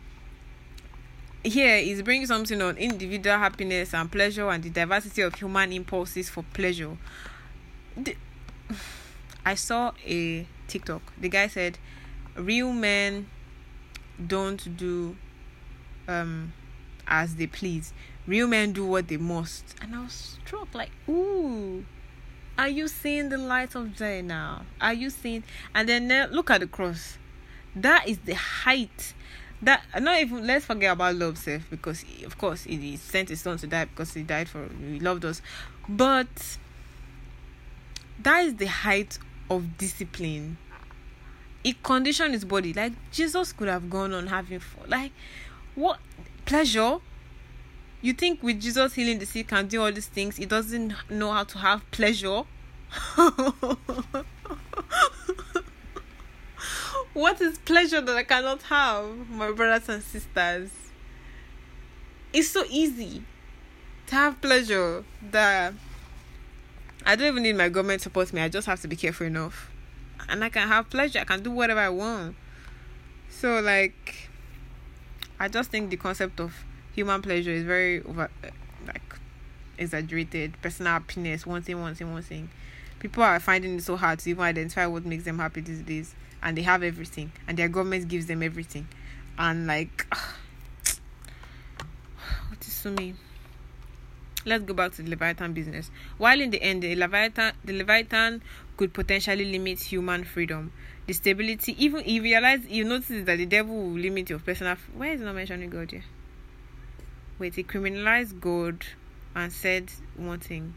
here 1.44 1.76
is 1.76 2.02
bringing 2.02 2.26
something 2.26 2.60
on 2.62 2.76
individual 2.78 3.36
happiness 3.36 3.92
and 3.92 4.10
pleasure 4.10 4.48
and 4.48 4.62
the 4.62 4.70
diversity 4.70 5.22
of 5.22 5.34
human 5.34 5.72
impulses 5.72 6.30
for 6.30 6.42
pleasure. 6.54 6.96
The, 7.96 8.16
I 9.46 9.54
saw 9.54 9.92
a 10.06 10.46
TikTok. 10.68 11.02
The 11.18 11.28
guy 11.28 11.48
said, 11.48 11.78
"Real 12.34 12.72
men 12.72 13.28
don't 14.26 14.76
do 14.76 15.16
um 16.08 16.52
as 17.06 17.36
they 17.36 17.46
please. 17.46 17.92
Real 18.26 18.48
men 18.48 18.72
do 18.72 18.86
what 18.86 19.08
they 19.08 19.18
must." 19.18 19.74
And 19.82 19.94
I 19.94 20.04
was 20.04 20.38
struck, 20.44 20.74
like, 20.74 20.90
"Ooh." 21.08 21.84
Are 22.56 22.68
you 22.68 22.86
seeing 22.86 23.30
the 23.30 23.36
light 23.38 23.74
of 23.74 23.96
day 23.96 24.22
now? 24.22 24.62
Are 24.80 24.94
you 24.94 25.10
seeing? 25.10 25.42
And 25.74 25.88
then 25.88 26.10
uh, 26.10 26.28
look 26.30 26.50
at 26.50 26.60
the 26.60 26.68
cross. 26.68 27.18
That 27.74 28.06
is 28.06 28.18
the 28.18 28.34
height 28.34 29.12
that 29.64 29.82
not 30.00 30.20
even 30.20 30.46
let's 30.46 30.64
forget 30.64 30.92
about 30.92 31.14
love 31.14 31.38
self 31.38 31.62
because 31.70 32.00
he, 32.00 32.24
of 32.24 32.38
course 32.38 32.64
he 32.64 32.96
sent 32.96 33.28
his 33.28 33.40
son 33.40 33.56
to 33.58 33.66
die 33.66 33.84
because 33.86 34.14
he 34.14 34.22
died 34.22 34.48
for 34.48 34.68
he 34.80 35.00
loved 35.00 35.24
us. 35.24 35.42
But 35.88 36.58
that 38.22 38.44
is 38.44 38.54
the 38.56 38.66
height 38.66 39.18
of 39.50 39.76
discipline. 39.78 40.56
It 41.62 41.82
conditioned 41.82 42.34
his 42.34 42.44
body. 42.44 42.72
Like 42.72 42.92
jesus 43.12 43.52
could 43.52 43.68
have 43.68 43.88
gone 43.90 44.12
on 44.12 44.26
having 44.28 44.60
fun. 44.60 44.88
Like 44.88 45.12
what 45.74 45.98
pleasure? 46.44 46.98
You 48.02 48.12
think 48.12 48.42
with 48.42 48.60
jesus 48.60 48.94
healing 48.94 49.18
the 49.18 49.26
sick 49.26 49.52
and 49.52 49.68
do 49.68 49.82
all 49.82 49.92
these 49.92 50.08
things 50.08 50.36
he 50.36 50.44
doesn't 50.46 50.92
know 51.08 51.32
how 51.32 51.44
to 51.44 51.58
have 51.58 51.90
pleasure 51.90 52.42
What 57.14 57.40
is 57.40 57.58
pleasure 57.58 58.00
that 58.00 58.16
I 58.16 58.24
cannot 58.24 58.62
have, 58.62 59.30
my 59.30 59.52
brothers 59.52 59.88
and 59.88 60.02
sisters? 60.02 60.70
It's 62.32 62.48
so 62.48 62.64
easy 62.68 63.22
to 64.08 64.14
have 64.16 64.40
pleasure 64.40 65.04
that 65.30 65.74
I 67.06 67.14
don't 67.14 67.28
even 67.28 67.44
need 67.44 67.56
my 67.56 67.68
government 67.68 68.00
to 68.00 68.04
support 68.04 68.32
me. 68.32 68.40
I 68.40 68.48
just 68.48 68.66
have 68.66 68.80
to 68.80 68.88
be 68.88 68.96
careful 68.96 69.28
enough. 69.28 69.70
And 70.28 70.42
I 70.42 70.48
can 70.48 70.66
have 70.66 70.90
pleasure. 70.90 71.20
I 71.20 71.24
can 71.24 71.40
do 71.40 71.52
whatever 71.52 71.78
I 71.78 71.88
want. 71.88 72.34
So 73.30 73.60
like 73.60 74.28
I 75.38 75.46
just 75.46 75.70
think 75.70 75.90
the 75.90 75.96
concept 75.96 76.40
of 76.40 76.52
human 76.96 77.22
pleasure 77.22 77.52
is 77.52 77.62
very 77.62 78.02
over 78.02 78.28
like 78.88 79.14
exaggerated. 79.78 80.60
Personal 80.60 80.94
happiness, 80.94 81.46
one 81.46 81.62
thing, 81.62 81.80
one 81.80 81.94
thing, 81.94 82.12
one 82.12 82.22
thing. 82.22 82.50
People 82.98 83.22
are 83.22 83.38
finding 83.38 83.76
it 83.76 83.84
so 83.84 83.94
hard 83.94 84.18
to 84.18 84.30
even 84.30 84.42
identify 84.42 84.86
what 84.86 85.04
makes 85.04 85.22
them 85.22 85.38
happy 85.38 85.60
these 85.60 85.82
days 85.82 86.16
and 86.44 86.56
they 86.56 86.62
have 86.62 86.82
everything 86.82 87.32
and 87.48 87.58
their 87.58 87.68
government 87.68 88.06
gives 88.06 88.26
them 88.26 88.42
everything. 88.42 88.86
And 89.38 89.66
like 89.66 90.06
what 92.48 92.60
is 92.60 92.72
so 92.72 92.92
mean? 92.92 93.16
Let's 94.46 94.62
go 94.64 94.74
back 94.74 94.92
to 94.92 95.02
the 95.02 95.08
leviathan 95.08 95.54
business. 95.54 95.90
While 96.18 96.40
in 96.40 96.50
the 96.50 96.62
end 96.62 96.82
the 96.82 96.94
leviathan 96.94 97.54
the 97.64 97.72
leviathan 97.72 98.42
could 98.76 98.92
potentially 98.92 99.46
limit 99.50 99.80
human 99.80 100.24
freedom 100.24 100.72
the 101.06 101.12
stability 101.12 101.76
even 101.82 102.00
if 102.00 102.08
you 102.08 102.22
realize 102.22 102.66
you 102.66 102.84
notice 102.84 103.24
that 103.24 103.36
the 103.36 103.46
devil 103.46 103.74
will 103.74 104.00
limit 104.00 104.30
your 104.30 104.38
personal 104.38 104.76
why 104.94 105.08
is 105.10 105.20
not 105.20 105.34
mentioning 105.34 105.70
god 105.70 105.90
here? 105.90 106.04
Wait 107.38 107.54
he 107.54 107.64
criminalized 107.64 108.40
god 108.40 108.84
and 109.34 109.52
said 109.52 109.90
one 110.16 110.40
thing. 110.40 110.74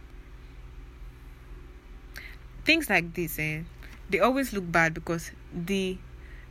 Things 2.65 2.89
like 2.89 3.13
this 3.13 3.37
eh? 3.39 3.61
They 4.09 4.19
always 4.19 4.53
look 4.53 4.69
bad 4.71 4.93
because 4.93 5.31
the 5.53 5.97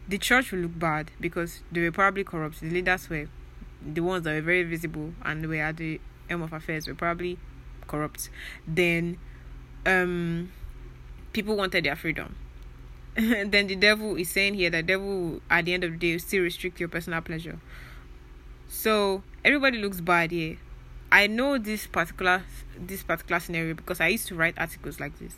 the 0.08 0.18
church 0.18 0.52
will 0.52 0.60
look 0.60 0.78
bad 0.78 1.10
because 1.20 1.62
they 1.72 1.80
were 1.80 1.92
probably 1.92 2.24
corrupt. 2.24 2.60
The 2.60 2.70
leaders 2.70 3.08
were 3.10 3.28
the 3.84 4.00
ones 4.00 4.24
that 4.24 4.34
were 4.34 4.40
very 4.40 4.62
visible 4.62 5.12
and 5.22 5.46
were 5.46 5.56
at 5.56 5.76
the 5.76 6.00
helm 6.28 6.42
of 6.42 6.52
affairs 6.52 6.86
were 6.86 6.94
probably 6.94 7.38
corrupt. 7.86 8.30
Then 8.66 9.18
um 9.84 10.52
people 11.32 11.56
wanted 11.56 11.84
their 11.84 11.96
freedom. 11.96 12.36
then 13.14 13.66
the 13.66 13.76
devil 13.76 14.16
is 14.16 14.30
saying 14.30 14.54
here 14.54 14.70
that 14.70 14.86
devil 14.86 15.40
at 15.50 15.64
the 15.64 15.74
end 15.74 15.84
of 15.84 15.92
the 15.92 15.98
day 15.98 16.18
still 16.18 16.42
restrict 16.42 16.78
your 16.78 16.88
personal 16.88 17.20
pleasure. 17.20 17.58
So 18.68 19.22
everybody 19.44 19.78
looks 19.78 20.00
bad 20.00 20.30
here. 20.30 20.58
I 21.10 21.26
know 21.26 21.58
this 21.58 21.86
particular 21.86 22.44
this 22.78 23.02
particular 23.02 23.40
scenario 23.40 23.74
because 23.74 24.00
I 24.00 24.08
used 24.08 24.28
to 24.28 24.34
write 24.34 24.54
articles 24.58 25.00
like 25.00 25.18
this 25.18 25.34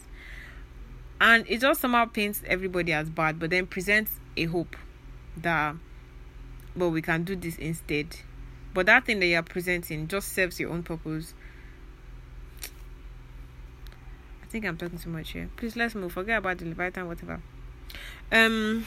and 1.21 1.45
it 1.49 1.61
just 1.61 1.81
somehow 1.81 2.05
paints 2.05 2.43
everybody 2.47 2.93
as 2.93 3.11
bad 3.11 3.39
but 3.39 3.51
then 3.51 3.67
presents 3.67 4.21
a 4.37 4.45
hope 4.45 4.77
that 5.37 5.75
well 6.77 6.91
we 6.91 7.03
can 7.03 7.25
do 7.25 7.37
this 7.37 7.57
instead. 7.57 8.07
But 8.75 8.87
that 8.87 9.05
thing 9.07 9.19
that 9.21 9.27
you're 9.27 9.43
presenting 9.43 10.07
just 10.09 10.33
serves 10.33 10.61
your 10.61 10.71
own 10.71 10.83
purpose. 10.83 11.35
I 14.43 14.47
think 14.51 14.65
i'm 14.65 14.77
talking 14.77 14.99
too 14.99 15.11
much 15.11 15.33
here. 15.33 15.51
Please 15.57 15.77
let's 15.77 15.95
move. 15.95 16.13
Forget 16.13 16.39
about 16.39 16.59
the 16.59 16.67
leviathan 16.67 17.07
whatever. 17.07 17.41
Um 18.31 18.87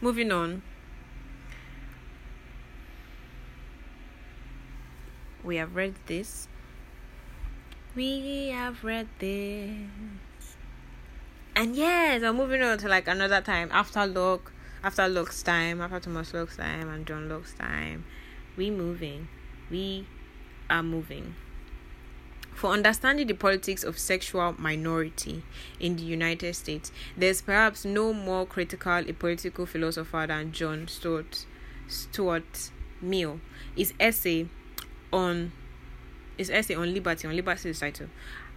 moving 0.00 0.32
on. 0.32 0.62
We 5.44 5.56
have 5.56 5.74
read 5.74 5.94
this. 6.06 6.48
We 7.94 8.48
have 8.48 8.84
read 8.84 9.08
this 9.18 9.70
and 11.60 11.76
yes, 11.76 12.22
I'm 12.22 12.38
moving 12.38 12.62
on 12.62 12.78
to 12.78 12.88
like 12.88 13.06
another 13.06 13.42
time 13.42 13.68
after 13.70 14.06
Locke, 14.06 14.50
after 14.82 15.06
Locke's 15.06 15.42
time, 15.42 15.82
after 15.82 16.00
Thomas 16.00 16.32
Locke's 16.32 16.56
time 16.56 16.88
and 16.88 17.06
John 17.06 17.28
Locke's 17.28 17.52
time. 17.52 18.06
We 18.56 18.70
moving. 18.70 19.28
We 19.70 20.06
are 20.70 20.82
moving. 20.82 21.34
For 22.54 22.70
understanding 22.70 23.26
the 23.26 23.34
politics 23.34 23.84
of 23.84 23.98
sexual 23.98 24.54
minority 24.58 25.42
in 25.78 25.96
the 25.96 26.02
United 26.02 26.56
States, 26.56 26.92
there's 27.14 27.42
perhaps 27.42 27.84
no 27.84 28.14
more 28.14 28.46
critical 28.46 29.06
a 29.06 29.12
political 29.12 29.66
philosopher 29.66 30.24
than 30.26 30.52
John 30.52 30.88
Stuart, 30.88 31.44
Stuart 31.88 32.70
Mill, 33.02 33.38
his 33.76 33.92
essay 34.00 34.48
on 35.12 35.52
his 36.38 36.48
essay 36.48 36.74
on 36.74 36.94
liberty 36.94 37.28
on 37.28 37.36
liberty 37.36 37.74
title 37.74 38.06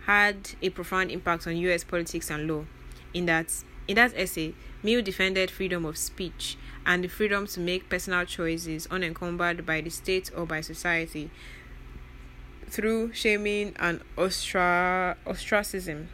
had 0.06 0.52
a 0.62 0.70
profound 0.70 1.12
impact 1.12 1.46
on 1.48 1.58
US 1.58 1.84
politics 1.84 2.30
and 2.30 2.48
law 2.48 2.64
in 3.14 3.26
that 3.26 3.52
in 3.88 3.96
that 3.96 4.14
essay 4.16 4.54
Mill 4.82 5.02
defended 5.02 5.50
freedom 5.50 5.86
of 5.86 5.98
speech 5.98 6.58
and 6.86 7.04
the 7.04 7.08
freedom 7.08 7.48
to 7.48 7.60
make 7.60 7.90
personal 7.90 8.26
choices 8.26 8.88
unencumbered 8.92 9.66
by 9.66 9.80
the 9.82 9.90
state 9.90 10.30
or 10.36 10.46
by 10.46 10.60
society 10.62 11.32
through 12.68 13.14
shaming 13.14 13.74
and 13.80 14.02
ostra- 14.18 15.16
ostracism. 15.26 16.10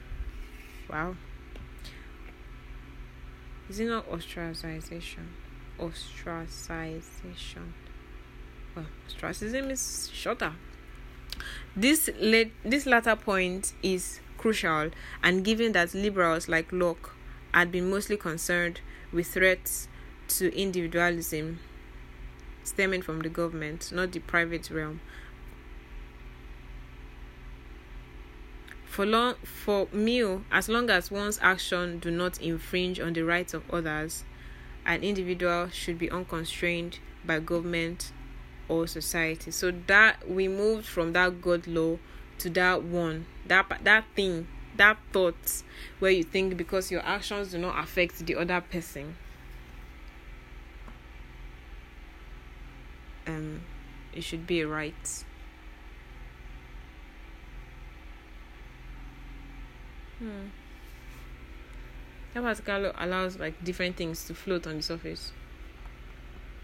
Wow. 0.91 1.16
Is 3.70 3.80
it 3.80 3.86
not 3.86 4.10
ostracization? 4.10 5.28
Ostracization. 5.80 7.72
Well, 8.76 8.86
ostracism 9.08 9.72
is 9.72 10.10
shorter. 10.14 10.54
This 11.76 12.10
late, 12.20 12.52
this 12.64 12.86
latter 12.86 13.16
point 13.16 13.74
is 13.82 14.20
crucial, 14.40 14.90
and 15.22 15.46
given 15.46 15.74
that 15.74 15.94
liberals 15.94 16.48
like 16.48 16.72
Locke 16.72 17.16
had 17.54 17.72
been 17.72 17.90
mostly 17.90 18.18
concerned 18.18 18.82
with 19.12 19.28
threats 19.28 19.88
to 20.30 20.56
individualism 20.56 21.60
stemming 22.64 23.02
from 23.02 23.20
the 23.20 23.30
government, 23.30 23.92
not 23.92 24.12
the 24.12 24.20
private 24.20 24.70
realm. 24.70 25.02
For 28.86 29.06
long, 29.06 29.36
for 29.44 29.88
Mill, 29.92 30.44
as 30.52 30.68
long 30.68 30.90
as 30.90 31.12
one's 31.12 31.40
action 31.42 32.00
do 32.00 32.12
not 32.12 32.42
infringe 32.42 33.00
on 33.00 33.14
the 33.14 33.24
rights 33.24 33.54
of 33.54 33.70
others, 33.72 34.24
an 34.86 35.04
individual 35.04 35.70
should 35.70 36.00
be 36.00 36.10
unconstrained 36.10 37.00
by 37.26 37.40
government 37.40 38.12
or 38.68 38.88
society. 38.88 39.52
So 39.52 39.72
that 39.88 40.28
we 40.30 40.48
moved 40.48 40.86
from 40.86 41.14
that 41.14 41.42
God 41.42 41.68
law 41.68 41.98
to 42.40 42.50
that 42.52 42.84
one, 42.84 43.26
that 43.48 43.66
that 43.84 44.06
thing, 44.16 44.48
that 44.78 44.98
thought 45.12 45.64
where 46.00 46.12
you 46.12 46.24
think 46.24 46.58
because 46.58 46.92
your 46.92 47.02
actions 47.02 47.52
do 47.52 47.58
not 47.58 47.82
affect 47.84 48.26
the 48.26 48.36
other 48.36 48.62
person. 48.62 49.16
Um, 53.28 53.62
it 54.14 54.24
should 54.24 54.48
be 54.48 54.62
a 54.62 54.68
right. 54.68 55.24
Hmm. 60.18 60.48
That 62.34 62.44
particular 62.44 62.94
allows 62.98 63.38
like 63.38 63.64
different 63.64 63.96
things 63.96 64.26
to 64.26 64.34
float 64.34 64.68
on 64.68 64.78
the 64.78 64.84
surface. 64.84 65.32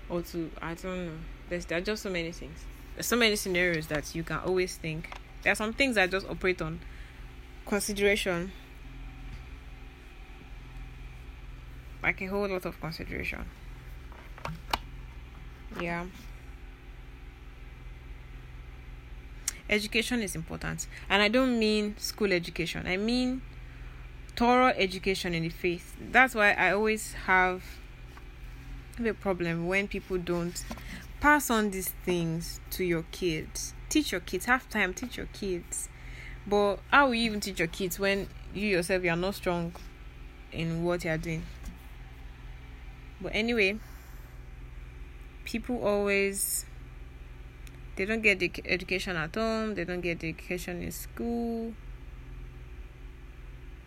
Or 0.10 0.22
to 0.22 0.52
I 0.62 0.74
don't 0.74 1.06
know. 1.06 1.12
There's 1.50 1.66
there 1.66 1.78
are 1.78 1.82
just 1.82 2.04
so 2.04 2.10
many 2.10 2.32
things. 2.32 2.66
There's 2.96 3.08
so 3.08 3.16
many 3.16 3.36
scenarios 3.36 3.88
that 3.88 4.16
you 4.16 4.24
can 4.24 4.38
always 4.40 4.76
think. 4.78 5.10
There 5.46 5.52
are 5.52 5.56
some 5.56 5.74
things 5.74 5.94
that 5.94 6.10
just 6.10 6.28
operate 6.28 6.60
on 6.60 6.80
consideration. 7.68 8.52
Like 12.02 12.20
a 12.24 12.26
whole 12.26 12.48
lot 12.48 12.66
of 12.66 12.82
consideration. 12.82 13.46
Yeah. 15.80 16.08
education 19.68 20.22
is 20.22 20.36
important 20.36 20.86
and 21.10 21.24
i 21.24 21.28
don't 21.28 21.58
mean 21.58 21.96
school 21.98 22.32
education 22.32 22.86
i 22.86 22.96
mean 22.96 23.42
thorough 24.36 24.72
education 24.78 25.34
in 25.34 25.42
the 25.42 25.50
faith 25.50 25.96
that's 26.12 26.36
why 26.36 26.52
i 26.54 26.72
always 26.72 27.14
have 27.26 27.64
a 29.04 29.12
problem 29.14 29.68
when 29.68 29.88
people 29.88 30.20
don't 30.20 30.64
pass 31.20 31.50
on 31.50 31.72
these 31.72 31.90
things 32.06 32.60
to 32.70 32.84
your 32.84 33.04
kids 33.12 33.75
teach 33.90 34.12
your 34.12 34.22
kids 34.22 34.46
have 34.46 34.70
time 34.70 34.94
teach 34.94 35.18
your 35.18 35.28
kids 35.28 35.90
but 36.48 36.78
how 36.92 37.08
will 37.08 37.16
you 37.16 37.26
even 37.26 37.40
teach 37.40 37.60
your 37.60 37.68
kids 37.68 38.00
when 38.00 38.28
you 38.54 38.68
yourself 38.68 39.04
you 39.04 39.10
are 39.10 39.16
not 39.16 39.36
strong 39.36 39.74
in 40.52 40.84
what 40.84 41.04
you 41.04 41.12
are 41.12 41.18
doing 41.18 41.44
but 43.22 43.32
anyway 43.34 43.78
people 45.44 45.84
always 45.84 46.66
they 47.96 48.04
don't 48.04 48.22
get 48.22 48.40
the 48.40 48.52
education 48.66 49.16
at 49.16 49.34
home, 49.36 49.76
they 49.76 49.86
don't 49.86 50.02
get 50.02 50.20
the 50.20 50.30
education 50.30 50.82
in 50.82 50.92
school. 50.92 51.74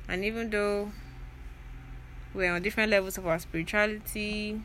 And 0.08 0.24
even 0.24 0.48
though 0.48 0.92
we're 2.32 2.50
on 2.50 2.62
different 2.62 2.90
levels 2.90 3.18
of 3.18 3.26
our 3.26 3.38
spirituality 3.38 4.62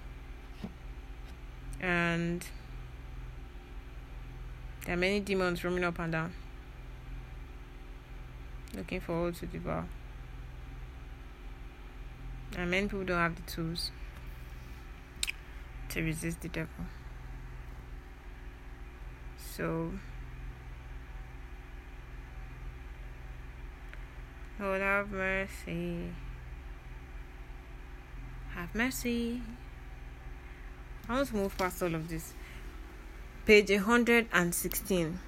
and 1.81 2.45
there 4.85 4.95
are 4.95 4.97
many 4.97 5.19
demons 5.19 5.63
roaming 5.63 5.83
up 5.83 5.99
and 5.99 6.11
down 6.11 6.33
looking 8.75 8.99
forward 8.99 9.35
to 9.35 9.45
devour. 9.45 9.85
And 12.57 12.69
many 12.69 12.87
people 12.87 13.03
don't 13.03 13.17
have 13.17 13.35
the 13.35 13.51
tools 13.51 13.91
to 15.89 16.01
resist 16.01 16.41
the 16.41 16.49
devil. 16.49 16.85
So, 19.37 19.91
Lord, 24.59 24.81
have 24.81 25.11
mercy. 25.11 26.09
Have 28.55 28.73
mercy. 28.75 29.41
I 31.09 31.15
want 31.15 31.27
to 31.27 31.35
move 31.35 31.57
past 31.57 31.81
all 31.83 31.93
of 31.93 32.07
this. 32.07 32.33
Page 33.45 33.71
116. 33.71 35.19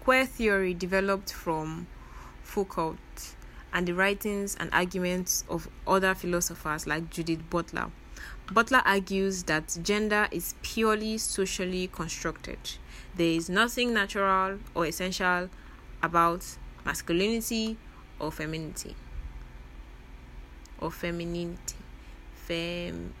Queer 0.00 0.26
theory 0.26 0.74
developed 0.74 1.32
from 1.32 1.86
Foucault 2.42 2.98
and 3.72 3.88
the 3.88 3.94
writings 3.94 4.54
and 4.60 4.68
arguments 4.70 5.44
of 5.48 5.70
other 5.86 6.14
philosophers 6.14 6.86
like 6.86 7.08
Judith 7.08 7.48
Butler. 7.48 7.90
Butler 8.52 8.82
argues 8.84 9.44
that 9.44 9.78
gender 9.82 10.28
is 10.30 10.54
purely 10.60 11.16
socially 11.16 11.86
constructed. 11.86 12.58
There 13.16 13.32
is 13.32 13.48
nothing 13.48 13.94
natural 13.94 14.58
or 14.74 14.84
essential 14.84 15.48
about 16.02 16.44
masculinity 16.84 17.78
or 18.20 18.30
femininity. 18.30 18.94
Or 20.78 20.90
femininity. 20.90 21.76
Femininity. 22.44 23.14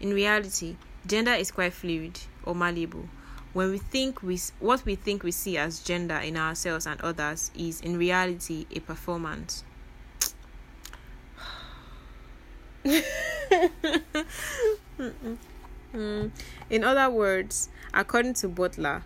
In 0.00 0.12
reality, 0.12 0.76
gender 1.06 1.32
is 1.32 1.50
quite 1.50 1.72
fluid 1.72 2.20
or 2.44 2.54
malleable. 2.54 3.08
When 3.52 3.70
we 3.70 3.78
think 3.78 4.22
we 4.22 4.38
what 4.60 4.84
we 4.84 4.96
think 4.96 5.22
we 5.22 5.30
see 5.30 5.56
as 5.56 5.80
gender 5.80 6.16
in 6.16 6.36
ourselves 6.36 6.86
and 6.86 7.00
others 7.00 7.50
is 7.56 7.80
in 7.80 7.96
reality 7.96 8.66
a 8.70 8.80
performance. 8.80 9.64
in 16.70 16.84
other 16.84 17.10
words, 17.10 17.70
according 17.94 18.34
to 18.34 18.48
Butler, 18.48 19.02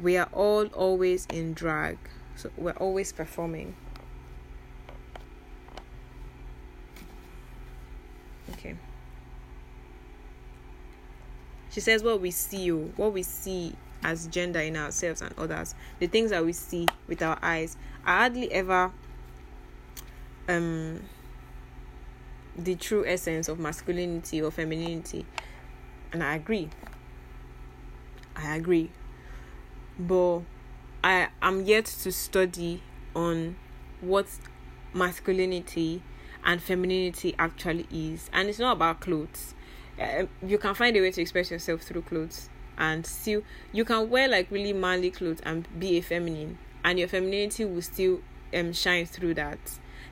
we 0.00 0.16
are 0.18 0.28
all 0.32 0.66
always 0.66 1.26
in 1.26 1.54
drag. 1.54 1.98
So 2.36 2.50
we're 2.56 2.72
always 2.72 3.12
performing. 3.12 3.74
Okay. 8.52 8.76
She 11.74 11.80
says 11.80 12.04
what 12.04 12.20
we 12.20 12.30
see, 12.30 12.70
oh, 12.70 12.92
what 12.94 13.12
we 13.12 13.24
see 13.24 13.74
as 14.04 14.28
gender 14.28 14.60
in 14.60 14.76
ourselves 14.76 15.20
and 15.22 15.34
others, 15.36 15.74
the 15.98 16.06
things 16.06 16.30
that 16.30 16.44
we 16.44 16.52
see 16.52 16.86
with 17.08 17.20
our 17.20 17.36
eyes, 17.42 17.76
are 18.06 18.18
hardly 18.18 18.52
ever 18.52 18.92
um 20.46 21.02
the 22.56 22.76
true 22.76 23.04
essence 23.04 23.48
of 23.48 23.58
masculinity 23.58 24.40
or 24.40 24.52
femininity. 24.52 25.26
And 26.12 26.22
I 26.22 26.36
agree. 26.36 26.70
I 28.36 28.54
agree. 28.54 28.92
But 29.98 30.42
I 31.02 31.30
am 31.42 31.64
yet 31.64 31.86
to 31.86 32.12
study 32.12 32.84
on 33.16 33.56
what 34.00 34.26
masculinity 34.92 36.04
and 36.44 36.62
femininity 36.62 37.34
actually 37.36 37.88
is. 37.90 38.30
And 38.32 38.48
it's 38.48 38.60
not 38.60 38.76
about 38.76 39.00
clothes. 39.00 39.54
Uh, 40.00 40.26
you 40.44 40.58
can 40.58 40.74
find 40.74 40.96
a 40.96 41.00
way 41.00 41.10
to 41.10 41.20
express 41.20 41.50
yourself 41.52 41.82
through 41.82 42.02
clothes 42.02 42.48
and 42.76 43.06
still 43.06 43.42
you 43.72 43.84
can 43.84 44.10
wear 44.10 44.28
like 44.28 44.50
really 44.50 44.72
manly 44.72 45.10
clothes 45.10 45.40
and 45.44 45.68
be 45.78 45.98
a 45.98 46.00
feminine 46.00 46.58
and 46.84 46.98
your 46.98 47.06
femininity 47.06 47.64
will 47.64 47.82
still 47.82 48.20
um 48.52 48.72
shine 48.72 49.06
through 49.06 49.34
that. 49.34 49.58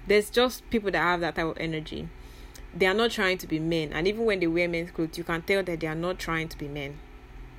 There's 0.07 0.31
just 0.31 0.69
people 0.71 0.91
that 0.91 0.99
have 0.99 1.21
that 1.21 1.35
type 1.37 1.47
of 1.47 1.59
energy. 1.59 2.09
They 2.75 2.87
are 2.87 2.95
not 2.95 3.11
trying 3.11 3.39
to 3.39 3.47
be 3.47 3.59
men 3.59 3.93
and 3.93 4.07
even 4.07 4.25
when 4.25 4.41
they 4.41 4.47
wear 4.47 4.69
men's 4.69 4.93
clothes 4.93 5.19
you 5.19 5.25
can 5.25 5.43
tell 5.43 5.63
that 5.65 5.81
they 5.81 5.87
are 5.87 5.95
not 5.97 6.19
trying 6.19 6.49
to 6.49 6.59
be 6.59 6.69
men. 6.69 6.99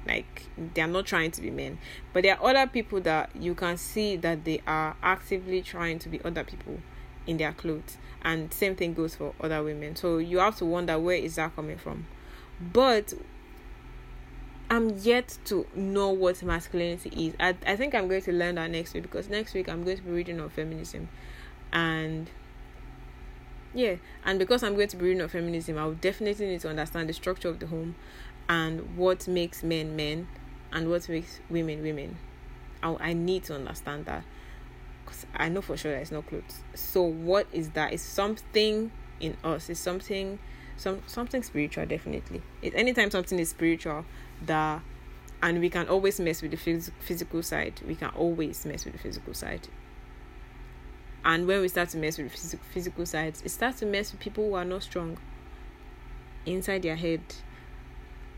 Like 0.07 0.47
they 0.73 0.81
are 0.81 0.87
not 0.87 1.05
trying 1.05 1.31
to 1.31 1.41
be 1.41 1.51
men. 1.51 1.77
But 2.13 2.23
there 2.23 2.39
are 2.39 2.49
other 2.49 2.71
people 2.71 3.01
that 3.01 3.35
you 3.35 3.53
can 3.53 3.77
see 3.77 4.15
that 4.17 4.45
they 4.45 4.61
are 4.65 4.95
actively 5.03 5.61
trying 5.61 5.99
to 5.99 6.09
be 6.09 6.21
other 6.23 6.43
people 6.43 6.79
in 7.27 7.37
their 7.37 7.53
clothes. 7.53 7.97
And 8.21 8.53
same 8.53 8.75
thing 8.75 8.93
goes 8.93 9.15
for 9.15 9.33
other 9.41 9.61
women. 9.63 9.95
So 9.95 10.17
you 10.17 10.39
have 10.39 10.57
to 10.57 10.65
wonder 10.65 10.97
where 10.97 11.15
is 11.17 11.35
that 11.35 11.55
coming 11.55 11.77
from 11.77 12.05
but 12.71 13.13
i'm 14.69 14.89
yet 14.99 15.37
to 15.45 15.67
know 15.75 16.09
what 16.09 16.41
masculinity 16.43 17.27
is. 17.27 17.33
I, 17.39 17.55
I 17.65 17.75
think 17.75 17.93
i'm 17.93 18.07
going 18.07 18.21
to 18.23 18.31
learn 18.31 18.55
that 18.55 18.71
next 18.71 18.93
week 18.93 19.03
because 19.03 19.29
next 19.29 19.53
week 19.53 19.67
i'm 19.67 19.83
going 19.83 19.97
to 19.97 20.03
be 20.03 20.11
reading 20.11 20.39
on 20.39 20.49
feminism. 20.49 21.09
And 21.71 22.29
yeah 23.75 23.95
and 24.23 24.37
because 24.37 24.61
i'm 24.61 24.75
going 24.75 24.87
to 24.87 24.95
be 24.95 25.05
reading 25.05 25.21
on 25.23 25.27
feminism 25.27 25.79
i 25.79 25.85
will 25.85 25.95
definitely 25.95 26.45
need 26.45 26.61
to 26.61 26.69
understand 26.69 27.09
the 27.09 27.13
structure 27.13 27.49
of 27.49 27.57
the 27.57 27.65
home 27.65 27.95
and 28.47 28.95
what 28.95 29.27
makes 29.27 29.63
men 29.63 29.95
men 29.95 30.27
and 30.71 30.89
what 30.89 31.07
makes 31.07 31.39
women 31.49 31.81
women. 31.83 32.17
I, 32.81 32.95
I 32.99 33.13
need 33.13 33.43
to 33.45 33.55
understand 33.55 34.05
that 34.05 34.23
because 35.05 35.25
i 35.35 35.47
know 35.49 35.61
for 35.61 35.77
sure 35.77 35.91
there's 35.91 36.11
no 36.11 36.21
clothes. 36.21 36.61
So 36.73 37.03
what 37.03 37.47
is 37.53 37.69
that? 37.71 37.93
It's 37.93 38.03
something 38.03 38.91
in 39.19 39.37
us. 39.43 39.69
It's 39.69 39.79
something 39.79 40.39
some 40.77 41.01
something 41.07 41.43
spiritual 41.43 41.85
definitely. 41.85 42.41
It, 42.61 42.73
anytime 42.75 43.11
something 43.11 43.39
is 43.39 43.49
spiritual 43.49 44.05
that 44.45 44.81
and 45.41 45.59
we 45.59 45.69
can 45.69 45.87
always 45.87 46.19
mess 46.19 46.41
with 46.41 46.51
the 46.51 46.57
phys- 46.57 46.91
physical 46.99 47.43
side 47.43 47.81
we 47.87 47.95
can 47.95 48.09
always 48.09 48.65
mess 48.65 48.85
with 48.85 48.93
the 48.93 48.99
physical 48.99 49.33
side. 49.33 49.67
And 51.25 51.47
when 51.47 51.61
we 51.61 51.69
start 51.69 51.89
to 51.89 51.97
mess 51.97 52.17
with 52.17 52.31
physical 52.31 52.65
physical 52.71 53.05
sides 53.05 53.41
it 53.43 53.49
starts 53.49 53.79
to 53.79 53.85
mess 53.85 54.11
with 54.11 54.21
people 54.21 54.49
who 54.49 54.55
are 54.55 54.65
not 54.65 54.83
strong 54.83 55.17
inside 56.45 56.81
their 56.83 56.95
head. 56.95 57.21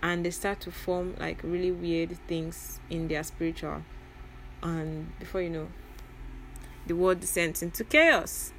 And 0.03 0.23
they 0.23 0.29
start 0.29 0.59
to 0.61 0.71
form 0.71 1.15
like 1.19 1.41
really 1.41 1.71
weird 1.71 2.17
things 2.27 2.79
in 2.91 3.07
their 3.07 3.23
spiritual. 3.23 3.81
And 4.61 5.17
before 5.19 5.41
you 5.41 5.49
know 5.49 5.67
the 6.85 6.95
world 6.95 7.19
descends 7.19 7.63
into 7.63 7.83
chaos. 7.83 8.51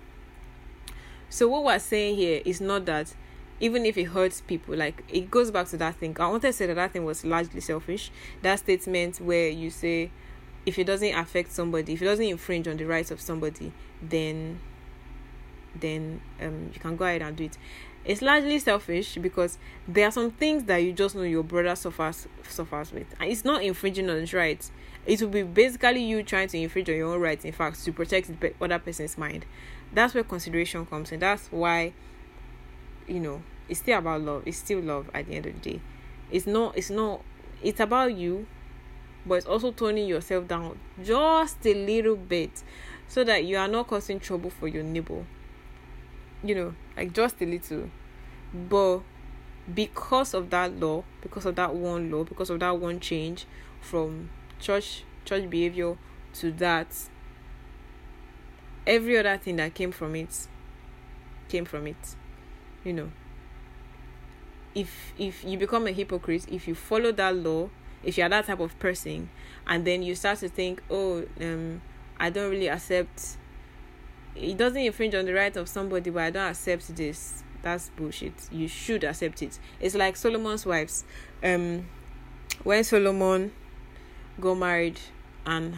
So 1.29 1.49
what 1.49 1.65
we're 1.65 1.79
saying 1.79 2.17
here 2.17 2.43
is 2.45 2.61
not 2.61 2.87
that 2.87 3.15
even 3.61 3.87
if 3.87 3.97
it 3.97 4.05
hurts 4.05 4.41
people 4.41 4.77
like 4.77 5.03
it 5.09 5.31
goes 5.31 5.51
back 5.51 5.67
to 5.69 5.77
that 5.79 5.97
thing. 5.97 6.17
I 6.21 6.29
wanted 6.29 6.49
to 6.49 6.53
say 6.53 6.67
that 6.67 6.75
that 6.75 6.93
thing 6.93 7.05
was 7.05 7.25
largely 7.25 7.61
selfish. 7.61 8.11
That 8.43 8.59
statement 8.59 9.21
where 9.21 9.49
you 9.49 9.71
say 9.71 10.11
if 10.65 10.79
it 10.79 10.85
doesn't 10.85 11.15
affect 11.15 11.53
somebody 11.53 11.93
if 11.95 12.03
it 12.03 12.05
doesn't 12.05 12.25
infringe 12.25 12.67
on 12.67 12.77
the 12.77 12.85
rights 12.85 13.11
of 13.13 13.21
somebody 13.21 13.73
then 14.03 14.59
then 15.81 16.21
um 16.41 16.71
you 16.75 16.81
can 16.81 16.97
go 16.97 17.05
ahead 17.05 17.23
and 17.23 17.37
do 17.37 17.45
it. 17.45 17.57
It's 18.05 18.23
largely 18.23 18.61
selfish 18.61 19.17
because 19.17 19.59
there 19.89 20.07
are 20.07 20.13
some 20.13 20.31
things 20.31 20.65
that 20.65 20.77
you 20.77 20.93
just 20.93 21.17
know 21.17 21.23
your 21.23 21.43
brother 21.43 21.75
suffers 21.75 22.29
suffers 22.49 22.93
with. 22.93 23.07
And 23.19 23.31
it's 23.31 23.45
not 23.45 23.63
infringing 23.63 24.09
on 24.09 24.21
his 24.21 24.33
rights. 24.33 24.71
It 25.05 25.21
will 25.21 25.29
be 25.29 25.43
basically 25.43 26.03
you 26.03 26.23
trying 26.23 26.49
to 26.49 26.59
infringe 26.59 26.89
on 26.89 26.97
your 26.97 27.15
own 27.15 27.21
rights 27.21 27.45
in 27.45 27.53
fact 27.53 27.85
to 27.85 27.93
protect 27.93 28.41
the 28.41 28.55
other 28.61 28.79
person's 28.79 29.19
mind. 29.19 29.45
That's 29.93 30.15
where 30.15 30.25
consideration 30.25 30.87
comes 30.87 31.11
in. 31.11 31.21
That's 31.21 31.49
why 31.49 31.95
you 33.07 33.21
know 33.21 33.43
it's 33.69 33.81
still 33.81 33.99
about 33.99 34.21
love. 34.21 34.43
It's 34.47 34.59
still 34.59 34.81
love 34.81 35.11
at 35.13 35.27
the 35.27 35.35
end 35.35 35.47
of 35.47 35.63
the 35.63 35.71
day. 35.73 35.81
It's 36.31 36.47
not 36.47 36.77
it's 36.77 36.91
not 36.91 37.23
it's 37.63 37.81
about 37.81 38.15
you 38.15 38.47
but 39.25 39.37
it's 39.37 39.47
also 39.47 39.73
toning 39.73 40.07
yourself 40.07 40.47
down 40.47 40.79
just 41.03 41.67
a 41.67 41.75
little 41.75 42.17
bit 42.17 42.63
so 43.09 43.25
that 43.25 43.45
you 43.45 43.57
are 43.57 43.67
not 43.67 43.89
causing 43.89 44.21
trouble 44.21 44.51
for 44.51 44.69
your 44.69 44.83
neighbor. 44.83 45.25
You 46.45 46.55
know 46.55 46.75
like 46.97 47.13
just 47.13 47.41
a 47.43 47.47
little. 47.47 47.91
But 48.55 49.01
because 49.75 50.35
of 50.35 50.51
that 50.51 50.79
law 50.79 51.03
because 51.21 51.45
of 51.45 51.57
that 51.57 51.75
one 51.75 52.11
law 52.11 52.23
because 52.23 52.51
of 52.51 52.61
that 52.61 52.79
one 52.79 53.01
change 53.01 53.47
from 53.81 54.31
church 54.61 55.03
church 55.25 55.51
behavior 55.51 55.97
to 56.33 56.53
that 56.53 56.87
every 58.87 59.19
other 59.19 59.37
thing 59.37 59.57
that 59.57 59.75
came 59.75 59.91
from 59.91 60.15
it 60.15 60.47
came 61.49 61.65
from 61.65 61.87
it 61.87 62.15
you 62.87 62.93
know 62.93 63.11
if 64.75 65.13
if 65.19 65.45
you 65.45 65.59
become 65.59 65.87
a 65.87 65.93
hypocrite 65.93 66.47
if 66.51 66.69
you 66.69 66.75
follow 66.75 67.11
that 67.11 67.35
law 67.35 67.69
if 68.05 68.17
you're 68.17 68.29
that 68.29 68.47
type 68.47 68.61
of 68.61 68.79
person 68.79 69.29
and 69.67 69.85
then 69.85 70.03
you 70.03 70.15
start 70.15 70.39
to 70.39 70.49
think 70.49 70.83
oh 70.91 71.25
um 71.41 71.81
i 72.19 72.31
don't 72.31 72.51
really 72.51 72.69
accept 72.69 73.37
it 74.37 74.57
doesn't 74.57 74.83
infringe 74.83 75.15
on 75.15 75.25
the 75.25 75.33
right 75.33 75.57
of 75.57 75.69
somebody 75.69 76.11
but 76.11 76.23
i 76.23 76.31
don't 76.31 76.51
accept 76.51 76.95
this 76.95 77.43
that's 77.63 77.89
bullshit. 77.97 78.33
You 78.53 78.69
should 78.69 79.03
accept 79.03 79.43
it. 79.43 79.59
It's 79.81 79.97
like 79.97 80.15
solomon's 80.15 80.65
wives. 80.65 81.05
Um 81.43 81.89
when 82.63 82.85
solomon 82.85 83.51
got 84.41 84.55
married 84.55 85.01
and 85.45 85.77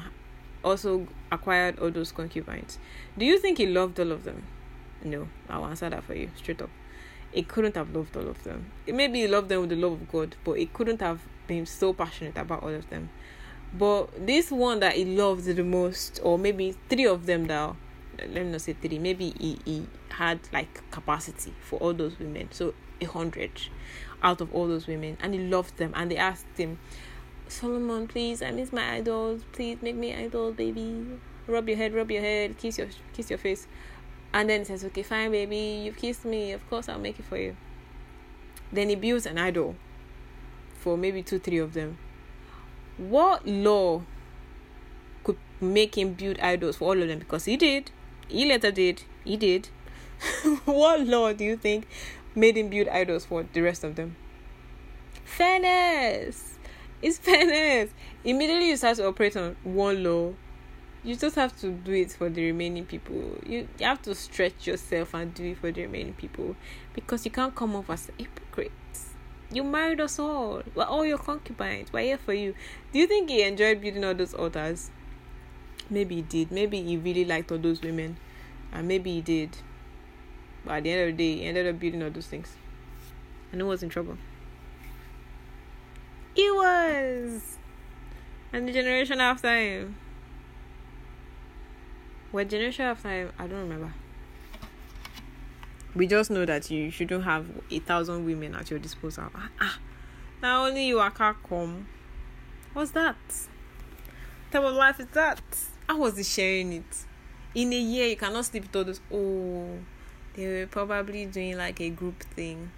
also 0.63 1.09
acquired 1.33 1.79
all 1.79 1.91
those 1.91 2.13
concubines 2.13 2.79
do 3.17 3.25
you 3.25 3.39
think 3.39 3.59
he 3.59 3.67
loved 3.67 3.99
all 3.99 4.13
of 4.13 4.25
them? 4.25 4.43
No 5.03 5.29
i'll 5.49 5.65
answer 5.65 5.89
that 5.89 6.05
for 6.05 6.15
you 6.15 6.31
straight 6.37 6.61
up 6.61 6.71
it 7.33 7.49
couldn't 7.49 7.77
have 7.77 7.95
loved 7.95 8.17
all 8.17 8.29
of 8.29 8.43
them. 8.45 8.71
It 8.87 8.95
maybe 8.95 9.27
loved 9.27 9.49
them 9.49 9.63
with 9.63 9.71
the 9.71 9.77
love 9.77 9.93
of 9.93 10.11
God, 10.11 10.37
but 10.45 10.53
it 10.53 10.73
couldn't 10.73 11.01
have 11.01 11.21
been 11.47 11.67
so 11.67 11.93
passionate 11.93 12.37
about 12.37 12.63
all 12.63 12.75
of 12.75 12.89
them. 12.91 13.11
But 13.73 14.27
this 14.27 14.51
one 14.51 14.81
that 14.81 14.95
he 14.95 15.05
loved 15.05 15.45
the 15.45 15.63
most, 15.63 16.21
or 16.23 16.39
maybe 16.39 16.75
three 16.89 17.07
of 17.07 17.27
them 17.27 17.47
that 17.47 17.75
let 18.19 18.45
me 18.45 18.53
not 18.53 18.61
say 18.63 18.73
three, 18.73 18.99
maybe 18.99 19.33
he, 19.39 19.59
he 19.65 19.87
had 20.11 20.41
like 20.53 20.91
capacity 20.91 21.55
for 21.61 21.79
all 21.79 21.95
those 21.95 22.19
women. 22.19 22.49
So 22.51 22.75
a 23.01 23.05
hundred 23.05 23.53
out 24.23 24.41
of 24.41 24.53
all 24.55 24.67
those 24.67 24.87
women, 24.87 25.17
and 25.21 25.35
he 25.35 25.41
loved 25.41 25.77
them, 25.77 25.93
and 25.95 26.11
they 26.11 26.17
asked 26.17 26.47
him, 26.57 26.79
Solomon, 27.47 28.09
please, 28.09 28.43
I 28.43 28.51
miss 28.51 28.73
my 28.73 28.95
idols. 28.95 29.43
Please 29.53 29.79
make 29.81 29.97
me 29.97 30.15
idol, 30.15 30.53
baby. 30.53 31.07
Rub 31.47 31.69
your 31.69 31.79
head, 31.79 31.95
rub 31.95 32.11
your 32.11 32.21
head, 32.21 32.59
kiss 32.59 32.79
your 32.79 32.89
kiss 33.13 33.31
your 33.31 33.39
face. 33.39 33.67
And 34.33 34.49
then 34.49 34.61
he 34.61 34.65
says, 34.67 34.85
Okay, 34.85 35.03
fine, 35.03 35.31
baby, 35.31 35.83
you've 35.85 35.97
kissed 35.97 36.25
me. 36.25 36.53
Of 36.53 36.69
course, 36.69 36.89
I'll 36.89 36.99
make 36.99 37.19
it 37.19 37.25
for 37.25 37.37
you. 37.37 37.57
Then 38.73 38.89
he 38.89 38.97
builds 38.97 39.27
an 39.27 39.39
idol 39.39 39.77
for 40.75 40.97
maybe 40.97 41.23
two, 41.23 41.39
three 41.39 41.59
of 41.59 41.73
them. 41.73 41.99
What 42.99 43.47
law 43.47 44.03
could 45.25 45.39
make 45.61 45.97
him 45.97 46.15
build 46.15 46.39
idols 46.41 46.77
for 46.77 46.89
all 46.89 47.03
of 47.03 47.09
them? 47.09 47.21
Because 47.21 47.47
he 47.47 47.57
did. 47.57 47.91
He 48.29 48.47
later 48.47 48.71
did. 48.71 49.03
He 49.25 49.37
did. 49.37 49.69
what 50.65 51.01
law 51.07 51.33
do 51.33 51.45
you 51.45 51.57
think 51.57 51.87
made 52.35 52.57
him 52.57 52.69
build 52.69 52.89
idols 52.89 53.25
for 53.25 53.45
the 53.53 53.61
rest 53.61 53.85
of 53.85 53.97
them? 53.97 54.17
Fairness. 55.25 56.59
It's 57.01 57.19
fairness. 57.29 57.91
Immediately 58.25 58.69
you 58.69 58.77
start 58.77 58.97
to 58.97 59.07
operate 59.07 59.37
on 59.37 59.57
one 59.63 60.03
law, 60.03 60.35
you 61.05 61.17
just 61.17 61.37
have 61.37 61.59
to 61.61 61.71
do 61.71 61.93
it 61.93 62.13
for 62.13 62.29
the 62.29 62.45
remaining 62.45 62.85
people. 62.85 63.39
You, 63.47 63.69
you 63.79 63.87
have 63.87 64.03
to 64.03 64.15
stretch 64.15 64.67
yourself 64.67 65.15
and 65.15 65.33
do 65.33 65.53
it 65.53 65.59
for 65.59 65.71
the 65.71 65.83
remaining 65.83 66.15
people 66.15 66.57
because 66.95 67.25
you 67.25 67.31
can't 67.31 67.55
come 67.55 67.77
off 67.77 67.89
as 67.91 68.09
a 68.09 68.23
hypocrite. 68.23 68.73
You 69.51 69.65
married 69.65 70.01
us 70.01 70.19
all. 70.19 70.63
We're 70.75 70.85
all 70.85 71.07
your 71.07 71.19
concubines. 71.19 71.93
We're 71.93 72.03
here 72.03 72.19
for 72.19 72.35
you. 72.35 72.55
Do 72.93 72.99
you 72.99 73.07
think 73.07 73.31
he 73.31 73.43
enjoyed 73.43 73.81
building 73.81 74.05
all 74.05 74.15
those 74.15 74.35
altars? 74.35 74.91
Maybe 75.89 76.17
he 76.17 76.23
did. 76.23 76.51
Maybe 76.51 76.83
he 76.83 76.97
really 76.97 77.25
liked 77.25 77.51
all 77.51 77.59
those 77.59 77.81
women. 77.81 78.19
And 78.73 78.87
maybe 78.87 79.15
he 79.15 79.21
did. 79.23 79.57
But 80.65 80.79
at 80.79 80.83
the 80.83 80.91
end 80.91 81.11
of 81.11 81.17
the 81.17 81.25
day, 81.25 81.37
he 81.39 81.45
ended 81.47 81.67
up 81.67 81.81
building 81.81 82.03
all 82.03 82.11
those 82.11 82.27
things. 82.27 82.53
And 83.51 83.61
who 83.63 83.69
was 83.69 83.83
in 83.83 83.89
trouble? 83.89 84.19
He 86.35 86.51
was! 86.51 87.57
And 88.53 88.69
the 88.69 88.73
generation 88.73 89.21
after 89.21 89.57
him. 89.57 89.97
What 92.31 92.49
generation 92.49 92.85
after 92.85 93.09
him? 93.09 93.33
I 93.39 93.47
don't 93.47 93.61
remember. 93.61 93.95
We 95.95 96.07
just 96.07 96.31
know 96.31 96.45
that 96.45 96.71
you 96.71 96.91
shouldn't 96.91 97.25
have 97.25 97.47
a 97.71 97.79
thousand 97.79 98.27
women 98.27 98.55
at 98.55 98.71
your 98.71 98.79
disposal. 98.79 99.31
Ah, 99.35 99.49
ah. 99.61 99.79
Now 100.43 100.67
only 100.67 100.87
you 100.87 101.01
are 101.01 101.11
come. 101.11 101.89
What's 102.75 102.91
that? 102.93 103.17
What 103.27 104.53
type 104.53 104.63
of 104.63 104.75
life 104.75 105.01
is 105.01 105.07
that? 105.13 105.43
I 105.89 105.95
was 105.95 106.29
sharing 106.29 106.75
it. 106.75 107.05
In 107.55 107.73
a 107.73 107.79
year, 107.79 108.09
you 108.09 108.17
cannot 108.17 108.45
sleep 108.45 108.65
with 108.65 108.77
all 108.77 108.85
those. 108.85 109.01
Oh, 109.11 109.79
they 110.35 110.47
were 110.47 110.67
probably 110.67 111.25
doing 111.27 111.57
like 111.57 111.81
a 111.81 111.89
group 111.89 112.23
thing. 112.23 112.71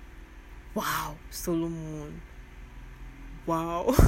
Wow, 0.75 1.17
Solomon. 1.31 2.23
Wow. 3.47 3.93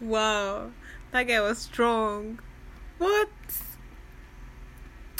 wow, 0.00 0.70
that 1.12 1.24
guy 1.24 1.40
was 1.40 1.58
strong. 1.58 2.40
What? 2.98 3.28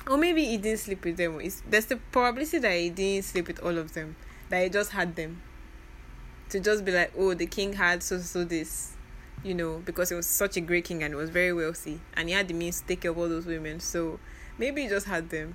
Or 0.08 0.16
maybe 0.16 0.44
he 0.44 0.56
didn't 0.56 0.80
sleep 0.80 1.04
with 1.04 1.16
them. 1.16 1.40
It's, 1.40 1.62
there's 1.68 1.86
the 1.86 1.96
probability 1.96 2.58
that 2.58 2.72
he 2.72 2.90
didn't 2.90 3.24
sleep 3.24 3.46
with 3.46 3.60
all 3.62 3.78
of 3.78 3.92
them. 3.92 4.16
That 4.48 4.62
he 4.62 4.68
just 4.68 4.90
had 4.92 5.16
them. 5.16 5.42
To 6.50 6.60
just 6.60 6.84
be 6.84 6.92
like, 6.92 7.12
oh, 7.16 7.34
the 7.34 7.46
king 7.46 7.74
had 7.74 8.02
so 8.02 8.18
so 8.18 8.42
this, 8.42 8.96
you 9.44 9.54
know, 9.54 9.82
because 9.84 10.08
he 10.08 10.16
was 10.16 10.26
such 10.26 10.56
a 10.56 10.60
great 10.60 10.84
king 10.84 11.02
and 11.04 11.12
he 11.12 11.16
was 11.16 11.30
very 11.30 11.52
wealthy 11.52 12.00
and 12.14 12.28
he 12.28 12.34
had 12.34 12.48
the 12.48 12.54
means 12.54 12.80
to 12.80 12.86
take 12.88 13.02
care 13.02 13.12
of 13.12 13.18
all 13.18 13.28
those 13.28 13.46
women. 13.46 13.78
So 13.78 14.18
maybe 14.58 14.82
he 14.82 14.88
just 14.88 15.06
had 15.06 15.30
them. 15.30 15.54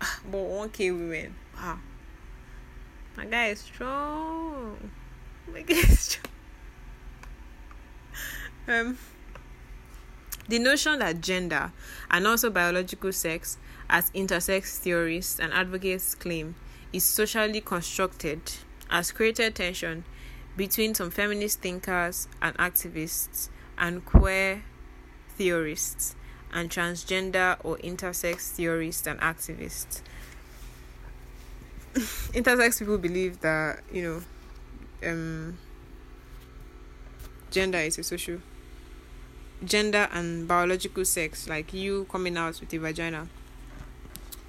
Ah, 0.00 0.20
but 0.30 0.38
1k 0.38 0.92
women. 0.92 1.34
Wow. 1.54 1.78
My 3.18 3.26
guy 3.26 3.48
is 3.48 3.60
strong. 3.60 4.90
My 5.52 5.60
guy 5.60 5.74
is 5.74 6.00
strong. 6.08 6.39
Um 8.70 8.96
The 10.48 10.58
notion 10.60 11.00
that 11.00 11.20
gender 11.20 11.72
and 12.10 12.26
also 12.26 12.50
biological 12.50 13.12
sex, 13.12 13.58
as 13.88 14.10
intersex 14.12 14.78
theorists 14.78 15.40
and 15.40 15.52
advocates 15.52 16.14
claim, 16.14 16.54
is 16.92 17.04
socially 17.04 17.60
constructed 17.60 18.40
has 18.88 19.12
created 19.12 19.54
tension 19.54 20.04
between 20.56 20.94
some 20.94 21.10
feminist 21.10 21.60
thinkers 21.60 22.28
and 22.42 22.56
activists 22.58 23.48
and 23.78 24.04
queer 24.04 24.62
theorists 25.36 26.16
and 26.52 26.70
transgender 26.70 27.56
or 27.64 27.76
intersex 27.78 28.50
theorists 28.50 29.06
and 29.06 29.20
activists. 29.20 30.02
intersex 32.34 32.80
people 32.80 32.98
believe 32.98 33.40
that, 33.40 33.82
you 33.92 34.02
know, 35.02 35.08
um, 35.08 35.58
gender 37.50 37.78
is 37.78 37.98
a 37.98 38.02
social 38.02 38.38
gender 39.64 40.08
and 40.12 40.48
biological 40.48 41.04
sex, 41.04 41.48
like 41.48 41.72
you 41.72 42.06
coming 42.10 42.36
out 42.36 42.60
with 42.60 42.72
a 42.72 42.78
vagina, 42.78 43.28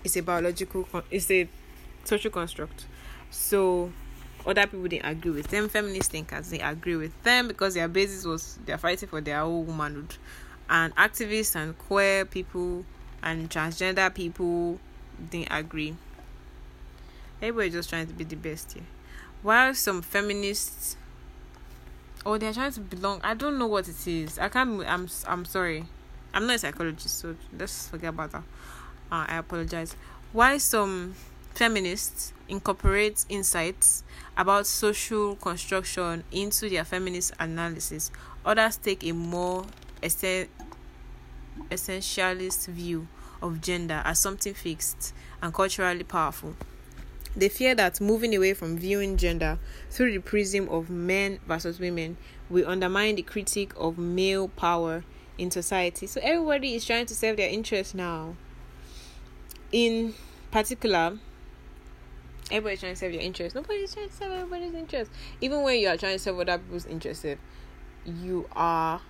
is 0.04 0.18
a 0.18 0.22
biological, 0.22 0.88
it's 1.10 1.30
a 1.32 1.48
social 2.04 2.32
construct. 2.32 2.86
So 3.30 3.92
other 4.46 4.64
people 4.64 4.88
didn't 4.88 5.06
agree 5.06 5.32
with 5.32 5.48
them. 5.48 5.70
Feminist 5.70 6.12
thinkers 6.12 6.50
they 6.50 6.60
agree 6.60 6.96
with 6.96 7.24
them 7.24 7.48
because 7.48 7.74
their 7.76 7.88
basis 7.88 8.26
was 8.26 8.58
they're 8.66 8.78
fighting 8.78 9.10
for 9.10 9.22
their 9.22 9.42
own 9.42 9.68
womanhood. 9.68 10.16
And 10.70 10.96
activists 10.96 11.56
and 11.56 11.78
queer 11.78 12.26
people 12.26 12.86
and 13.22 13.50
transgender 13.50 14.14
people 14.14 14.80
didn't 15.30 15.52
agree. 15.52 15.96
Everybody 17.42 17.72
just 17.72 17.90
trying 17.90 18.08
to 18.08 18.14
be 18.14 18.24
the 18.24 18.36
best 18.36 18.74
here. 18.74 18.84
While 19.42 19.74
some 19.74 20.02
feminists 20.02 20.96
or 22.26 22.36
oh, 22.36 22.38
they're 22.38 22.54
trying 22.54 22.72
to 22.72 22.82
belong 22.82 23.22
I 23.24 23.34
don't 23.34 23.58
know 23.58 23.68
what 23.68 23.88
it 23.88 24.08
is. 24.08 24.40
I 24.40 24.50
can't 24.50 24.84
I'm 24.88 25.08
I'm 25.28 25.46
sorry. 25.46 25.86
I'm 26.34 26.48
not 26.48 26.56
a 26.56 26.60
psychologist, 26.60 27.20
so 27.20 27.36
let's 27.58 27.90
forget 27.90 28.10
about 28.10 28.32
that. 28.32 28.44
Uh, 29.12 29.26
I 29.28 29.38
apologize. 29.38 29.96
Why 30.32 30.58
some 30.60 31.16
feminists 31.54 32.34
incorporate 32.48 33.26
insights 33.30 34.04
about 34.38 34.68
social 34.68 35.36
construction 35.36 36.24
into 36.32 36.70
their 36.70 36.84
feminist 36.84 37.34
analysis. 37.40 38.12
Others 38.46 38.78
take 38.78 39.04
a 39.06 39.12
more 39.12 39.66
essentialist 40.02 42.68
view 42.68 43.08
of 43.42 43.60
gender 43.62 44.02
as 44.06 44.20
something 44.20 44.54
fixed 44.54 45.14
and 45.42 45.52
culturally 45.54 46.04
powerful. 46.04 46.56
They 47.36 47.48
fear 47.50 47.76
that 47.76 48.02
moving 48.02 48.36
away 48.36 48.54
from 48.54 48.78
viewing 48.78 49.16
gender 49.16 49.58
through 49.90 50.12
the 50.12 50.20
prism 50.20 50.68
of 50.70 50.90
men 50.90 51.40
versus 51.48 51.80
women 51.80 52.18
will 52.50 52.68
undermine 52.68 53.16
the 53.16 53.22
critique 53.22 53.72
of 53.78 53.98
male 53.98 54.50
power 54.50 55.06
in 55.38 55.50
society. 55.50 56.08
So 56.08 56.20
everybody 56.22 56.76
is 56.76 56.86
trying 56.86 57.06
to 57.06 57.16
serve 57.16 57.38
their 57.38 57.50
interests 57.50 57.94
now. 57.94 58.36
In 59.72 60.14
particular, 60.52 61.18
everybody's 62.52 62.82
trying 62.82 62.94
to 62.94 63.00
serve 63.00 63.14
your 63.14 63.22
interest. 63.22 63.56
Nobody's 63.56 63.94
trying 63.94 64.10
to 64.10 64.16
serve 64.16 64.32
everybody's 64.34 64.74
interest. 64.74 65.10
Even 65.40 65.62
when 65.62 65.80
you 65.80 65.88
are 65.88 65.98
trying 65.98 66.18
to 66.18 66.20
serve 66.20 66.38
other 66.40 66.58
people's 66.58 66.86
interests, 66.86 67.26
you 68.06 68.48
are 68.52 69.02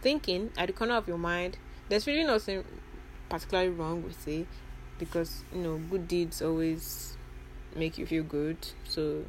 thinking 0.00 0.50
at 0.56 0.68
the 0.68 0.72
corner 0.72 0.94
of 0.94 1.06
your 1.06 1.18
mind, 1.18 1.58
there's 1.90 2.06
really 2.06 2.24
nothing 2.24 2.64
particularly 3.28 3.68
wrong 3.68 4.02
with 4.02 4.26
it 4.26 4.46
because 4.98 5.44
you 5.54 5.62
know 5.62 5.78
good 5.90 6.08
deeds 6.08 6.42
always 6.42 7.16
make 7.76 7.98
you 7.98 8.06
feel 8.06 8.24
good. 8.24 8.56
So 8.84 9.24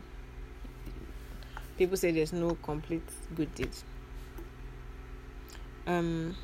people 1.78 1.98
say 1.98 2.12
there's 2.12 2.34
no 2.34 2.56
complete 2.56 3.08
good 3.36 3.54
deeds. 3.56 3.84
Um 5.88 6.36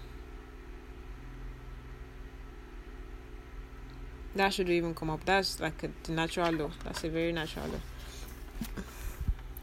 That 4.36 4.54
should 4.54 4.70
even 4.70 4.94
come 4.94 5.10
up. 5.10 5.24
That's 5.24 5.62
like 5.62 5.82
a, 5.84 6.12
natural 6.12 6.52
law. 6.52 6.72
That's 6.84 7.04
a 7.06 7.10
very 7.10 7.32
natural 7.32 7.68
law. 7.68 8.84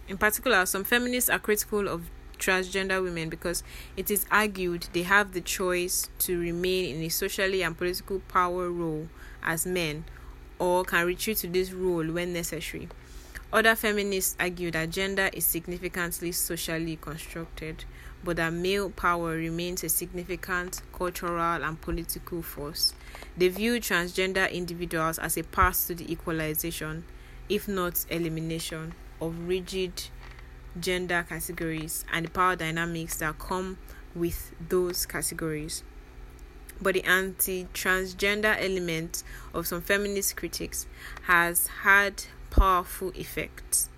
In 0.08 0.16
particular, 0.16 0.64
some 0.66 0.82
feminists 0.82 1.28
are 1.28 1.38
critical 1.38 1.88
of 1.88 2.08
transgender 2.38 3.02
women 3.02 3.28
because 3.28 3.62
it 3.96 4.10
is 4.10 4.26
argued 4.30 4.88
they 4.92 5.04
have 5.04 5.32
the 5.32 5.40
choice 5.40 6.08
to 6.18 6.40
remain 6.40 6.96
in 6.96 7.02
a 7.02 7.08
socially 7.08 7.62
and 7.62 7.76
political 7.78 8.18
power 8.20 8.70
role 8.70 9.08
as 9.42 9.66
men 9.66 10.04
or 10.58 10.84
can 10.84 11.06
retreat 11.06 11.38
to 11.38 11.46
this 11.46 11.72
role 11.72 12.06
when 12.12 12.32
necessary. 12.32 12.88
Other 13.52 13.74
feminists 13.74 14.34
argue 14.40 14.70
that 14.70 14.90
gender 14.90 15.28
is 15.32 15.44
significantly 15.44 16.32
socially 16.32 16.96
constructed, 16.96 17.84
but 18.24 18.36
that 18.36 18.52
male 18.52 18.88
power 18.88 19.32
remains 19.32 19.84
a 19.84 19.88
significant 19.90 20.80
cultural 20.92 21.62
and 21.62 21.80
political 21.80 22.40
force. 22.40 22.94
They 23.36 23.48
view 23.48 23.74
transgender 23.80 24.50
individuals 24.50 25.18
as 25.18 25.36
a 25.36 25.42
path 25.42 25.86
to 25.88 25.94
the 25.94 26.10
equalization, 26.10 27.04
if 27.48 27.68
not 27.68 28.06
elimination, 28.08 28.94
of 29.20 29.46
rigid 29.46 30.04
gender 30.80 31.26
categories 31.28 32.04
and 32.10 32.26
the 32.26 32.30
power 32.30 32.56
dynamics 32.56 33.18
that 33.18 33.38
come 33.38 33.76
with 34.14 34.52
those 34.68 35.04
categories. 35.04 35.82
But 36.82 36.94
the 36.94 37.04
anti 37.04 37.66
transgender 37.72 38.56
element 38.60 39.22
of 39.54 39.68
some 39.68 39.80
feminist 39.80 40.36
critics 40.36 40.86
has 41.22 41.68
had 41.68 42.24
powerful 42.50 43.12
effects. 43.14 43.88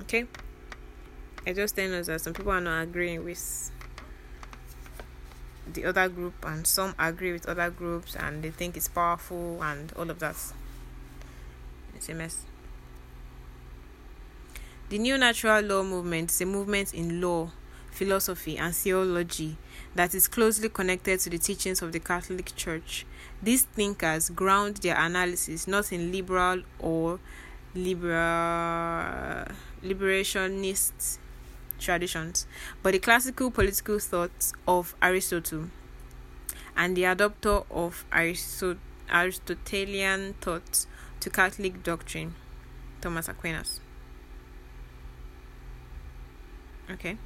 Okay? 0.00 0.26
I 1.46 1.52
just 1.52 1.76
telling 1.76 1.94
us 1.94 2.08
that 2.08 2.20
some 2.20 2.34
people 2.34 2.50
are 2.50 2.60
not 2.60 2.82
agreeing 2.82 3.24
with 3.24 3.70
the 5.72 5.84
other 5.84 6.08
group 6.08 6.34
and 6.44 6.66
some 6.66 6.94
agree 6.98 7.32
with 7.32 7.48
other 7.48 7.70
groups 7.70 8.16
and 8.16 8.42
they 8.42 8.50
think 8.50 8.76
it's 8.76 8.88
powerful 8.88 9.62
and 9.62 9.92
all 9.92 10.10
of 10.10 10.18
that. 10.18 10.36
It's 11.94 12.08
a 12.08 12.14
mess. 12.14 12.44
The 14.88 14.98
new 14.98 15.16
natural 15.16 15.62
law 15.62 15.82
movement 15.82 16.30
is 16.30 16.40
a 16.40 16.46
movement 16.46 16.92
in 16.92 17.20
law, 17.20 17.50
philosophy, 17.90 18.58
and 18.58 18.74
theology 18.74 19.56
that 19.98 20.14
is 20.14 20.28
closely 20.28 20.68
connected 20.68 21.18
to 21.18 21.28
the 21.28 21.38
teachings 21.38 21.82
of 21.82 21.90
the 21.90 21.98
Catholic 21.98 22.54
Church. 22.54 23.04
These 23.42 23.64
thinkers 23.64 24.30
ground 24.30 24.76
their 24.76 24.96
analysis 24.96 25.66
not 25.66 25.92
in 25.92 26.12
liberal 26.12 26.62
or 26.78 27.18
liberal 27.74 29.46
liberationist 29.82 31.18
traditions, 31.80 32.46
but 32.80 32.92
the 32.92 33.00
classical 33.00 33.50
political 33.50 33.98
thoughts 33.98 34.52
of 34.68 34.94
Aristotle 35.02 35.64
and 36.76 36.96
the 36.96 37.02
adopter 37.02 37.66
of 37.68 38.04
Aristotelian 39.10 40.34
thoughts 40.40 40.86
to 41.18 41.28
Catholic 41.28 41.82
doctrine, 41.82 42.36
Thomas 43.00 43.26
Aquinas. 43.28 43.80
Okay. 46.88 47.18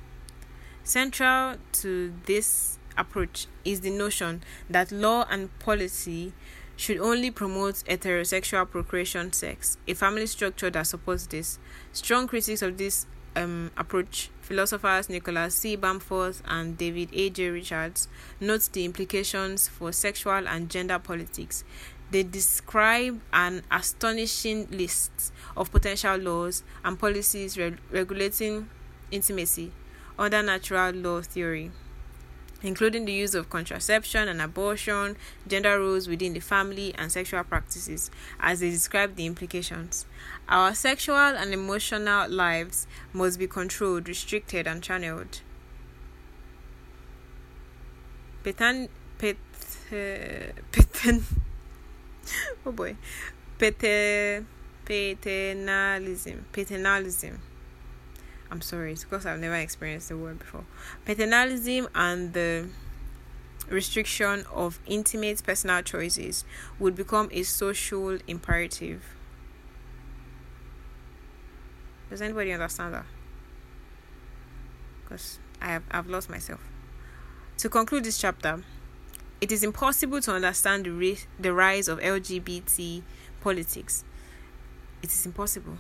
Central 0.84 1.56
to 1.72 2.12
this 2.26 2.78
approach 2.98 3.46
is 3.64 3.80
the 3.80 3.90
notion 3.90 4.42
that 4.68 4.90
law 4.90 5.24
and 5.30 5.56
policy 5.60 6.32
should 6.76 6.98
only 6.98 7.30
promote 7.30 7.74
heterosexual 7.86 8.68
procreation 8.68 9.32
sex, 9.32 9.76
a 9.86 9.94
family 9.94 10.26
structure 10.26 10.70
that 10.70 10.86
supports 10.86 11.26
this. 11.26 11.60
Strong 11.92 12.26
critics 12.26 12.62
of 12.62 12.76
this 12.78 13.06
um, 13.36 13.70
approach, 13.76 14.30
philosophers 14.40 15.08
Nicholas 15.08 15.54
C. 15.54 15.76
Bamforth 15.76 16.42
and 16.46 16.76
David 16.76 17.10
A. 17.12 17.30
J. 17.30 17.48
Richards 17.50 18.08
note 18.40 18.68
the 18.72 18.84
implications 18.84 19.68
for 19.68 19.92
sexual 19.92 20.48
and 20.48 20.68
gender 20.68 20.98
politics. 20.98 21.62
They 22.10 22.24
describe 22.24 23.20
an 23.32 23.62
astonishing 23.70 24.66
list 24.70 25.32
of 25.56 25.70
potential 25.70 26.16
laws 26.16 26.64
and 26.84 26.98
policies 26.98 27.56
re- 27.56 27.76
regulating 27.90 28.68
intimacy 29.10 29.70
under 30.18 30.42
natural 30.42 30.92
law 30.94 31.20
theory 31.22 31.70
including 32.62 33.04
the 33.04 33.12
use 33.12 33.34
of 33.34 33.50
contraception 33.50 34.28
and 34.28 34.40
abortion, 34.40 35.16
gender 35.46 35.78
roles 35.78 36.08
within 36.08 36.32
the 36.32 36.40
family, 36.40 36.94
and 36.96 37.10
sexual 37.10 37.42
practices, 37.44 38.10
as 38.40 38.60
they 38.60 38.70
describe 38.70 39.16
the 39.16 39.26
implications. 39.26 40.06
Our 40.48 40.74
sexual 40.74 41.16
and 41.16 41.52
emotional 41.52 42.28
lives 42.28 42.86
must 43.12 43.38
be 43.38 43.46
controlled, 43.46 44.08
restricted, 44.08 44.66
and 44.66 44.82
channeled. 44.82 45.40
Petan, 48.44 48.88
pet, 49.18 49.36
uh, 49.92 50.52
oh 52.66 52.72
boy, 52.72 52.96
pete, 53.58 54.44
paternalism, 54.84 56.44
paternalism 56.52 57.38
I'm 58.52 58.60
sorry, 58.60 58.92
it's 58.92 59.04
because 59.04 59.24
I've 59.24 59.40
never 59.40 59.54
experienced 59.54 60.10
the 60.10 60.16
word 60.18 60.38
before. 60.38 60.66
Paternalism 61.06 61.88
and 61.94 62.34
the 62.34 62.68
restriction 63.70 64.44
of 64.52 64.78
intimate 64.84 65.42
personal 65.42 65.80
choices 65.80 66.44
would 66.78 66.94
become 66.94 67.30
a 67.32 67.44
social 67.44 68.18
imperative. 68.28 69.02
Does 72.10 72.20
anybody 72.20 72.52
understand 72.52 72.92
that? 72.92 73.06
Because 75.02 75.38
I 75.62 75.68
have 75.68 75.84
I've 75.90 76.10
lost 76.10 76.28
myself. 76.28 76.60
To 77.56 77.70
conclude 77.70 78.04
this 78.04 78.18
chapter, 78.18 78.62
it 79.40 79.50
is 79.50 79.62
impossible 79.62 80.20
to 80.20 80.32
understand 80.32 80.84
the, 80.84 81.16
the 81.40 81.54
rise 81.54 81.88
of 81.88 82.00
LGBT 82.00 83.00
politics. 83.40 84.04
It 85.02 85.10
is 85.10 85.24
impossible. 85.24 85.78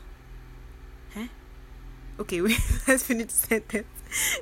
Okay, 2.18 2.40
wait, 2.42 2.58
let's 2.88 3.04
finish 3.04 3.26
the 3.26 3.32
sentence. 3.32 3.86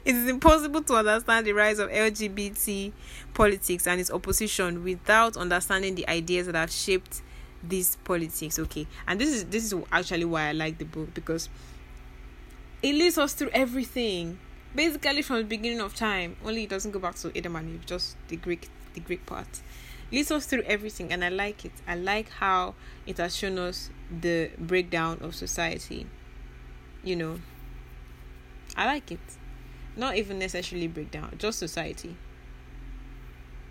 It 0.05 0.17
is 0.17 0.29
impossible 0.29 0.83
to 0.83 0.95
understand 0.95 1.47
the 1.47 1.53
rise 1.53 1.79
of 1.79 1.89
LGBT 1.91 2.93
politics 3.35 3.87
and 3.87 4.01
its 4.01 4.11
opposition 4.11 4.83
without 4.83 5.37
understanding 5.37 5.95
the 5.95 6.09
ideas 6.09 6.47
that 6.47 6.57
have 6.57 6.73
shaped 6.73 7.23
these 7.63 7.97
politics. 8.05 8.59
Okay, 8.59 8.87
and 9.07 9.21
this 9.21 9.29
is 9.29 9.45
this 9.45 9.73
is 9.73 9.75
actually 9.93 10.25
why 10.25 10.49
I 10.49 10.53
like 10.53 10.79
the 10.79 10.85
book 10.85 11.15
because 11.15 11.49
it 12.83 12.95
leads 12.95 13.19
us 13.19 13.35
through 13.35 13.51
everything, 13.51 14.39
basically 14.75 15.23
from 15.23 15.37
the 15.37 15.45
beginning 15.45 15.81
of 15.81 15.95
time. 15.95 16.37
Only 16.45 16.65
it 16.65 16.71
doesn't 16.71 16.91
go 16.91 16.99
back 16.99 17.15
to 17.17 17.37
Adam 17.37 17.55
and 17.57 17.75
Eve, 17.75 17.87
just 17.87 18.17
the 18.29 18.37
Greek 18.37 18.69
the 18.95 19.01
Greek 19.01 19.25
part. 19.27 19.47
It 20.11 20.17
leads 20.17 20.31
us 20.33 20.47
through 20.47 20.63
everything, 20.63 21.13
and 21.13 21.25
I 21.25 21.29
like 21.29 21.65
it. 21.65 21.73
I 21.87 21.95
like 21.95 22.29
how 22.31 22.75
it 23.07 23.19
has 23.19 23.37
shown 23.37 23.59
us 23.59 23.91
the 24.21 24.51
breakdown 24.59 25.19
of 25.21 25.37
society. 25.37 26.07
You 27.05 27.17
know, 27.17 27.39
I 28.77 28.87
like 28.87 29.11
it. 29.13 29.21
Not 29.97 30.17
even 30.17 30.39
necessarily 30.39 30.89
breakdown, 30.89 31.35
just 31.39 31.59
society. 31.59 32.17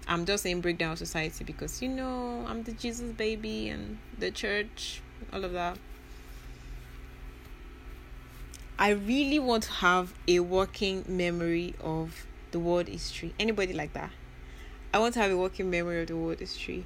I'm 0.08 0.26
just 0.26 0.43
saying 0.43 0.62
breakdown 0.62 0.97
society 0.97 1.43
because 1.43 1.82
you 1.82 1.89
know 1.89 2.43
I'm 2.47 2.64
the 2.64 2.72
Jesus 2.72 3.12
baby 3.12 3.70
and 3.70 4.00
the 4.18 4.32
church, 4.32 5.02
all 5.32 5.45
of 5.45 5.54
that. 5.54 5.78
I 8.80 8.91
really 8.91 9.39
want 9.39 9.64
to 9.64 9.72
have 9.72 10.14
a 10.28 10.39
working 10.39 11.04
memory 11.08 11.76
of 11.80 12.26
the 12.52 12.60
world 12.60 12.88
history. 12.88 13.34
Anybody 13.38 13.74
like 13.74 13.93
that? 13.93 14.12
I 14.93 15.00
want 15.00 15.14
to 15.16 15.20
have 15.20 15.32
a 15.32 15.38
working 15.38 15.70
memory 15.70 16.02
of 16.02 16.08
the 16.08 16.16
world 16.16 16.39
history. 16.39 16.86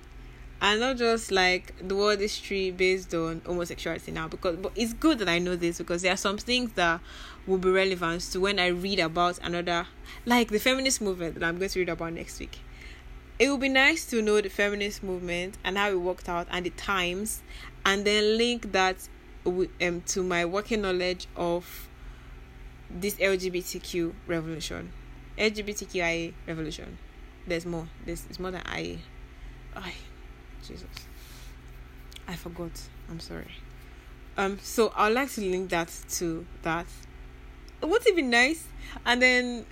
And 0.62 0.80
not 0.80 0.98
just 0.98 1.32
like 1.32 1.74
the 1.86 1.96
world 1.96 2.20
history 2.20 2.72
based 2.72 3.14
on 3.14 3.42
homosexuality 3.46 4.12
now 4.12 4.28
because 4.28 4.56
but 4.58 4.72
it's 4.76 4.94
good 4.94 5.20
that 5.20 5.30
I 5.30 5.40
know 5.40 5.56
this 5.56 5.78
because 5.78 6.02
there 6.02 6.14
are 6.14 6.18
some 6.18 6.38
things 6.38 6.72
that 6.74 7.00
will 7.46 7.58
be 7.58 7.70
relevant 7.70 8.22
to 8.22 8.40
when 8.40 8.60
I 8.60 8.68
read 8.68 9.00
about 9.00 9.40
another 9.44 9.88
like 10.26 10.50
the 10.50 10.60
feminist 10.60 11.02
movement 11.02 11.36
that 11.36 11.44
I'm 11.44 11.58
going 11.58 11.70
to 11.70 11.80
read 11.80 11.90
about 11.90 12.14
next 12.14 12.40
week. 12.40 12.60
It 13.40 13.50
would 13.50 13.60
be 13.60 13.70
nice 13.70 14.06
to 14.06 14.22
know 14.22 14.40
the 14.40 14.50
feminist 14.50 15.04
movement 15.04 15.58
and 15.64 15.78
how 15.78 15.90
it 15.90 16.00
worked 16.00 16.30
out 16.30 16.48
and 16.52 16.66
the 16.66 16.70
times 16.70 17.42
and 17.86 18.06
then 18.06 18.38
link 18.38 18.72
that 18.72 19.08
um, 19.46 20.02
to 20.08 20.24
my 20.24 20.46
working 20.46 20.82
knowledge 20.82 21.28
of 21.36 21.90
this 22.90 23.16
LGBTQ 23.16 24.14
revolution, 24.28 24.92
LGBTQIA 25.38 26.34
revolution. 26.48 26.98
There's 27.48 27.66
more. 27.66 27.88
There's 28.06 28.26
it's 28.30 28.40
more 28.40 28.52
than 28.52 28.62
I. 28.66 29.00
I, 29.76 29.94
Jesus. 30.66 30.86
I 32.28 32.36
forgot. 32.36 32.72
I'm 33.10 33.20
sorry. 33.20 33.52
Um. 34.38 34.60
So 34.62 34.94
I'd 34.96 35.14
like 35.14 35.32
to 35.32 35.42
link 35.42 35.70
that 35.72 35.92
to 36.12 36.46
that. 36.62 36.86
Wouldn't 37.84 38.08
it 38.08 38.16
be 38.16 38.22
nice? 38.22 38.66
And 39.06 39.22
then 39.22 39.66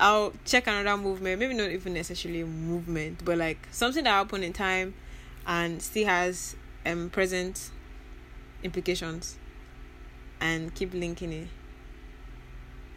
I'll 0.00 0.32
check 0.44 0.66
another 0.66 0.96
movement. 0.96 1.38
Maybe 1.38 1.54
not 1.54 1.70
even 1.70 1.94
necessarily 1.94 2.44
movement, 2.44 3.24
but 3.24 3.38
like 3.38 3.58
something 3.70 4.04
that 4.04 4.10
happened 4.10 4.44
in 4.44 4.52
time, 4.52 4.94
and 5.46 5.82
still 5.82 6.06
has 6.06 6.56
um 6.86 7.10
present 7.10 7.70
implications 8.62 9.36
and 10.40 10.74
keep 10.74 10.94
linking 10.94 11.32
it. 11.32 11.48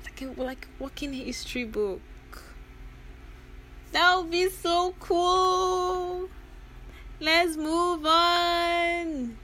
Like 0.03 0.21
a 0.21 0.41
like 0.41 0.67
walking 0.79 1.13
history 1.13 1.65
book. 1.65 2.01
That 3.91 4.15
would 4.17 4.31
be 4.31 4.49
so 4.49 4.95
cool. 4.99 6.29
Let's 7.19 7.57
move 7.57 8.05
on. 8.05 9.37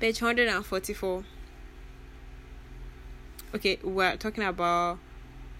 Page 0.00 0.22
144. 0.22 1.24
Okay, 3.54 3.78
we're 3.82 4.16
talking 4.16 4.44
about 4.44 4.98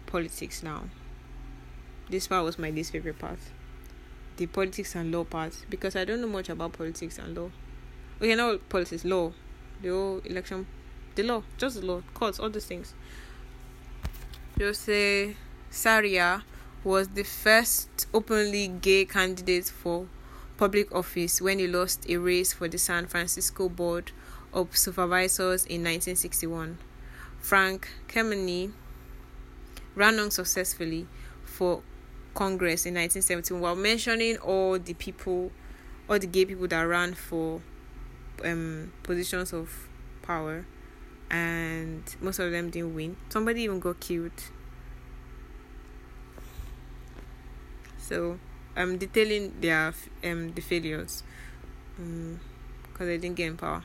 politics 0.07 0.63
now. 0.63 0.85
This 2.11 2.27
part 2.27 2.45
was 2.45 2.59
my 2.59 2.71
least 2.71 2.93
favorite 2.93 3.19
part. 3.19 3.39
The 4.37 4.47
politics 4.47 4.95
and 4.95 5.11
law 5.13 5.25
part. 5.25 5.65
Because 5.69 5.97
I 5.97 6.05
don't 6.05 6.21
know 6.21 6.29
much 6.29 6.49
about 6.49 6.73
politics 6.73 7.19
and 7.19 7.37
law 7.37 7.51
okay 8.21 8.35
not 8.35 8.69
politics 8.69 9.05
law 9.05 9.33
the 9.81 9.89
whole 9.89 10.19
election 10.25 10.67
the 11.15 11.23
law 11.23 11.43
just 11.57 11.81
the 11.81 11.87
law 11.87 12.03
courts 12.15 12.41
all 12.41 12.51
these 12.51 12.67
things 12.67 12.95
Jose 14.59 15.37
Sarria 15.71 16.43
was 16.83 17.09
the 17.09 17.23
first 17.23 18.07
openly 18.13 18.69
gay 18.69 19.05
candidate 19.05 19.67
for 19.67 20.07
public 20.57 20.93
office 20.93 21.41
when 21.41 21.61
he 21.61 21.69
lost 21.69 22.09
a 22.09 22.17
race 22.17 22.53
for 22.53 22.67
the 22.67 22.79
San 22.79 23.07
Francisco 23.07 23.69
Board 23.69 24.11
of 24.53 24.77
Supervisors 24.77 25.65
in 25.67 25.85
1961. 25.85 26.79
Frank 27.41 27.89
Kameny 28.09 28.73
ran 29.95 30.19
unsuccessfully 30.19 31.07
for 31.45 31.83
Congress 32.35 32.87
in 32.87 32.95
1971 32.95 33.61
while 33.61 33.75
mentioning 33.75 34.37
all 34.39 34.79
the 34.79 34.95
people, 34.95 35.51
all 36.09 36.19
the 36.19 36.27
gay 36.27 36.45
people 36.45 36.69
that 36.69 36.83
ran 36.83 37.15
for 37.15 37.61
um 38.45 38.93
positions 39.03 39.53
of 39.53 39.89
power 40.23 40.65
and 41.31 42.15
most 42.21 42.39
of 42.39 42.51
them 42.51 42.71
didn't 42.71 42.95
win. 42.95 43.17
Somebody 43.29 43.63
even 43.63 43.81
got 43.81 43.99
killed. 44.01 44.33
So 47.99 48.39
i'm 48.79 48.97
detailing 48.97 49.53
their 49.61 49.93
um 50.25 50.53
the 50.55 50.63
failures 50.63 51.25
um 51.99 52.39
because 52.85 53.09
they 53.09 53.19
didn't 53.19 53.37
get 53.37 53.49
in 53.49 53.57
power 53.57 53.83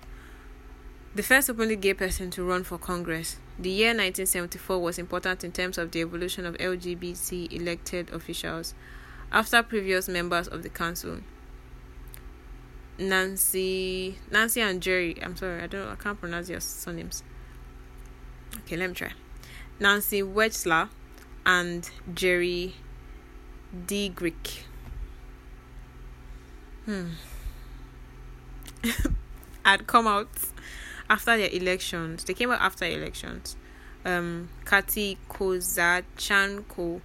the 1.15 1.23
first 1.23 1.49
openly 1.49 1.75
gay 1.75 1.93
person 1.93 2.31
to 2.31 2.43
run 2.43 2.63
for 2.63 2.77
Congress. 2.77 3.37
The 3.59 3.69
year 3.69 3.89
1974 3.89 4.81
was 4.81 4.97
important 4.97 5.43
in 5.43 5.51
terms 5.51 5.77
of 5.77 5.91
the 5.91 6.01
evolution 6.01 6.45
of 6.45 6.55
LGBT 6.57 7.51
elected 7.53 8.09
officials 8.11 8.73
after 9.31 9.61
previous 9.61 10.07
members 10.07 10.47
of 10.47 10.63
the 10.63 10.69
council 10.69 11.19
Nancy 12.97 14.17
Nancy 14.31 14.61
and 14.61 14.81
Jerry. 14.81 15.17
I'm 15.21 15.35
sorry, 15.35 15.61
I 15.61 15.67
don't 15.67 15.87
I 15.87 15.95
can't 15.95 16.19
pronounce 16.19 16.49
your 16.49 16.59
surnames. 16.59 17.23
Okay, 18.59 18.77
let 18.77 18.89
me 18.89 18.95
try. 18.95 19.11
Nancy 19.79 20.21
Wechsler 20.21 20.89
and 21.45 21.89
Jerry 22.13 22.75
DeGrieck. 23.75 24.61
Hmm. 26.85 27.07
I'd 29.65 29.87
come 29.87 30.07
out 30.07 30.27
after 31.09 31.37
their 31.37 31.49
elections. 31.49 32.23
They 32.23 32.33
came 32.33 32.51
out 32.51 32.61
after 32.61 32.85
elections. 32.85 33.55
Um, 34.05 34.49
Kati 34.65 35.17
Kozachenko 35.29 37.01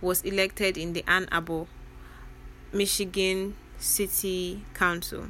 was 0.00 0.22
elected 0.22 0.76
in 0.76 0.92
the 0.92 1.04
Ann 1.06 1.28
Arbor, 1.30 1.66
Michigan 2.72 3.54
City 3.78 4.64
Council. 4.74 5.26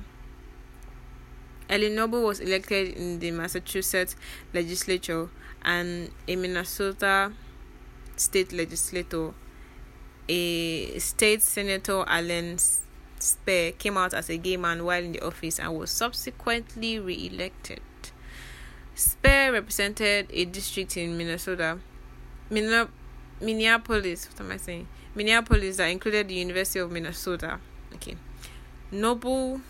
Ellie 1.68 1.88
Noble 1.88 2.22
was 2.22 2.40
elected 2.40 2.96
in 2.96 3.20
the 3.20 3.30
Massachusetts 3.30 4.16
legislature 4.52 5.28
and 5.62 6.10
a 6.26 6.36
Minnesota 6.36 7.32
state 8.16 8.52
legislator. 8.52 9.32
A 10.28 10.98
state 10.98 11.42
senator, 11.42 12.04
Allan 12.06 12.58
Spear, 13.18 13.72
came 13.72 13.96
out 13.96 14.14
as 14.14 14.30
a 14.30 14.36
gay 14.36 14.56
man 14.56 14.84
while 14.84 15.02
in 15.02 15.12
the 15.12 15.20
office 15.20 15.58
and 15.58 15.76
was 15.76 15.90
subsequently 15.90 16.98
re 16.98 17.30
elected. 17.32 17.80
Spear 19.00 19.52
represented 19.52 20.26
a 20.30 20.44
district 20.44 20.94
in 20.98 21.16
Minnesota, 21.16 21.78
Minneapolis, 22.50 24.28
what 24.28 24.40
am 24.40 24.52
I 24.52 24.58
saying? 24.58 24.88
Minneapolis 25.14 25.78
that 25.78 25.86
included 25.86 26.28
the 26.28 26.34
University 26.34 26.80
of 26.80 26.92
Minnesota. 26.92 27.60
Okay. 27.94 28.16
Noble 28.92 29.62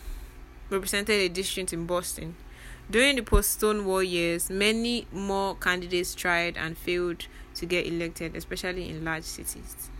represented 0.68 1.14
a 1.14 1.28
district 1.28 1.72
in 1.72 1.86
Boston. 1.86 2.34
During 2.90 3.14
the 3.14 3.22
post 3.22 3.52
Stonewall 3.52 4.02
years, 4.02 4.50
many 4.50 5.06
more 5.12 5.54
candidates 5.54 6.16
tried 6.16 6.56
and 6.56 6.76
failed 6.76 7.28
to 7.54 7.66
get 7.66 7.86
elected, 7.86 8.34
especially 8.34 8.88
in 8.88 9.04
large 9.04 9.22
cities. 9.22 9.90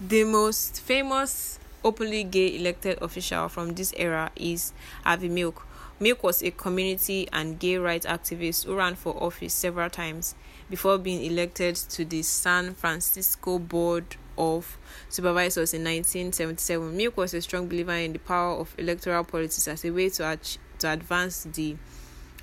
The 0.00 0.24
most 0.24 0.80
famous 0.80 1.60
openly 1.84 2.24
gay 2.24 2.56
elected 2.58 3.00
official 3.00 3.48
from 3.48 3.74
this 3.74 3.94
era 3.96 4.32
is 4.34 4.72
Harvey 5.04 5.28
Milk. 5.28 5.64
Milk 6.02 6.22
was 6.22 6.42
a 6.42 6.50
community 6.50 7.28
and 7.30 7.58
gay 7.58 7.76
rights 7.76 8.06
activist 8.06 8.64
who 8.64 8.74
ran 8.74 8.94
for 8.94 9.22
office 9.22 9.52
several 9.52 9.90
times 9.90 10.34
before 10.70 10.96
being 10.96 11.22
elected 11.22 11.76
to 11.76 12.06
the 12.06 12.22
San 12.22 12.72
Francisco 12.72 13.58
Board 13.58 14.16
of 14.38 14.78
supervisors 15.10 15.74
in 15.74 15.84
1977, 15.84 16.96
Milk 16.96 17.18
was 17.18 17.34
a 17.34 17.42
strong 17.42 17.68
believer 17.68 17.92
in 17.92 18.14
the 18.14 18.18
power 18.18 18.56
of 18.56 18.74
electoral 18.78 19.24
politics 19.24 19.68
as 19.68 19.84
a 19.84 19.90
way 19.90 20.08
to, 20.08 20.38
to 20.78 20.90
advance 20.90 21.44
the 21.44 21.76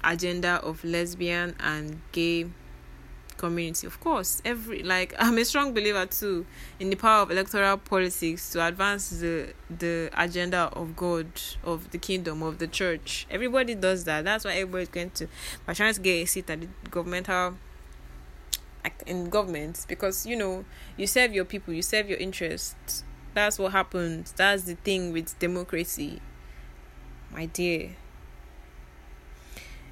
agenda 0.03 0.61
of 0.63 0.83
lesbian 0.83 1.55
and 1.59 1.99
gay 2.11 2.45
community. 3.37 3.87
Of 3.87 3.99
course, 3.99 4.41
every 4.43 4.83
like 4.83 5.13
I'm 5.19 5.37
a 5.37 5.45
strong 5.45 5.73
believer 5.73 6.05
too 6.05 6.45
in 6.79 6.89
the 6.89 6.95
power 6.95 7.23
of 7.23 7.31
electoral 7.31 7.77
politics 7.77 8.51
to 8.51 8.65
advance 8.65 9.09
the 9.09 9.53
the 9.69 10.09
agenda 10.17 10.69
of 10.73 10.95
God, 10.95 11.27
of 11.63 11.91
the 11.91 11.97
kingdom, 11.97 12.43
of 12.43 12.57
the 12.57 12.67
church. 12.67 13.27
Everybody 13.29 13.75
does 13.75 14.03
that. 14.05 14.25
That's 14.25 14.45
why 14.45 14.53
everybody's 14.53 14.89
going 14.89 15.11
to 15.11 15.27
by 15.65 15.73
trying 15.73 15.93
to 15.93 16.01
get 16.01 16.23
a 16.23 16.25
seat 16.25 16.49
at 16.49 16.61
the 16.61 16.67
governmental 16.89 17.55
in 19.05 19.29
government 19.29 19.85
because 19.87 20.25
you 20.25 20.35
know 20.35 20.65
you 20.95 21.07
serve 21.07 21.33
your 21.33 21.45
people, 21.45 21.73
you 21.73 21.81
serve 21.81 22.09
your 22.09 22.17
interests. 22.17 23.03
That's 23.33 23.59
what 23.59 23.71
happens. 23.71 24.31
That's 24.31 24.63
the 24.63 24.75
thing 24.75 25.13
with 25.13 25.37
democracy. 25.39 26.21
My 27.31 27.45
dear. 27.45 27.95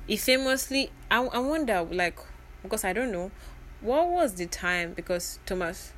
He 0.08 0.18
famously 0.18 0.92
I, 1.10 1.24
I 1.24 1.40
wonder 1.40 1.84
like 1.84 2.20
because 2.66 2.84
I 2.84 2.94
don't 2.94 3.12
know 3.12 3.32
what 3.82 4.10
was 4.10 4.36
the 4.36 4.46
time 4.46 4.94
because 4.94 5.40
Thomas 5.46 5.94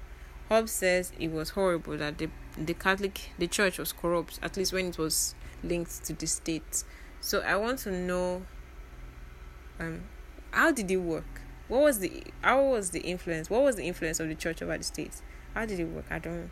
Hobbes 0.49 0.71
says 0.71 1.11
it 1.19 1.31
was 1.31 1.51
horrible 1.51 1.97
that 1.97 2.17
the 2.17 2.29
the 2.57 2.73
Catholic 2.73 3.31
the 3.37 3.47
church 3.47 3.77
was 3.77 3.93
corrupt 3.93 4.39
at 4.41 4.57
least 4.57 4.73
when 4.73 4.87
it 4.87 4.97
was 4.97 5.35
linked 5.63 6.05
to 6.05 6.13
the 6.13 6.27
state. 6.27 6.83
So 7.21 7.41
I 7.41 7.55
want 7.55 7.79
to 7.79 7.91
know 7.91 8.43
um 9.79 10.03
how 10.51 10.71
did 10.71 10.89
it 10.89 10.97
work? 10.97 11.41
What 11.67 11.81
was 11.81 11.99
the 11.99 12.23
how 12.41 12.63
was 12.63 12.91
the 12.91 13.01
influence? 13.01 13.49
What 13.49 13.63
was 13.63 13.75
the 13.75 13.83
influence 13.83 14.19
of 14.19 14.27
the 14.27 14.35
church 14.35 14.61
over 14.61 14.77
the 14.77 14.83
state? 14.83 15.21
How 15.53 15.65
did 15.65 15.79
it 15.79 15.85
work? 15.85 16.05
I 16.09 16.19
don't 16.19 16.51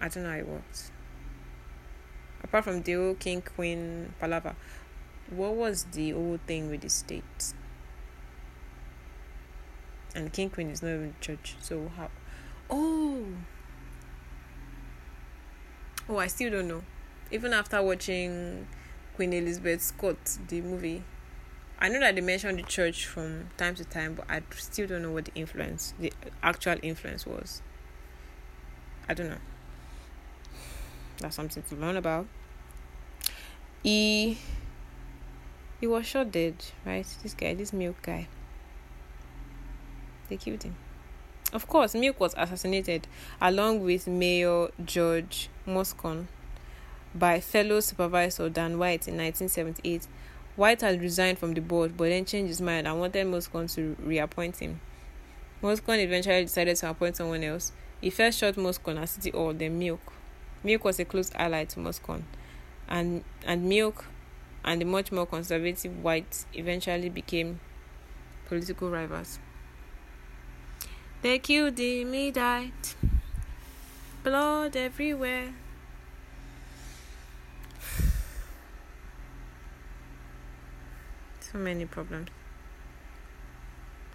I 0.00 0.08
don't 0.08 0.24
know 0.24 0.30
how 0.30 0.36
it 0.36 0.48
worked. 0.48 0.90
Apart 2.42 2.64
from 2.64 2.82
the 2.82 2.96
old 2.96 3.20
king 3.20 3.40
queen 3.40 4.14
palaver, 4.18 4.56
what 5.30 5.54
was 5.54 5.84
the 5.92 6.12
old 6.12 6.40
thing 6.46 6.70
with 6.70 6.80
the 6.82 6.90
state? 6.90 7.54
And 10.14 10.32
king 10.32 10.50
queen 10.50 10.70
is 10.70 10.82
not 10.82 10.90
even 10.90 11.14
church, 11.20 11.56
so 11.60 11.90
how? 11.96 12.10
Oh, 12.68 13.24
oh, 16.08 16.18
I 16.18 16.26
still 16.26 16.50
don't 16.50 16.68
know. 16.68 16.82
Even 17.30 17.52
after 17.52 17.82
watching 17.82 18.66
Queen 19.16 19.32
Elizabeth 19.32 19.80
Scott 19.80 20.18
the 20.48 20.60
movie, 20.60 21.02
I 21.78 21.88
know 21.88 22.00
that 22.00 22.14
they 22.14 22.20
mentioned 22.20 22.58
the 22.58 22.62
church 22.62 23.06
from 23.06 23.48
time 23.56 23.74
to 23.76 23.84
time, 23.84 24.14
but 24.14 24.26
I 24.28 24.42
still 24.56 24.86
don't 24.86 25.02
know 25.02 25.12
what 25.12 25.24
the 25.24 25.34
influence, 25.34 25.94
the 25.98 26.12
actual 26.42 26.76
influence 26.82 27.26
was. 27.26 27.62
I 29.08 29.14
don't 29.14 29.30
know. 29.30 29.38
That's 31.18 31.36
something 31.36 31.62
to 31.62 31.74
learn 31.76 31.96
about. 31.96 32.26
He 33.82 34.38
he 35.80 35.86
was 35.86 36.06
shot 36.06 36.30
dead, 36.30 36.54
right? 36.84 37.06
This 37.22 37.34
guy, 37.34 37.54
this 37.54 37.72
milk 37.72 37.96
guy. 38.02 38.28
They 40.32 40.38
killed 40.38 40.62
him. 40.62 40.76
Of 41.52 41.68
course, 41.68 41.94
Milk 41.94 42.18
was 42.18 42.32
assassinated 42.38 43.06
along 43.38 43.84
with 43.84 44.06
Mayor 44.06 44.68
George 44.82 45.50
Moscone 45.66 46.24
by 47.14 47.38
fellow 47.38 47.80
supervisor 47.80 48.48
Dan 48.48 48.78
White 48.78 49.06
in 49.08 49.18
1978. 49.18 50.06
White 50.56 50.80
had 50.80 51.02
resigned 51.02 51.38
from 51.38 51.52
the 51.52 51.60
board 51.60 51.98
but 51.98 52.08
then 52.08 52.24
changed 52.24 52.48
his 52.48 52.62
mind 52.62 52.88
and 52.88 52.98
wanted 52.98 53.26
Moscone 53.26 53.70
to 53.74 53.94
reappoint 54.02 54.56
him. 54.56 54.80
Moscone 55.62 56.02
eventually 56.02 56.44
decided 56.44 56.78
to 56.78 56.88
appoint 56.88 57.16
someone 57.16 57.44
else. 57.44 57.72
He 58.00 58.08
first 58.08 58.38
shot 58.38 58.54
Moscone 58.54 59.02
at 59.02 59.10
City 59.10 59.32
Hall, 59.32 59.52
then 59.52 59.78
Milk. 59.78 60.14
Milk 60.64 60.82
was 60.82 60.98
a 60.98 61.04
close 61.04 61.30
ally 61.34 61.64
to 61.66 61.78
Moscone, 61.78 62.22
and 62.88 63.22
and 63.44 63.68
Milk 63.68 64.06
and 64.64 64.80
the 64.80 64.86
much 64.86 65.12
more 65.12 65.26
conservative 65.26 66.02
White 66.02 66.46
eventually 66.54 67.10
became 67.10 67.60
political 68.46 68.88
rivals. 68.88 69.38
They 71.22 71.38
killed 71.38 71.78
him, 71.78 72.12
he 72.12 72.32
died. 72.32 72.72
Blood 74.24 74.76
everywhere. 74.76 75.54
So 81.40 81.58
many 81.58 81.86
problems. 81.86 82.28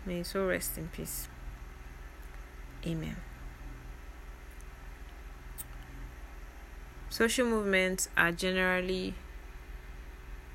May 0.05 0.23
so 0.23 0.45
rest 0.45 0.77
in 0.77 0.89
peace. 0.89 1.29
Amen. 2.85 3.15
Social 7.09 7.47
movements 7.47 8.09
are 8.17 8.33
generally 8.33 9.13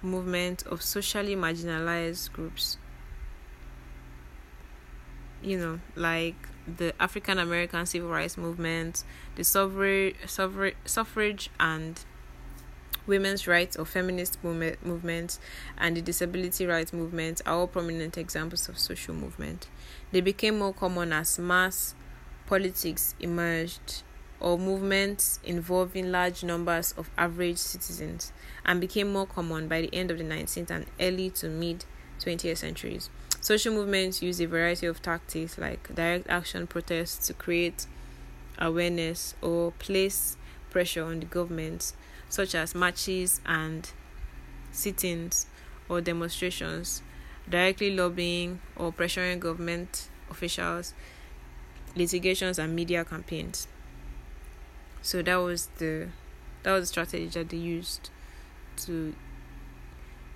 movements 0.03 0.65
of 0.65 0.83
socially 0.83 1.35
marginalized 1.35 2.31
groups 2.33 2.77
you 5.43 5.59
know, 5.59 5.81
like 5.97 6.37
the 6.67 6.95
African 7.01 7.39
American 7.39 7.87
civil 7.87 8.09
rights 8.09 8.37
movement, 8.37 9.05
the 9.37 9.45
suffrage, 9.45 10.17
suffrage, 10.27 10.77
suffrage 10.85 11.51
and 11.59 12.05
women's 13.07 13.49
rights 13.49 13.77
or 13.77 13.85
feminist 13.85 14.43
movement, 14.45 14.85
movements, 14.85 15.41
and 15.77 15.97
the 15.97 16.03
disability 16.03 16.67
rights 16.67 16.93
movement 16.93 17.41
are 17.47 17.55
all 17.55 17.67
prominent 17.67 18.17
examples 18.17 18.69
of 18.69 18.79
social 18.79 19.15
movement. 19.15 19.69
They 20.13 20.21
became 20.21 20.59
more 20.59 20.73
common 20.73 21.13
as 21.13 21.39
mass 21.39 21.95
politics 22.47 23.15
emerged 23.21 24.03
or 24.41 24.59
movements 24.59 25.39
involving 25.45 26.11
large 26.11 26.43
numbers 26.43 26.93
of 26.97 27.09
average 27.17 27.59
citizens 27.59 28.33
and 28.65 28.81
became 28.81 29.13
more 29.13 29.27
common 29.27 29.69
by 29.69 29.81
the 29.81 29.95
end 29.95 30.11
of 30.11 30.19
the 30.19 30.25
19th 30.25 30.71
and 30.71 30.87
early 31.01 31.31
to 31.31 31.49
mid 31.49 31.85
20th 32.19 32.59
centuries. 32.59 33.09
Social 33.43 33.75
movements 33.75 34.23
use 34.23 34.41
a 34.41 34.47
variety 34.47 34.87
of 34.87 35.03
tactics 35.03 35.59
like 35.59 35.93
direct 35.93 36.29
action 36.29 36.69
protests 36.69 37.27
to 37.27 37.35
create 37.35 37.87
awareness 38.57 39.35
or 39.43 39.73
place 39.81 40.37
pressure 40.71 41.03
on 41.03 41.19
the 41.19 41.27
government, 41.27 41.93
such 42.29 42.55
as 42.55 42.73
marches 42.73 43.41
and 43.45 43.91
sit 44.71 45.03
ins 45.03 45.47
or 45.89 46.01
demonstrations, 46.01 47.03
directly 47.51 47.91
lobbying 47.91 48.61
or 48.77 48.93
pressuring 48.93 49.41
government 49.41 50.09
officials, 50.31 50.95
litigations, 51.97 52.61
and 52.61 52.77
media 52.77 53.05
campaigns. 53.05 53.67
So 55.03 55.21
that 55.21 55.35
was 55.35 55.67
the 55.79 56.11
that 56.63 56.71
was 56.75 56.83
the 56.85 56.87
strategy 56.87 57.27
that 57.27 57.49
they 57.49 57.57
used 57.57 58.09
to 58.87 59.17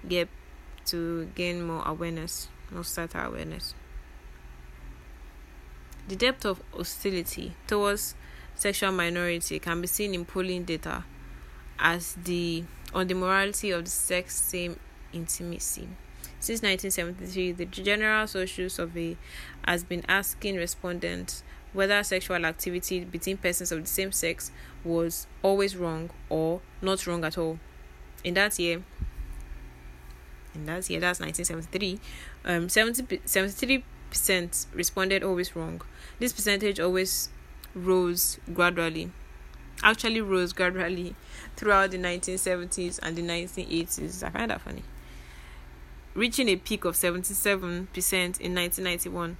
get 0.08 0.28
to 0.86 1.30
gain 1.36 1.64
more 1.64 1.84
awareness 1.86 2.48
no 2.70 2.82
societal 2.82 3.32
awareness. 3.32 3.74
The 6.08 6.16
depth 6.16 6.44
of 6.44 6.62
hostility 6.72 7.54
towards 7.66 8.14
sexual 8.54 8.92
minority 8.92 9.58
can 9.58 9.80
be 9.80 9.86
seen 9.86 10.14
in 10.14 10.24
polling 10.24 10.64
data 10.64 11.04
as 11.78 12.14
the 12.14 12.64
on 12.94 13.06
the 13.08 13.14
morality 13.14 13.70
of 13.70 13.84
the 13.84 13.90
sex 13.90 14.34
same 14.36 14.78
intimacy. 15.12 15.88
Since 16.38 16.62
1973, 16.62 17.52
the 17.52 17.64
General 17.66 18.26
Social 18.26 18.70
Survey 18.70 19.16
has 19.66 19.82
been 19.84 20.04
asking 20.08 20.56
respondents 20.56 21.42
whether 21.72 22.02
sexual 22.02 22.44
activity 22.46 23.00
between 23.00 23.36
persons 23.36 23.72
of 23.72 23.80
the 23.80 23.86
same 23.86 24.12
sex 24.12 24.50
was 24.84 25.26
always 25.42 25.76
wrong 25.76 26.10
or 26.28 26.60
not 26.80 27.06
wrong 27.06 27.24
at 27.24 27.36
all. 27.36 27.58
In 28.22 28.34
that 28.34 28.58
year, 28.58 28.82
in 30.54 30.66
that 30.66 30.88
year, 30.88 31.00
that's 31.00 31.20
1973, 31.20 32.00
um, 32.46 32.68
70, 32.68 33.18
73% 33.18 34.66
responded 34.72 35.22
always 35.22 35.54
wrong. 35.54 35.82
This 36.18 36.32
percentage 36.32 36.80
always 36.80 37.28
rose 37.74 38.38
gradually, 38.54 39.10
actually 39.82 40.20
rose 40.20 40.52
gradually 40.52 41.14
throughout 41.56 41.90
the 41.90 41.98
1970s 41.98 42.98
and 43.02 43.16
the 43.16 43.22
1980s. 43.22 44.22
I 44.22 44.30
find 44.30 44.50
that 44.50 44.60
funny. 44.60 44.82
Reaching 46.14 46.48
a 46.48 46.56
peak 46.56 46.84
of 46.84 46.94
77% 46.94 47.32
in 47.42 48.54
1991. 48.54 49.36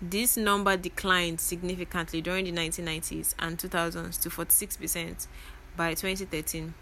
This 0.00 0.36
number 0.36 0.76
declined 0.76 1.40
significantly 1.40 2.20
during 2.20 2.44
the 2.44 2.52
1990s 2.52 3.34
and 3.38 3.58
2000s 3.58 4.20
to 4.22 4.28
46% 4.28 5.26
by 5.74 5.94
2013 5.94 6.74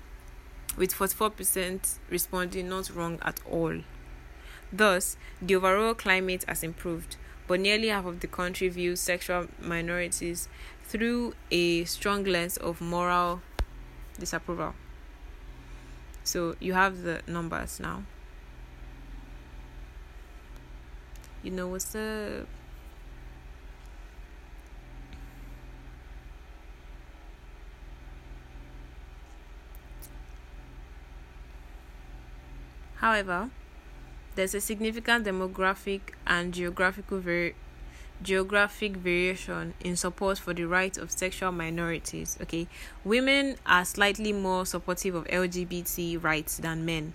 with 0.77 0.93
44% 0.93 1.99
responding 2.11 2.69
not 2.69 2.91
wrong 2.95 3.19
at 3.23 3.41
all. 3.49 3.81
Thus, 4.77 5.17
the 5.41 5.55
overall 5.55 5.95
climate 5.95 6.45
has 6.49 6.65
improved, 6.65 7.17
but 7.47 7.61
nearly 7.61 7.89
half 7.89 8.07
of 8.07 8.19
the 8.19 8.27
country 8.27 8.69
views 8.69 8.99
sexual 8.99 9.47
minorities 9.61 10.49
through 10.83 11.35
a 11.53 11.85
strong 11.85 12.25
lens 12.25 12.57
of 12.57 12.81
moral 12.81 13.41
disapproval. 14.19 14.75
So 16.25 16.57
you 16.59 16.73
have 16.73 17.03
the 17.03 17.23
numbers 17.29 17.79
now. 17.79 18.03
You 21.45 21.53
know 21.53 21.69
what's 21.69 21.95
up? 21.95 22.49
However, 32.97 33.51
there's 34.35 34.55
a 34.55 34.61
significant 34.61 35.27
demographic 35.27 36.01
and 36.27 36.53
geographical 36.53 37.19
vari- 37.21 37.55
geographic 38.23 38.97
variation 38.97 39.75
in 39.81 39.97
support 39.97 40.39
for 40.39 40.55
the 40.55 40.65
rights 40.65 40.99
of 40.99 41.11
sexual 41.11 41.53
minorities. 41.53 42.39
Okay, 42.43 42.67
women 43.05 43.57
are 43.67 43.85
slightly 43.85 44.33
more 44.33 44.67
supportive 44.67 45.15
of 45.15 45.25
LGBT 45.27 46.23
rights 46.23 46.59
than 46.59 46.85
men. 46.85 47.13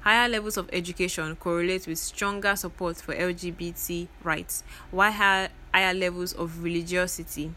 Higher 0.00 0.28
levels 0.28 0.56
of 0.56 0.70
education 0.72 1.34
correlate 1.36 1.86
with 1.86 1.98
stronger 1.98 2.54
support 2.54 2.96
for 2.96 3.14
LGBT 3.14 4.06
rights, 4.22 4.62
while 4.90 5.12
higher, 5.12 5.48
higher 5.74 5.94
levels 5.94 6.32
of 6.32 6.62
religiosity, 6.62 7.52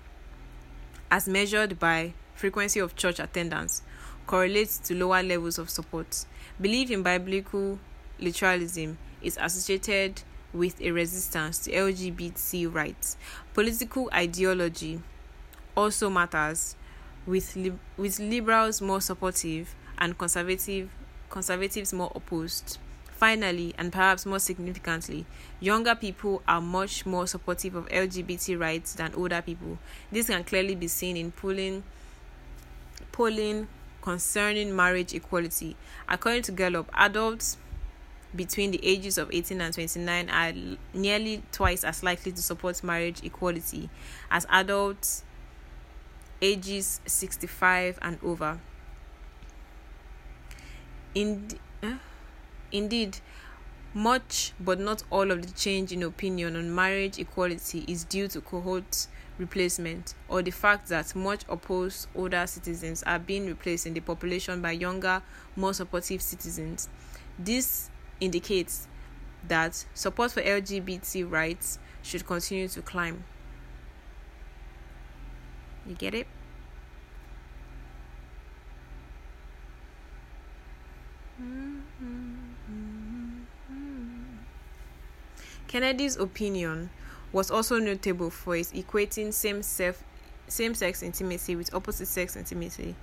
as 1.12 1.28
measured 1.28 1.80
by 1.80 2.14
frequency 2.34 2.80
of 2.80 2.96
church 2.96 3.20
attendance, 3.20 3.84
correlates 4.26 4.78
to 4.80 4.96
lower 4.96 5.22
levels 5.22 5.60
of 5.60 5.70
support. 5.70 6.26
Belief 6.60 6.90
in 6.90 7.04
biblical 7.04 7.80
literalism 8.22 8.98
is 9.22 9.38
associated 9.42 10.22
with 10.54 10.82
a 10.82 10.92
resistance 10.92 11.60
to 11.60 11.72
LGBT 11.72 12.74
rights. 12.74 13.18
Political 13.54 14.10
ideology 14.14 15.02
also 15.76 16.10
matters, 16.10 16.76
with 17.26 17.56
with 17.98 18.20
liberals 18.20 18.82
more 18.82 19.02
supportive 19.02 19.76
and 19.98 20.18
conservative 20.18 20.90
conservatives 21.30 21.94
more 21.94 22.12
opposed. 22.16 22.78
Finally, 23.12 23.74
and 23.78 23.92
perhaps 23.92 24.26
more 24.26 24.40
significantly, 24.40 25.26
younger 25.60 25.94
people 25.94 26.42
are 26.48 26.62
much 26.62 27.06
more 27.06 27.28
supportive 27.28 27.76
of 27.76 27.86
LGBT 27.90 28.58
rights 28.58 28.94
than 28.94 29.14
older 29.14 29.42
people. 29.42 29.78
This 30.10 30.28
can 30.28 30.46
clearly 30.46 30.74
be 30.74 30.88
seen 30.88 31.18
in 31.18 31.32
polling 31.34 31.84
polling 33.12 33.68
concerning 34.02 34.74
marriage 34.74 35.14
equality. 35.14 35.76
According 36.08 36.44
to 36.44 36.52
Gallup, 36.54 36.90
adults 36.94 37.58
between 38.36 38.72
the 38.72 38.80
ages 38.86 39.18
of 39.18 39.30
18 39.34 39.60
and 39.62 39.74
29 39.74 40.30
are 40.30 40.54
nearly 40.94 41.44
twice 41.52 41.84
as 41.84 42.04
likely 42.04 42.32
to 42.32 42.42
support 42.42 42.84
marriage 42.84 43.24
equality 43.24 43.90
as 44.30 44.46
adults 44.50 45.24
ages 46.42 47.02
65 47.06 48.00
and 48.02 48.18
over. 48.24 48.60
In, 51.16 51.50
uh, 51.82 51.96
indeed, 52.72 53.18
much 53.94 54.54
but 54.60 54.80
not 54.80 55.04
all 55.10 55.32
of 55.32 55.42
the 55.46 55.52
change 55.54 55.92
in 55.92 56.04
opinion 56.04 56.56
on 56.56 56.74
marriage 56.74 57.18
equality 57.18 57.84
is 57.88 58.04
due 58.04 58.28
to 58.28 58.40
cohort 58.42 59.08
replacement 59.40 60.14
or 60.28 60.42
the 60.44 60.52
fact 60.52 60.88
that 60.90 61.16
much 61.16 61.44
opposed 61.50 62.08
older 62.16 62.46
citizens 62.46 63.02
are 63.04 63.18
being 63.18 63.48
replaced 63.48 63.88
in 63.88 63.94
the 63.94 64.00
population 64.00 64.62
by 64.62 64.72
younger, 64.72 65.22
more 65.56 65.74
supportive 65.74 66.22
citizens. 66.22 66.88
This 67.40 67.90
indicates 68.20 68.88
that 69.48 69.86
support 69.94 70.32
for 70.32 70.42
LGBT 70.42 71.30
rights 71.30 71.80
should 72.02 72.26
continue 72.26 72.68
to 72.68 72.82
climb. 72.82 73.24
You 75.88 75.96
get 75.96 76.14
it? 76.14 76.28
Kennedy's 85.68 86.18
opinion 86.18 86.90
was 87.32 87.52
also 87.52 87.78
notable 87.80 88.30
for 88.32 88.56
its 88.56 88.72
equating 88.72 89.32
same 89.32 89.62
sex 90.74 91.04
intimacy 91.04 91.56
with 91.56 91.74
opposite 91.74 92.08
sex 92.08 92.36
intimacy. 92.36 92.96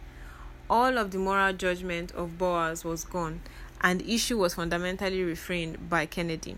All 0.68 0.98
of 0.98 1.12
the 1.12 1.18
moral 1.18 1.52
judgment 1.52 2.10
of 2.12 2.38
Bowers 2.38 2.84
was 2.84 3.04
gone, 3.04 3.40
and 3.80 4.00
the 4.00 4.14
issue 4.14 4.38
was 4.38 4.54
fundamentally 4.54 5.22
refrained 5.22 5.88
by 5.88 6.06
Kennedy. 6.06 6.56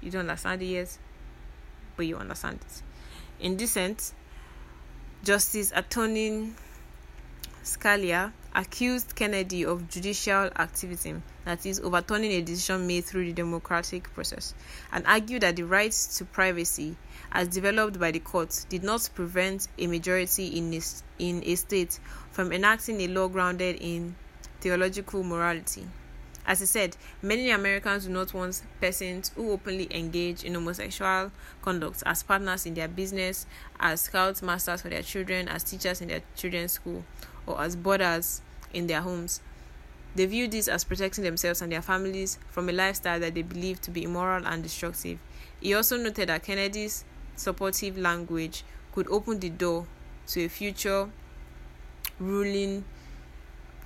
You 0.00 0.10
don't 0.10 0.20
understand 0.20 0.62
it 0.62 0.66
yet, 0.66 0.98
but 1.96 2.06
you 2.06 2.16
understand 2.16 2.60
it. 2.60 2.82
In 3.44 3.56
dissent, 3.56 4.12
Justice 5.24 5.72
Antonin 5.72 6.54
Scalia 7.64 8.32
accused 8.54 9.14
Kennedy 9.14 9.64
of 9.64 9.88
judicial 9.88 10.50
activism, 10.56 11.22
that 11.44 11.66
is, 11.66 11.80
overturning 11.80 12.32
a 12.32 12.40
decision 12.40 12.86
made 12.86 13.04
through 13.04 13.26
the 13.26 13.32
democratic 13.32 14.12
process, 14.14 14.54
and 14.92 15.06
argued 15.06 15.42
that 15.42 15.56
the 15.56 15.64
right 15.64 15.92
to 15.92 16.24
privacy, 16.24 16.96
as 17.30 17.48
developed 17.48 17.98
by 18.00 18.10
the 18.10 18.20
court, 18.20 18.64
did 18.68 18.82
not 18.82 19.08
prevent 19.14 19.68
a 19.78 19.86
majority 19.86 20.46
in 20.46 20.72
a, 20.72 20.80
in 21.18 21.42
a 21.44 21.54
state 21.56 22.00
from 22.30 22.52
enacting 22.52 23.00
a 23.02 23.08
law 23.08 23.28
grounded 23.28 23.76
in 23.80 24.14
theological 24.60 25.22
morality. 25.22 25.86
As 26.48 26.60
he 26.60 26.66
said, 26.66 26.96
many 27.20 27.50
Americans 27.50 28.06
do 28.06 28.10
not 28.10 28.32
want 28.32 28.62
persons 28.80 29.30
who 29.36 29.52
openly 29.52 29.86
engage 29.90 30.44
in 30.44 30.54
homosexual 30.54 31.30
conduct 31.60 32.02
as 32.06 32.22
partners 32.22 32.64
in 32.64 32.72
their 32.72 32.88
business, 32.88 33.44
as 33.78 34.00
scout 34.00 34.40
masters 34.40 34.80
for 34.80 34.88
their 34.88 35.02
children, 35.02 35.46
as 35.46 35.62
teachers 35.62 36.00
in 36.00 36.08
their 36.08 36.22
children's 36.36 36.72
school, 36.72 37.04
or 37.46 37.60
as 37.60 37.76
boarders 37.76 38.40
in 38.72 38.86
their 38.86 39.02
homes. 39.02 39.42
They 40.14 40.24
view 40.24 40.48
this 40.48 40.68
as 40.68 40.84
protecting 40.84 41.22
themselves 41.22 41.60
and 41.60 41.70
their 41.70 41.82
families 41.82 42.38
from 42.48 42.70
a 42.70 42.72
lifestyle 42.72 43.20
that 43.20 43.34
they 43.34 43.42
believe 43.42 43.82
to 43.82 43.90
be 43.90 44.04
immoral 44.04 44.46
and 44.46 44.62
destructive. 44.62 45.18
He 45.60 45.74
also 45.74 45.98
noted 45.98 46.30
that 46.30 46.44
Kennedy's 46.44 47.04
supportive 47.36 47.98
language 47.98 48.64
could 48.94 49.06
open 49.10 49.38
the 49.38 49.50
door 49.50 49.86
to 50.28 50.46
a 50.46 50.48
future 50.48 51.10
ruling 52.18 52.86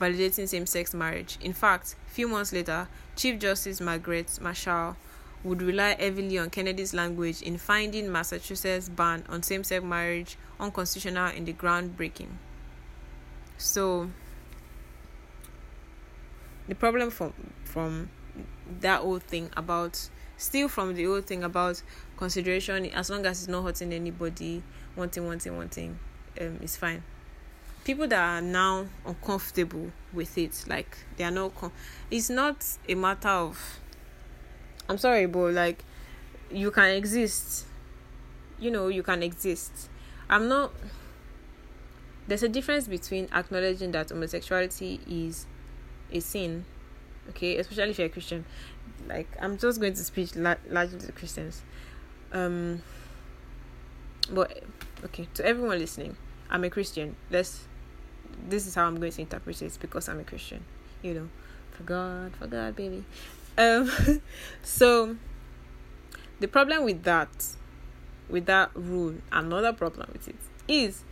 validating 0.02 0.48
same 0.48 0.66
sex 0.66 0.92
marriage. 0.92 1.38
In 1.40 1.52
fact, 1.52 1.94
a 2.08 2.10
few 2.10 2.26
months 2.26 2.52
later, 2.52 2.88
Chief 3.14 3.38
Justice 3.38 3.80
Margaret 3.80 4.38
Marshall 4.40 4.96
would 5.44 5.62
rely 5.62 5.96
heavily 5.98 6.38
on 6.38 6.50
Kennedy's 6.50 6.92
language 6.92 7.42
in 7.42 7.56
finding 7.58 8.10
Massachusetts' 8.10 8.88
ban 8.88 9.24
on 9.28 9.42
same 9.42 9.64
sex 9.64 9.84
marriage 9.84 10.36
unconstitutional 10.58 11.30
in 11.30 11.44
the 11.44 11.52
groundbreaking. 11.52 12.30
So, 13.58 14.10
the 16.68 16.74
problem 16.74 17.10
from 17.10 17.32
from 17.64 18.10
that 18.80 19.00
whole 19.00 19.18
thing 19.18 19.50
about 19.56 20.08
still 20.36 20.68
from 20.68 20.94
the 20.94 21.04
whole 21.04 21.20
thing 21.20 21.44
about 21.44 21.82
consideration 22.16 22.86
as 22.86 23.10
long 23.10 23.24
as 23.26 23.42
it's 23.42 23.48
not 23.48 23.62
hurting 23.62 23.92
anybody 23.92 24.62
one 24.94 25.08
thing 25.08 25.26
one 25.26 25.38
thing 25.38 25.56
one 25.56 25.68
thing 25.68 25.98
um 26.40 26.58
it's 26.62 26.76
fine 26.76 27.02
people 27.84 28.06
that 28.06 28.20
are 28.20 28.40
now 28.40 28.86
uncomfortable 29.04 29.90
with 30.12 30.36
it 30.38 30.64
like 30.68 30.98
they 31.16 31.24
are 31.24 31.30
not 31.30 31.54
com- 31.54 31.72
it's 32.10 32.30
not 32.30 32.64
a 32.88 32.94
matter 32.94 33.28
of 33.28 33.80
i'm 34.88 34.98
sorry 34.98 35.26
but 35.26 35.52
like 35.52 35.84
you 36.52 36.70
can 36.70 36.90
exist. 36.90 37.66
You 38.58 38.70
know 38.70 38.88
you 38.88 39.02
can 39.02 39.22
exist. 39.22 39.88
I'm 40.28 40.48
not 40.48 40.72
there's 42.28 42.42
a 42.42 42.48
difference 42.48 42.86
between 42.86 43.28
acknowledging 43.34 43.90
that 43.92 44.10
homosexuality 44.10 45.00
is 45.08 45.46
a 46.12 46.20
sin 46.20 46.64
okay 47.30 47.56
especially 47.56 47.90
if 47.90 47.98
you're 47.98 48.06
a 48.06 48.10
christian. 48.10 48.44
Like 49.08 49.28
i'm 49.40 49.58
just 49.58 49.80
going 49.80 49.94
to 49.94 50.04
speak 50.04 50.30
la- 50.36 50.54
largely 50.70 51.00
to 51.00 51.12
christians. 51.12 51.62
Um 52.32 52.82
but 54.30 54.62
okay 55.04 55.28
to 55.34 55.44
everyone 55.44 55.78
listening 55.78 56.16
i'm 56.50 56.62
a 56.64 56.70
christian. 56.70 57.16
Let's 57.30 57.66
this 58.48 58.66
is 58.66 58.74
how 58.74 58.86
I'm 58.86 58.96
going 58.96 59.12
to 59.12 59.20
interpret 59.20 59.60
it 59.62 59.78
because 59.80 60.08
I'm 60.08 60.20
a 60.20 60.24
Christian. 60.24 60.64
You 61.02 61.14
know, 61.14 61.28
for 61.72 61.82
God, 61.82 62.36
for 62.36 62.46
God, 62.46 62.76
baby. 62.76 63.04
Um, 63.58 63.90
so 64.62 65.16
the 66.40 66.48
problem 66.48 66.84
with 66.84 67.02
that, 67.04 67.46
with 68.28 68.46
that 68.46 68.70
rule, 68.74 69.14
another 69.30 69.72
problem 69.72 70.08
with 70.12 70.28
it 70.28 70.36
is 70.68 71.04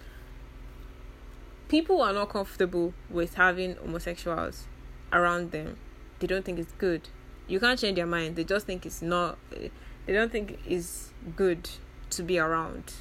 people 1.69 2.01
are 2.03 2.13
not 2.13 2.31
comfortable 2.31 2.95
with 3.09 3.35
having 3.35 3.77
homosexuals 3.77 4.67
around 5.13 5.51
them. 5.53 5.77
They 6.19 6.27
don't 6.27 6.45
think 6.45 6.59
it's 6.59 6.73
good. 6.73 7.09
You 7.47 7.59
can't 7.59 7.79
change 7.79 7.97
their 7.97 8.07
mind. 8.07 8.37
They 8.37 8.45
just 8.45 8.67
think 8.67 8.87
it's 8.87 9.03
not. 9.03 9.39
They 9.51 10.13
don't 10.13 10.31
think 10.31 10.59
it's 10.67 11.11
good 11.37 11.69
to 12.11 12.23
be 12.23 12.39
around 12.39 12.93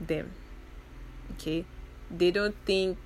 them. 0.00 0.32
Okay 1.32 1.64
they 2.10 2.30
don't 2.30 2.56
think 2.64 2.98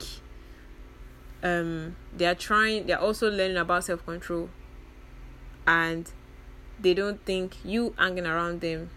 um 1.42 1.96
they 2.16 2.26
are 2.26 2.34
trying 2.34 2.86
they're 2.86 3.00
also 3.00 3.30
learning 3.30 3.56
about 3.56 3.84
self-control. 3.84 4.48
And 5.66 6.10
they 6.80 6.94
don't 6.94 7.24
think 7.24 7.56
you 7.64 7.94
hanging 7.96 8.26
around 8.26 8.60
them 8.60 8.90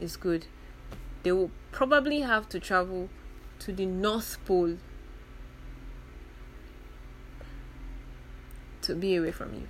is 0.00 0.16
good. 0.16 0.46
They 1.22 1.32
will 1.32 1.50
probably 1.72 2.20
have 2.20 2.48
to 2.50 2.60
travel 2.60 3.08
to 3.60 3.72
the 3.72 3.86
north 3.86 4.38
pole 4.44 4.76
to 8.82 8.94
be 8.94 9.16
away 9.16 9.32
from 9.32 9.54
you. 9.54 9.68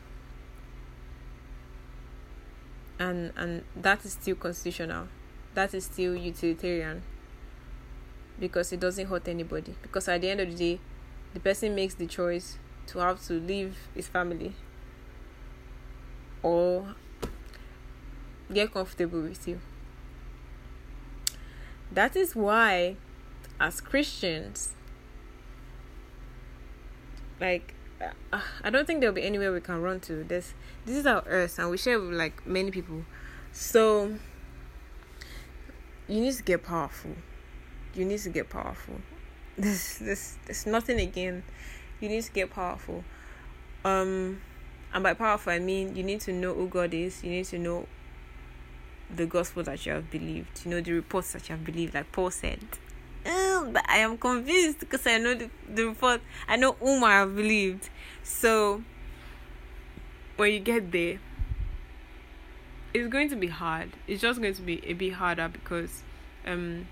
And 2.98 3.32
and 3.36 3.64
that 3.76 4.04
is 4.04 4.12
still 4.12 4.36
constitutional. 4.36 5.08
That 5.54 5.74
is 5.74 5.84
still 5.84 6.14
utilitarian 6.16 7.02
because 8.38 8.72
it 8.72 8.80
doesn't 8.80 9.06
hurt 9.06 9.28
anybody. 9.28 9.74
Because 9.82 10.08
at 10.08 10.20
the 10.20 10.30
end 10.30 10.40
of 10.40 10.50
the 10.50 10.56
day, 10.56 10.80
the 11.32 11.40
person 11.40 11.74
makes 11.74 11.94
the 11.94 12.06
choice 12.06 12.58
to 12.88 12.98
have 12.98 13.24
to 13.26 13.34
leave 13.34 13.76
his 13.94 14.08
family 14.08 14.54
or 16.42 16.94
get 18.52 18.72
comfortable 18.72 19.22
with 19.22 19.48
you. 19.48 19.60
That 21.90 22.16
is 22.16 22.34
why, 22.34 22.96
as 23.60 23.80
Christians, 23.80 24.74
like 27.40 27.74
uh, 28.32 28.40
I 28.62 28.70
don't 28.70 28.86
think 28.86 29.00
there'll 29.00 29.14
be 29.14 29.22
anywhere 29.22 29.52
we 29.52 29.60
can 29.60 29.80
run 29.80 30.00
to. 30.00 30.24
This 30.24 30.54
this 30.84 30.96
is 30.96 31.06
our 31.06 31.22
earth, 31.26 31.58
and 31.58 31.70
we 31.70 31.76
share 31.76 32.00
with 32.00 32.12
like 32.12 32.46
many 32.46 32.70
people. 32.70 33.04
So 33.52 34.18
you 36.08 36.20
need 36.20 36.34
to 36.34 36.42
get 36.42 36.64
powerful. 36.64 37.12
You 37.94 38.04
need 38.04 38.20
to 38.20 38.30
get 38.30 38.50
powerful. 38.50 38.94
This 39.56 39.98
this 39.98 40.36
there's 40.46 40.66
nothing 40.66 40.98
again. 40.98 41.44
You 42.00 42.08
need 42.08 42.24
to 42.24 42.32
get 42.32 42.50
powerful. 42.50 43.04
Um, 43.84 44.40
and 44.92 45.04
by 45.04 45.14
powerful 45.14 45.52
I 45.52 45.60
mean 45.60 45.94
you 45.94 46.02
need 46.02 46.20
to 46.22 46.32
know 46.32 46.54
who 46.54 46.66
God 46.66 46.92
is. 46.92 47.22
You 47.22 47.30
need 47.30 47.44
to 47.46 47.58
know 47.58 47.86
the 49.14 49.26
gospel 49.26 49.62
that 49.62 49.86
you 49.86 49.92
have 49.92 50.10
believed. 50.10 50.62
You 50.64 50.72
know 50.72 50.80
the 50.80 50.92
reports 50.92 51.32
that 51.34 51.48
you 51.48 51.54
have 51.54 51.64
believed, 51.64 51.94
like 51.94 52.10
Paul 52.10 52.32
said. 52.32 52.58
Um, 53.24 53.72
but 53.72 53.88
I 53.88 53.98
am 53.98 54.18
convinced 54.18 54.80
because 54.80 55.06
I 55.06 55.18
know 55.18 55.34
the, 55.34 55.48
the 55.72 55.86
report. 55.86 56.20
I 56.48 56.56
know 56.56 56.72
whom 56.72 57.04
I 57.04 57.12
have 57.12 57.36
believed. 57.36 57.88
So 58.22 58.82
when 60.36 60.52
you 60.52 60.60
get 60.60 60.90
there, 60.90 61.20
it's 62.92 63.08
going 63.08 63.28
to 63.30 63.36
be 63.36 63.48
hard. 63.48 63.90
It's 64.06 64.20
just 64.20 64.40
going 64.40 64.54
to 64.54 64.62
be 64.62 64.84
a 64.86 64.92
bit 64.92 65.14
harder 65.14 65.48
because 65.48 66.02
um 66.46 66.86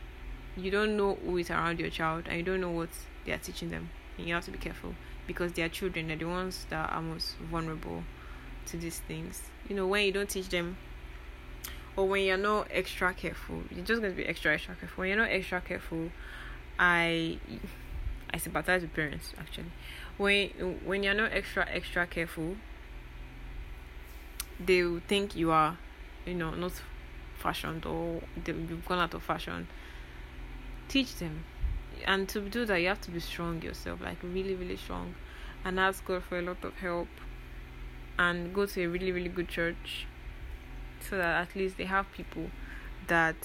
you 0.57 0.71
don't 0.71 0.97
know 0.97 1.19
who 1.25 1.37
is 1.39 1.51
around 1.51 1.81
your 1.81 1.91
child 1.91 2.25
and 2.29 2.37
you 2.37 2.43
don't 2.43 2.61
know 2.61 2.71
what 2.71 2.91
they 3.25 3.33
are 3.33 3.39
teaching 3.39 3.71
them. 3.71 3.91
And 4.19 4.27
you 4.27 4.35
have 4.35 4.45
to 4.45 4.51
be 4.51 4.59
careful 4.59 4.95
because 5.27 5.53
they 5.53 5.63
are 5.63 5.69
children, 5.69 6.09
they're 6.09 6.17
the 6.17 6.27
ones 6.27 6.67
that 6.71 6.91
are 6.91 7.03
most 7.03 7.37
vulnerable 7.51 8.03
to 8.67 8.77
these 8.77 8.99
things. 9.01 9.43
You 9.69 9.77
know, 9.77 9.87
when 9.87 10.05
you 10.05 10.13
don't 10.13 10.29
teach 10.29 10.49
them 10.49 10.77
or 11.97 12.09
when 12.09 12.25
you're 12.25 12.37
not 12.37 12.69
extra 12.71 13.15
careful, 13.15 13.63
you're 13.71 13.85
just 13.85 14.01
going 14.01 14.13
to 14.15 14.17
be 14.17 14.27
extra 14.27 14.55
extra 14.55 14.75
careful. 14.75 15.03
When 15.03 15.09
you're 15.09 15.19
not 15.19 15.31
extra 15.31 15.61
careful, 15.61 16.11
I 16.79 17.39
I 18.33 18.39
sympathize 18.39 18.83
with 18.83 18.95
parents 18.95 19.33
actually. 19.39 19.73
When 20.17 20.49
when 20.85 21.03
you're 21.03 21.15
not 21.15 21.33
extra 21.33 21.67
extra 21.71 22.07
careful, 22.07 22.57
they 24.65 24.83
will 24.83 25.01
think 25.07 25.37
you 25.37 25.51
are, 25.51 25.79
you 26.27 26.35
know, 26.35 26.55
not 26.55 26.73
fashioned 27.39 27.85
or 27.85 28.23
they, 28.43 28.53
you've 28.53 28.87
gone 28.87 28.99
out 28.99 29.15
of 29.15 29.23
fashion. 29.23 29.69
Teach 30.93 31.17
them, 31.17 31.45
and 32.05 32.29
to 32.29 32.41
do 32.41 32.67
that, 32.67 32.77
you 32.77 32.89
have 32.89 33.01
to 33.01 33.11
be 33.11 33.19
strong 33.21 33.63
yourself, 33.63 34.03
like 34.03 34.19
really 34.23 34.55
really 34.55 34.77
strong, 34.77 35.15
and 35.65 35.81
ask 35.81 36.05
God 36.05 36.23
for 36.23 36.39
a 36.39 36.43
lot 36.43 36.63
of 36.63 36.75
help, 36.75 37.09
and 38.19 38.53
go 38.53 38.67
to 38.67 38.85
a 38.85 38.89
really 38.89 39.11
really 39.11 39.31
good 39.31 39.49
church. 39.49 40.07
So 41.01 41.17
that 41.17 41.49
at 41.49 41.57
least 41.57 41.79
they 41.79 41.87
have 41.87 42.13
people 42.13 42.51
that 43.09 43.37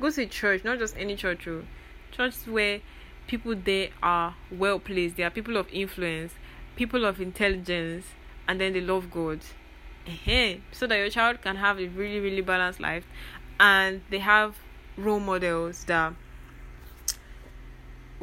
go 0.00 0.10
to 0.10 0.24
church, 0.24 0.64
not 0.64 0.78
just 0.78 0.96
any 0.96 1.14
church, 1.14 1.46
oh. 1.46 1.64
church 2.10 2.36
where 2.46 2.80
people 3.26 3.54
there 3.54 3.90
are 4.02 4.34
well 4.50 4.78
placed, 4.78 5.16
they 5.16 5.24
are 5.24 5.30
people 5.30 5.58
of 5.58 5.68
influence, 5.70 6.32
people 6.74 7.04
of 7.04 7.20
intelligence, 7.20 8.06
and 8.48 8.58
then 8.58 8.72
they 8.72 8.80
love 8.80 9.10
God. 9.10 9.40
uh 10.06 10.54
So 10.72 10.86
that 10.86 10.96
your 10.96 11.10
child 11.10 11.42
can 11.42 11.56
have 11.56 11.78
a 11.78 11.86
really, 11.88 12.20
really 12.20 12.40
balanced 12.42 12.80
life. 12.80 13.04
And 13.60 14.00
they 14.10 14.20
have 14.20 14.56
role 14.96 15.20
models 15.20 15.84
that 15.84 16.14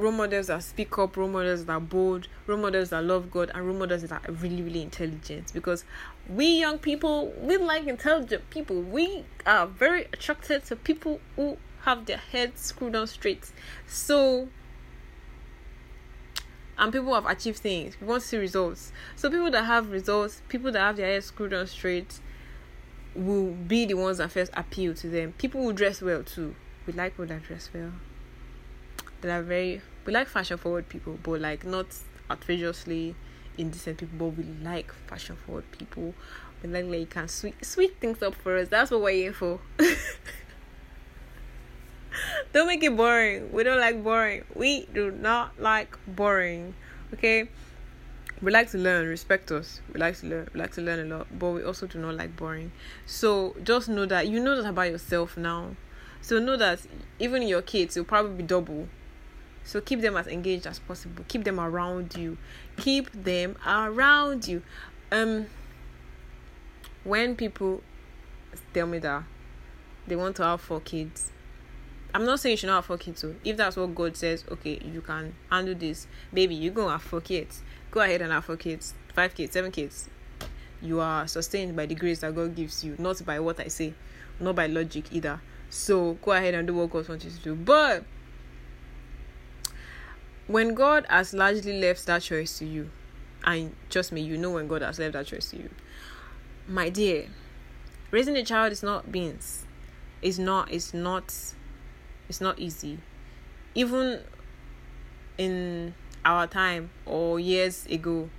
role 0.01 0.11
models 0.11 0.47
that 0.47 0.63
speak 0.63 0.97
up, 0.97 1.15
role 1.15 1.29
models 1.29 1.65
that 1.65 1.73
are 1.73 1.79
bold, 1.79 2.27
role 2.47 2.57
models 2.57 2.89
that 2.89 3.03
love 3.03 3.29
God, 3.29 3.51
and 3.53 3.65
role 3.65 3.77
models 3.77 4.01
that 4.01 4.11
are 4.11 4.31
really, 4.33 4.61
really 4.61 4.81
intelligent. 4.81 5.53
Because 5.53 5.85
we 6.27 6.59
young 6.59 6.79
people, 6.79 7.33
we 7.39 7.57
like 7.57 7.85
intelligent 7.85 8.49
people. 8.49 8.81
We 8.81 9.25
are 9.45 9.67
very 9.67 10.05
attracted 10.11 10.65
to 10.65 10.75
people 10.75 11.21
who 11.35 11.57
have 11.83 12.05
their 12.05 12.17
heads 12.17 12.61
screwed 12.61 12.95
on 12.95 13.07
straight. 13.07 13.51
So, 13.87 14.49
and 16.77 16.91
people 16.91 17.13
have 17.13 17.27
achieved 17.27 17.59
things. 17.59 17.99
We 18.01 18.07
want 18.07 18.23
to 18.23 18.27
see 18.27 18.37
results. 18.37 18.91
So, 19.15 19.29
people 19.29 19.51
that 19.51 19.65
have 19.65 19.91
results, 19.91 20.41
people 20.49 20.71
that 20.71 20.79
have 20.79 20.97
their 20.97 21.07
heads 21.07 21.27
screwed 21.27 21.53
on 21.53 21.67
straight, 21.67 22.19
will 23.13 23.51
be 23.51 23.85
the 23.85 23.93
ones 23.93 24.17
that 24.17 24.31
first 24.31 24.51
appeal 24.55 24.95
to 24.95 25.07
them. 25.07 25.33
People 25.37 25.61
who 25.61 25.73
dress 25.73 26.01
well 26.01 26.23
too. 26.23 26.55
We 26.87 26.93
like 26.93 27.13
people 27.13 27.27
that 27.27 27.43
dress 27.43 27.69
well. 27.71 27.91
That 29.21 29.39
are 29.39 29.43
very 29.43 29.81
we 30.05 30.13
like 30.13 30.27
fashion 30.27 30.57
forward 30.57 30.89
people, 30.89 31.17
but 31.21 31.41
like 31.41 31.65
not 31.65 31.87
outrageously 32.29 33.15
indecent 33.57 33.97
people, 33.97 34.17
but 34.17 34.37
we 34.37 34.43
like 34.63 34.91
fashion 35.07 35.37
forward 35.45 35.65
people. 35.71 36.13
We 36.63 36.69
like 36.69 36.85
like 36.85 36.99
you 36.99 37.05
can 37.05 37.27
sweet 37.27 37.63
sweet 37.63 37.99
things 37.99 38.21
up 38.21 38.35
for 38.35 38.57
us. 38.57 38.67
That's 38.69 38.91
what 38.91 39.01
we're 39.01 39.11
here 39.11 39.33
for. 39.33 39.59
don't 42.53 42.67
make 42.67 42.83
it 42.83 42.95
boring. 42.95 43.51
We 43.51 43.63
don't 43.63 43.79
like 43.79 44.03
boring. 44.03 44.43
We 44.55 44.85
do 44.93 45.11
not 45.11 45.59
like 45.59 45.97
boring. 46.07 46.73
Okay? 47.13 47.49
We 48.41 48.51
like 48.51 48.71
to 48.71 48.77
learn, 48.79 49.07
respect 49.07 49.51
us. 49.51 49.81
We 49.93 49.99
like 49.99 50.17
to 50.19 50.25
learn, 50.25 50.49
we 50.53 50.59
like 50.59 50.71
to 50.71 50.81
learn 50.81 51.11
a 51.11 51.15
lot, 51.15 51.27
but 51.37 51.51
we 51.51 51.63
also 51.63 51.85
do 51.85 51.99
not 51.99 52.15
like 52.15 52.35
boring. 52.35 52.71
So 53.05 53.55
just 53.63 53.87
know 53.87 54.07
that 54.07 54.27
you 54.27 54.39
know 54.39 54.59
that 54.59 54.67
about 54.67 54.89
yourself 54.89 55.37
now. 55.37 55.75
So 56.21 56.39
know 56.39 56.57
that 56.57 56.79
even 57.19 57.43
your 57.43 57.61
kids, 57.61 57.95
you'll 57.95 58.05
probably 58.05 58.37
be 58.37 58.43
double 58.43 58.87
so 59.63 59.81
keep 59.81 60.01
them 60.01 60.17
as 60.17 60.27
engaged 60.27 60.67
as 60.67 60.79
possible. 60.79 61.23
Keep 61.27 61.43
them 61.43 61.59
around 61.59 62.15
you. 62.15 62.37
Keep 62.77 63.11
them 63.11 63.57
around 63.65 64.47
you. 64.47 64.61
Um 65.11 65.47
when 67.03 67.35
people 67.35 67.81
tell 68.73 68.87
me 68.87 68.99
that 68.99 69.23
they 70.07 70.15
want 70.15 70.35
to 70.35 70.43
have 70.43 70.61
four 70.61 70.79
kids, 70.79 71.31
I'm 72.13 72.25
not 72.25 72.39
saying 72.39 72.53
you 72.53 72.57
should 72.57 72.67
not 72.67 72.75
have 72.77 72.85
four 72.85 72.97
kids. 72.97 73.21
So 73.21 73.35
if 73.43 73.57
that's 73.57 73.77
what 73.77 73.95
God 73.95 74.17
says, 74.17 74.43
okay, 74.51 74.79
you 74.83 75.01
can 75.01 75.33
handle 75.49 75.75
this, 75.75 76.07
baby, 76.33 76.55
you 76.55 76.71
go 76.71 76.89
have 76.89 77.01
four 77.01 77.21
kids. 77.21 77.61
Go 77.89 78.01
ahead 78.01 78.21
and 78.21 78.31
have 78.31 78.45
four 78.45 78.57
kids, 78.57 78.93
five 79.15 79.33
kids, 79.33 79.53
seven 79.53 79.71
kids. 79.71 80.09
You 80.81 80.99
are 80.99 81.27
sustained 81.27 81.75
by 81.75 81.85
the 81.85 81.95
grace 81.95 82.19
that 82.19 82.35
God 82.35 82.55
gives 82.55 82.83
you, 82.83 82.95
not 82.97 83.23
by 83.25 83.39
what 83.39 83.59
I 83.59 83.67
say, 83.67 83.93
not 84.39 84.55
by 84.55 84.67
logic 84.67 85.05
either. 85.11 85.41
So 85.69 86.13
go 86.15 86.31
ahead 86.31 86.53
and 86.53 86.67
do 86.67 86.73
what 86.73 86.89
God 86.89 87.07
wants 87.07 87.25
you 87.25 87.31
to 87.31 87.39
do. 87.39 87.55
But 87.55 88.03
when 90.51 90.73
God 90.73 91.05
has 91.09 91.33
largely 91.33 91.79
left 91.79 92.05
that 92.07 92.21
choice 92.21 92.59
to 92.59 92.65
you, 92.65 92.89
and 93.43 93.75
trust 93.89 94.11
me, 94.11 94.21
you 94.21 94.37
know 94.37 94.51
when 94.51 94.67
God 94.67 94.81
has 94.81 94.99
left 94.99 95.13
that 95.13 95.25
choice 95.25 95.49
to 95.51 95.57
you, 95.57 95.69
my 96.67 96.89
dear, 96.89 97.27
raising 98.11 98.35
a 98.35 98.43
child 98.43 98.71
is 98.71 98.83
not 98.83 99.11
beans. 99.11 99.65
It's 100.21 100.37
not. 100.37 100.71
It's 100.71 100.93
not. 100.93 101.33
It's 102.29 102.41
not 102.41 102.59
easy. 102.59 102.99
Even 103.73 104.21
in 105.37 105.95
our 106.23 106.45
time 106.45 106.91
or 107.05 107.39
years 107.39 107.85
ago, 107.87 108.29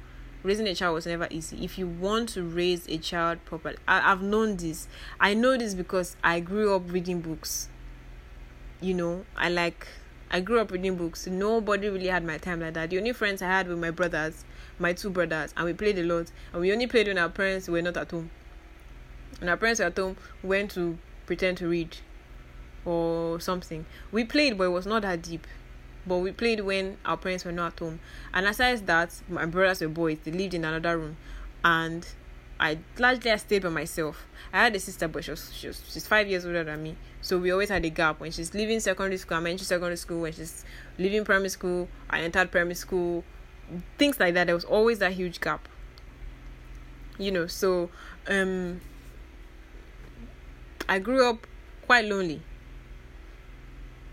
raising 0.42 0.68
a 0.68 0.74
child 0.74 0.94
was 0.94 1.06
never 1.06 1.26
easy. 1.30 1.64
If 1.64 1.78
you 1.78 1.86
want 1.86 2.28
to 2.30 2.42
raise 2.42 2.86
a 2.88 2.98
child 2.98 3.44
properly, 3.44 3.76
I, 3.88 4.12
I've 4.12 4.22
known 4.22 4.56
this. 4.56 4.86
I 5.18 5.34
know 5.34 5.56
this 5.56 5.74
because 5.74 6.16
I 6.22 6.40
grew 6.40 6.74
up 6.74 6.82
reading 6.86 7.20
books. 7.20 7.68
You 8.80 8.94
know, 8.94 9.24
I 9.36 9.48
like 9.48 9.86
I 10.34 10.40
grew 10.40 10.60
up 10.60 10.70
reading 10.70 10.96
books. 10.96 11.26
Nobody 11.26 11.90
really 11.90 12.06
had 12.06 12.24
my 12.24 12.38
time 12.38 12.60
like 12.60 12.72
that. 12.72 12.88
The 12.88 12.96
only 12.96 13.12
friends 13.12 13.42
I 13.42 13.48
had 13.48 13.68
were 13.68 13.76
my 13.76 13.90
brothers, 13.90 14.44
my 14.78 14.94
two 14.94 15.10
brothers, 15.10 15.52
and 15.56 15.66
we 15.66 15.74
played 15.74 15.98
a 15.98 16.02
lot. 16.02 16.32
And 16.52 16.62
we 16.62 16.72
only 16.72 16.86
played 16.86 17.06
when 17.06 17.18
our 17.18 17.28
parents 17.28 17.68
were 17.68 17.82
not 17.82 17.98
at 17.98 18.10
home. 18.10 18.30
And 19.42 19.50
our 19.50 19.58
parents 19.58 19.80
were 19.80 19.86
at 19.86 19.96
home, 19.98 20.16
we 20.42 20.48
went 20.48 20.70
to 20.70 20.96
pretend 21.26 21.58
to 21.58 21.68
read 21.68 21.98
or 22.86 23.40
something. 23.40 23.84
We 24.10 24.24
played, 24.24 24.56
but 24.56 24.64
it 24.64 24.68
was 24.70 24.86
not 24.86 25.02
that 25.02 25.20
deep. 25.20 25.46
But 26.06 26.18
we 26.18 26.32
played 26.32 26.60
when 26.60 26.96
our 27.04 27.18
parents 27.18 27.44
were 27.44 27.52
not 27.52 27.74
at 27.74 27.78
home. 27.80 28.00
And 28.32 28.46
aside 28.46 28.86
that, 28.86 29.20
my 29.28 29.44
brothers 29.44 29.82
were 29.82 29.88
boys. 29.88 30.16
They 30.24 30.32
lived 30.32 30.54
in 30.54 30.64
another 30.64 30.96
room. 30.96 31.16
And 31.62 32.06
I 32.58 32.78
largely 32.98 33.30
I 33.30 33.36
stayed 33.36 33.64
by 33.64 33.68
myself. 33.68 34.26
I 34.52 34.64
had 34.64 34.76
a 34.76 34.80
sister, 34.80 35.08
but 35.08 35.24
she 35.24 35.30
was, 35.30 35.50
she 35.54 35.68
was 35.68 35.82
she's 35.88 36.06
five 36.06 36.28
years 36.28 36.44
older 36.44 36.62
than 36.62 36.82
me. 36.82 36.96
So 37.22 37.38
we 37.38 37.50
always 37.50 37.70
had 37.70 37.84
a 37.84 37.90
gap. 37.90 38.20
When 38.20 38.30
she's 38.30 38.52
leaving 38.52 38.80
secondary 38.80 39.16
school, 39.16 39.38
I'm 39.38 39.46
entering 39.46 39.64
secondary 39.64 39.96
school. 39.96 40.20
When 40.20 40.32
she's 40.32 40.64
leaving 40.98 41.24
primary 41.24 41.48
school, 41.48 41.88
I 42.10 42.20
entered 42.20 42.50
primary 42.50 42.74
school. 42.74 43.24
Things 43.96 44.20
like 44.20 44.34
that. 44.34 44.46
There 44.46 44.54
was 44.54 44.64
always 44.64 44.98
that 44.98 45.12
huge 45.12 45.40
gap. 45.40 45.68
You 47.18 47.30
know, 47.30 47.46
so 47.46 47.88
um 48.28 48.82
I 50.86 50.98
grew 50.98 51.26
up 51.26 51.46
quite 51.86 52.04
lonely. 52.04 52.42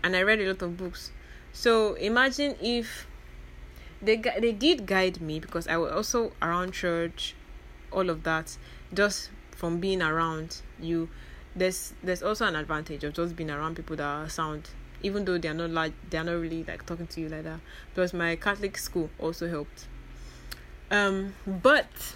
And 0.02 0.16
I 0.16 0.22
read 0.22 0.40
a 0.40 0.46
lot 0.48 0.62
of 0.62 0.78
books. 0.78 1.12
So 1.52 1.94
imagine 1.94 2.56
if 2.62 3.06
they 4.00 4.16
they 4.16 4.52
did 4.52 4.86
guide 4.86 5.20
me 5.20 5.40
because 5.40 5.68
I 5.68 5.76
was 5.76 5.92
also 5.92 6.32
around 6.40 6.72
church, 6.72 7.34
all 7.92 8.08
of 8.08 8.22
that, 8.22 8.56
just 8.94 9.28
from 9.60 9.78
being 9.78 10.00
around 10.00 10.62
you 10.80 11.06
there's 11.54 11.92
there's 12.02 12.22
also 12.22 12.46
an 12.46 12.56
advantage 12.56 13.04
of 13.04 13.12
just 13.12 13.36
being 13.36 13.50
around 13.50 13.76
people 13.76 13.94
that 13.94 14.04
are 14.04 14.26
sound 14.26 14.70
even 15.02 15.26
though 15.26 15.36
they're 15.36 15.52
not 15.52 15.68
like 15.68 15.92
they're 16.08 16.24
not 16.24 16.32
really 16.32 16.64
like 16.64 16.86
talking 16.86 17.06
to 17.06 17.20
you 17.20 17.28
like 17.28 17.44
that 17.44 17.60
because 17.94 18.14
my 18.14 18.34
catholic 18.36 18.78
school 18.78 19.10
also 19.18 19.50
helped 19.50 19.86
um 20.90 21.34
but 21.46 22.14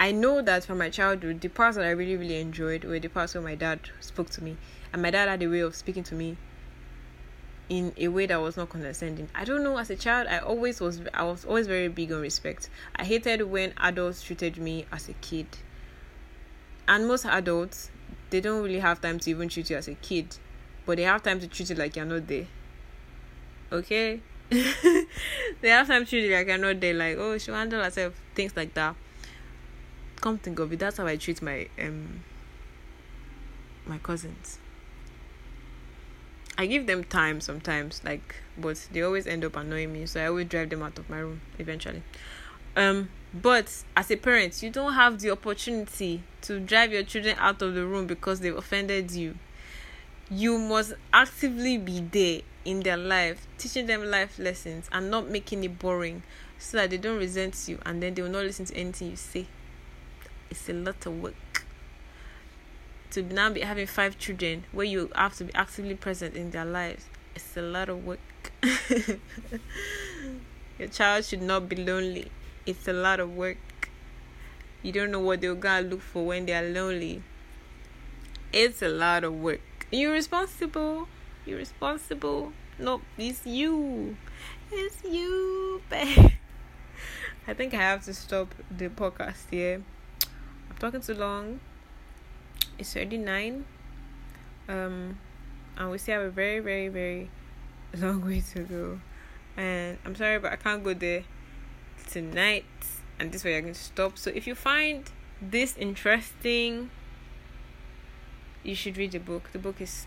I 0.00 0.12
know 0.12 0.42
that 0.42 0.62
from 0.64 0.78
my 0.78 0.90
childhood, 0.90 1.40
the 1.40 1.48
parts 1.48 1.76
that 1.76 1.84
I 1.84 1.90
really, 1.90 2.16
really 2.16 2.40
enjoyed 2.40 2.84
were 2.84 3.00
the 3.00 3.08
parts 3.08 3.34
where 3.34 3.42
my 3.42 3.56
dad 3.56 3.80
spoke 3.98 4.30
to 4.30 4.44
me. 4.44 4.56
And 4.92 5.02
my 5.02 5.10
dad 5.10 5.28
had 5.28 5.42
a 5.42 5.48
way 5.48 5.58
of 5.58 5.74
speaking 5.74 6.04
to 6.04 6.14
me 6.14 6.36
in 7.68 7.92
a 7.96 8.08
way 8.08 8.26
that 8.26 8.40
was 8.40 8.56
not 8.56 8.70
condescending. 8.70 9.28
I 9.34 9.44
don't 9.44 9.62
know, 9.62 9.76
as 9.78 9.90
a 9.90 9.96
child, 9.96 10.26
I 10.28 10.38
always 10.38 10.80
was 10.80 11.00
I 11.12 11.24
was 11.24 11.44
always 11.44 11.66
very 11.66 11.88
big 11.88 12.12
on 12.12 12.20
respect. 12.20 12.70
I 12.96 13.04
hated 13.04 13.42
when 13.42 13.74
adults 13.76 14.22
treated 14.22 14.56
me 14.56 14.86
as 14.92 15.08
a 15.08 15.12
kid. 15.14 15.46
And 16.86 17.06
most 17.06 17.26
adults, 17.26 17.90
they 18.30 18.40
don't 18.40 18.62
really 18.62 18.80
have 18.80 19.00
time 19.00 19.18
to 19.18 19.30
even 19.30 19.48
treat 19.48 19.68
you 19.68 19.76
as 19.76 19.88
a 19.88 19.94
kid, 19.94 20.36
but 20.86 20.96
they 20.96 21.02
have 21.02 21.22
time 21.22 21.38
to 21.40 21.46
treat 21.46 21.68
you 21.68 21.76
like 21.76 21.96
you're 21.96 22.06
not 22.06 22.26
there. 22.26 22.46
Okay? 23.70 24.20
they 24.50 25.68
have 25.68 25.86
time 25.86 26.04
to 26.04 26.08
treat 26.08 26.24
you 26.24 26.34
like 26.34 26.46
you're 26.46 26.56
not 26.56 26.80
there, 26.80 26.94
like, 26.94 27.18
oh, 27.18 27.36
she'll 27.36 27.54
handle 27.54 27.82
herself, 27.82 28.14
things 28.34 28.56
like 28.56 28.72
that 28.72 28.96
come 30.20 30.38
think 30.38 30.58
of 30.58 30.72
it, 30.72 30.78
that's 30.78 30.96
how 30.96 31.06
I 31.06 31.16
treat 31.16 31.40
my 31.42 31.68
um 31.80 32.24
my 33.86 33.98
cousins. 33.98 34.58
I 36.58 36.66
give 36.66 36.86
them 36.86 37.04
time 37.04 37.40
sometimes, 37.40 38.02
like, 38.04 38.34
but 38.58 38.88
they 38.92 39.00
always 39.02 39.26
end 39.26 39.44
up 39.44 39.54
annoying 39.56 39.92
me, 39.92 40.06
so 40.06 40.20
I 40.20 40.26
always 40.26 40.48
drive 40.48 40.70
them 40.70 40.82
out 40.82 40.98
of 40.98 41.08
my 41.08 41.20
room 41.20 41.40
eventually. 41.58 42.02
Um, 42.76 43.10
but 43.32 43.84
as 43.96 44.10
a 44.10 44.16
parent, 44.16 44.62
you 44.62 44.70
don't 44.70 44.94
have 44.94 45.20
the 45.20 45.30
opportunity 45.30 46.24
to 46.42 46.58
drive 46.58 46.92
your 46.92 47.04
children 47.04 47.36
out 47.38 47.62
of 47.62 47.74
the 47.74 47.86
room 47.86 48.06
because 48.06 48.40
they've 48.40 48.56
offended 48.56 49.12
you. 49.12 49.36
You 50.30 50.58
must 50.58 50.94
actively 51.12 51.78
be 51.78 52.00
there 52.00 52.42
in 52.64 52.80
their 52.80 52.96
life, 52.96 53.46
teaching 53.56 53.86
them 53.86 54.04
life 54.04 54.38
lessons 54.38 54.88
and 54.92 55.10
not 55.10 55.30
making 55.30 55.64
it 55.64 55.78
boring 55.78 56.22
so 56.58 56.76
that 56.76 56.90
they 56.90 56.98
don't 56.98 57.18
resent 57.18 57.56
you 57.68 57.78
and 57.86 58.02
then 58.02 58.14
they 58.14 58.22
will 58.22 58.28
not 58.28 58.44
listen 58.44 58.66
to 58.66 58.76
anything 58.76 59.10
you 59.10 59.16
say 59.16 59.46
it's 60.50 60.68
a 60.68 60.72
lot 60.72 61.06
of 61.06 61.22
work 61.22 61.34
to 63.10 63.22
now 63.22 63.50
be 63.50 63.60
having 63.60 63.86
five 63.86 64.18
children 64.18 64.64
where 64.72 64.86
you 64.86 65.10
have 65.14 65.36
to 65.36 65.44
be 65.44 65.54
actively 65.54 65.94
present 65.94 66.34
in 66.34 66.50
their 66.50 66.64
lives. 66.64 67.06
It's 67.34 67.56
a 67.56 67.62
lot 67.62 67.88
of 67.88 68.04
work. 68.04 68.18
Your 70.78 70.88
child 70.88 71.24
should 71.24 71.42
not 71.42 71.68
be 71.68 71.76
lonely. 71.76 72.30
It's 72.66 72.86
a 72.88 72.92
lot 72.92 73.20
of 73.20 73.34
work. 73.34 73.56
You 74.82 74.92
don't 74.92 75.10
know 75.10 75.20
what 75.20 75.40
they're 75.40 75.54
gonna 75.54 75.88
look 75.88 76.02
for 76.02 76.26
when 76.26 76.46
they 76.46 76.52
are 76.52 76.68
lonely. 76.68 77.22
It's 78.52 78.82
a 78.82 78.88
lot 78.88 79.24
of 79.24 79.34
work. 79.34 79.60
You're 79.90 80.12
responsible. 80.12 81.08
You're 81.44 81.58
responsible. 81.58 82.52
No 82.78 83.00
it's 83.16 83.44
you. 83.46 84.16
It's 84.70 85.02
you 85.04 85.82
babe. 85.90 86.32
I 87.48 87.54
think 87.54 87.72
i 87.72 87.78
have 87.78 88.04
to 88.04 88.12
stop 88.12 88.54
the 88.70 88.88
podcast 88.88 89.50
here. 89.50 89.82
I'm 90.70 90.76
talking 90.78 91.00
too 91.00 91.14
long. 91.14 91.60
It's 92.78 92.94
already 92.94 93.18
nine. 93.18 93.64
Um, 94.68 95.18
and 95.76 95.90
we 95.90 95.98
still 95.98 96.20
have 96.20 96.28
a 96.28 96.30
very, 96.30 96.60
very, 96.60 96.88
very 96.88 97.30
long 97.96 98.24
way 98.24 98.42
to 98.52 98.60
go. 98.60 99.00
And 99.56 99.98
I'm 100.04 100.14
sorry, 100.14 100.38
but 100.38 100.52
I 100.52 100.56
can't 100.56 100.84
go 100.84 100.94
there 100.94 101.24
tonight. 102.08 102.64
And 103.18 103.32
this 103.32 103.44
way 103.44 103.56
I'm 103.56 103.62
going 103.62 103.74
to 103.74 103.80
stop. 103.80 104.16
So 104.16 104.30
if 104.30 104.46
you 104.46 104.54
find 104.54 105.10
this 105.42 105.76
interesting, 105.76 106.90
you 108.62 108.74
should 108.74 108.96
read 108.96 109.12
the 109.12 109.20
book. 109.20 109.50
The 109.52 109.58
book 109.58 109.80
is, 109.80 110.06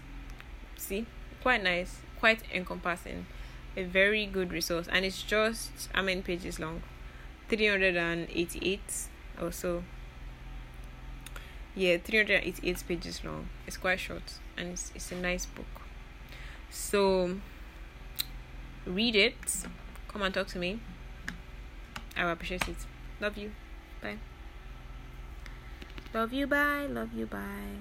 see, 0.77 1.05
quite 1.41 1.63
nice, 1.63 1.97
quite 2.19 2.43
encompassing, 2.53 3.25
a 3.75 3.83
very 3.83 4.25
good 4.25 4.51
resource, 4.51 4.87
and 4.91 5.05
it's 5.05 5.23
just 5.23 5.89
how 5.93 6.03
many 6.03 6.21
pages 6.21 6.59
long? 6.59 6.83
388 7.49 8.79
or 9.41 9.51
so 9.51 9.83
yeah 11.75 11.97
388 11.97 12.83
pages 12.87 13.23
long. 13.23 13.47
It's 13.67 13.77
quite 13.77 13.99
short 13.99 14.39
and 14.57 14.69
it's, 14.69 14.91
it's 14.95 15.11
a 15.11 15.15
nice 15.15 15.45
book. 15.45 15.65
So 16.69 17.37
read 18.85 19.15
it. 19.15 19.65
Come 20.07 20.21
and 20.21 20.33
talk 20.33 20.47
to 20.47 20.59
me. 20.59 20.79
I 22.17 22.25
will 22.25 22.31
appreciate 22.31 22.67
it. 22.67 22.77
Love 23.19 23.37
you. 23.37 23.51
Bye. 24.01 24.17
Love 26.13 26.33
you 26.33 26.47
bye. 26.47 26.87
Love 26.87 27.13
you 27.13 27.25
bye 27.25 27.79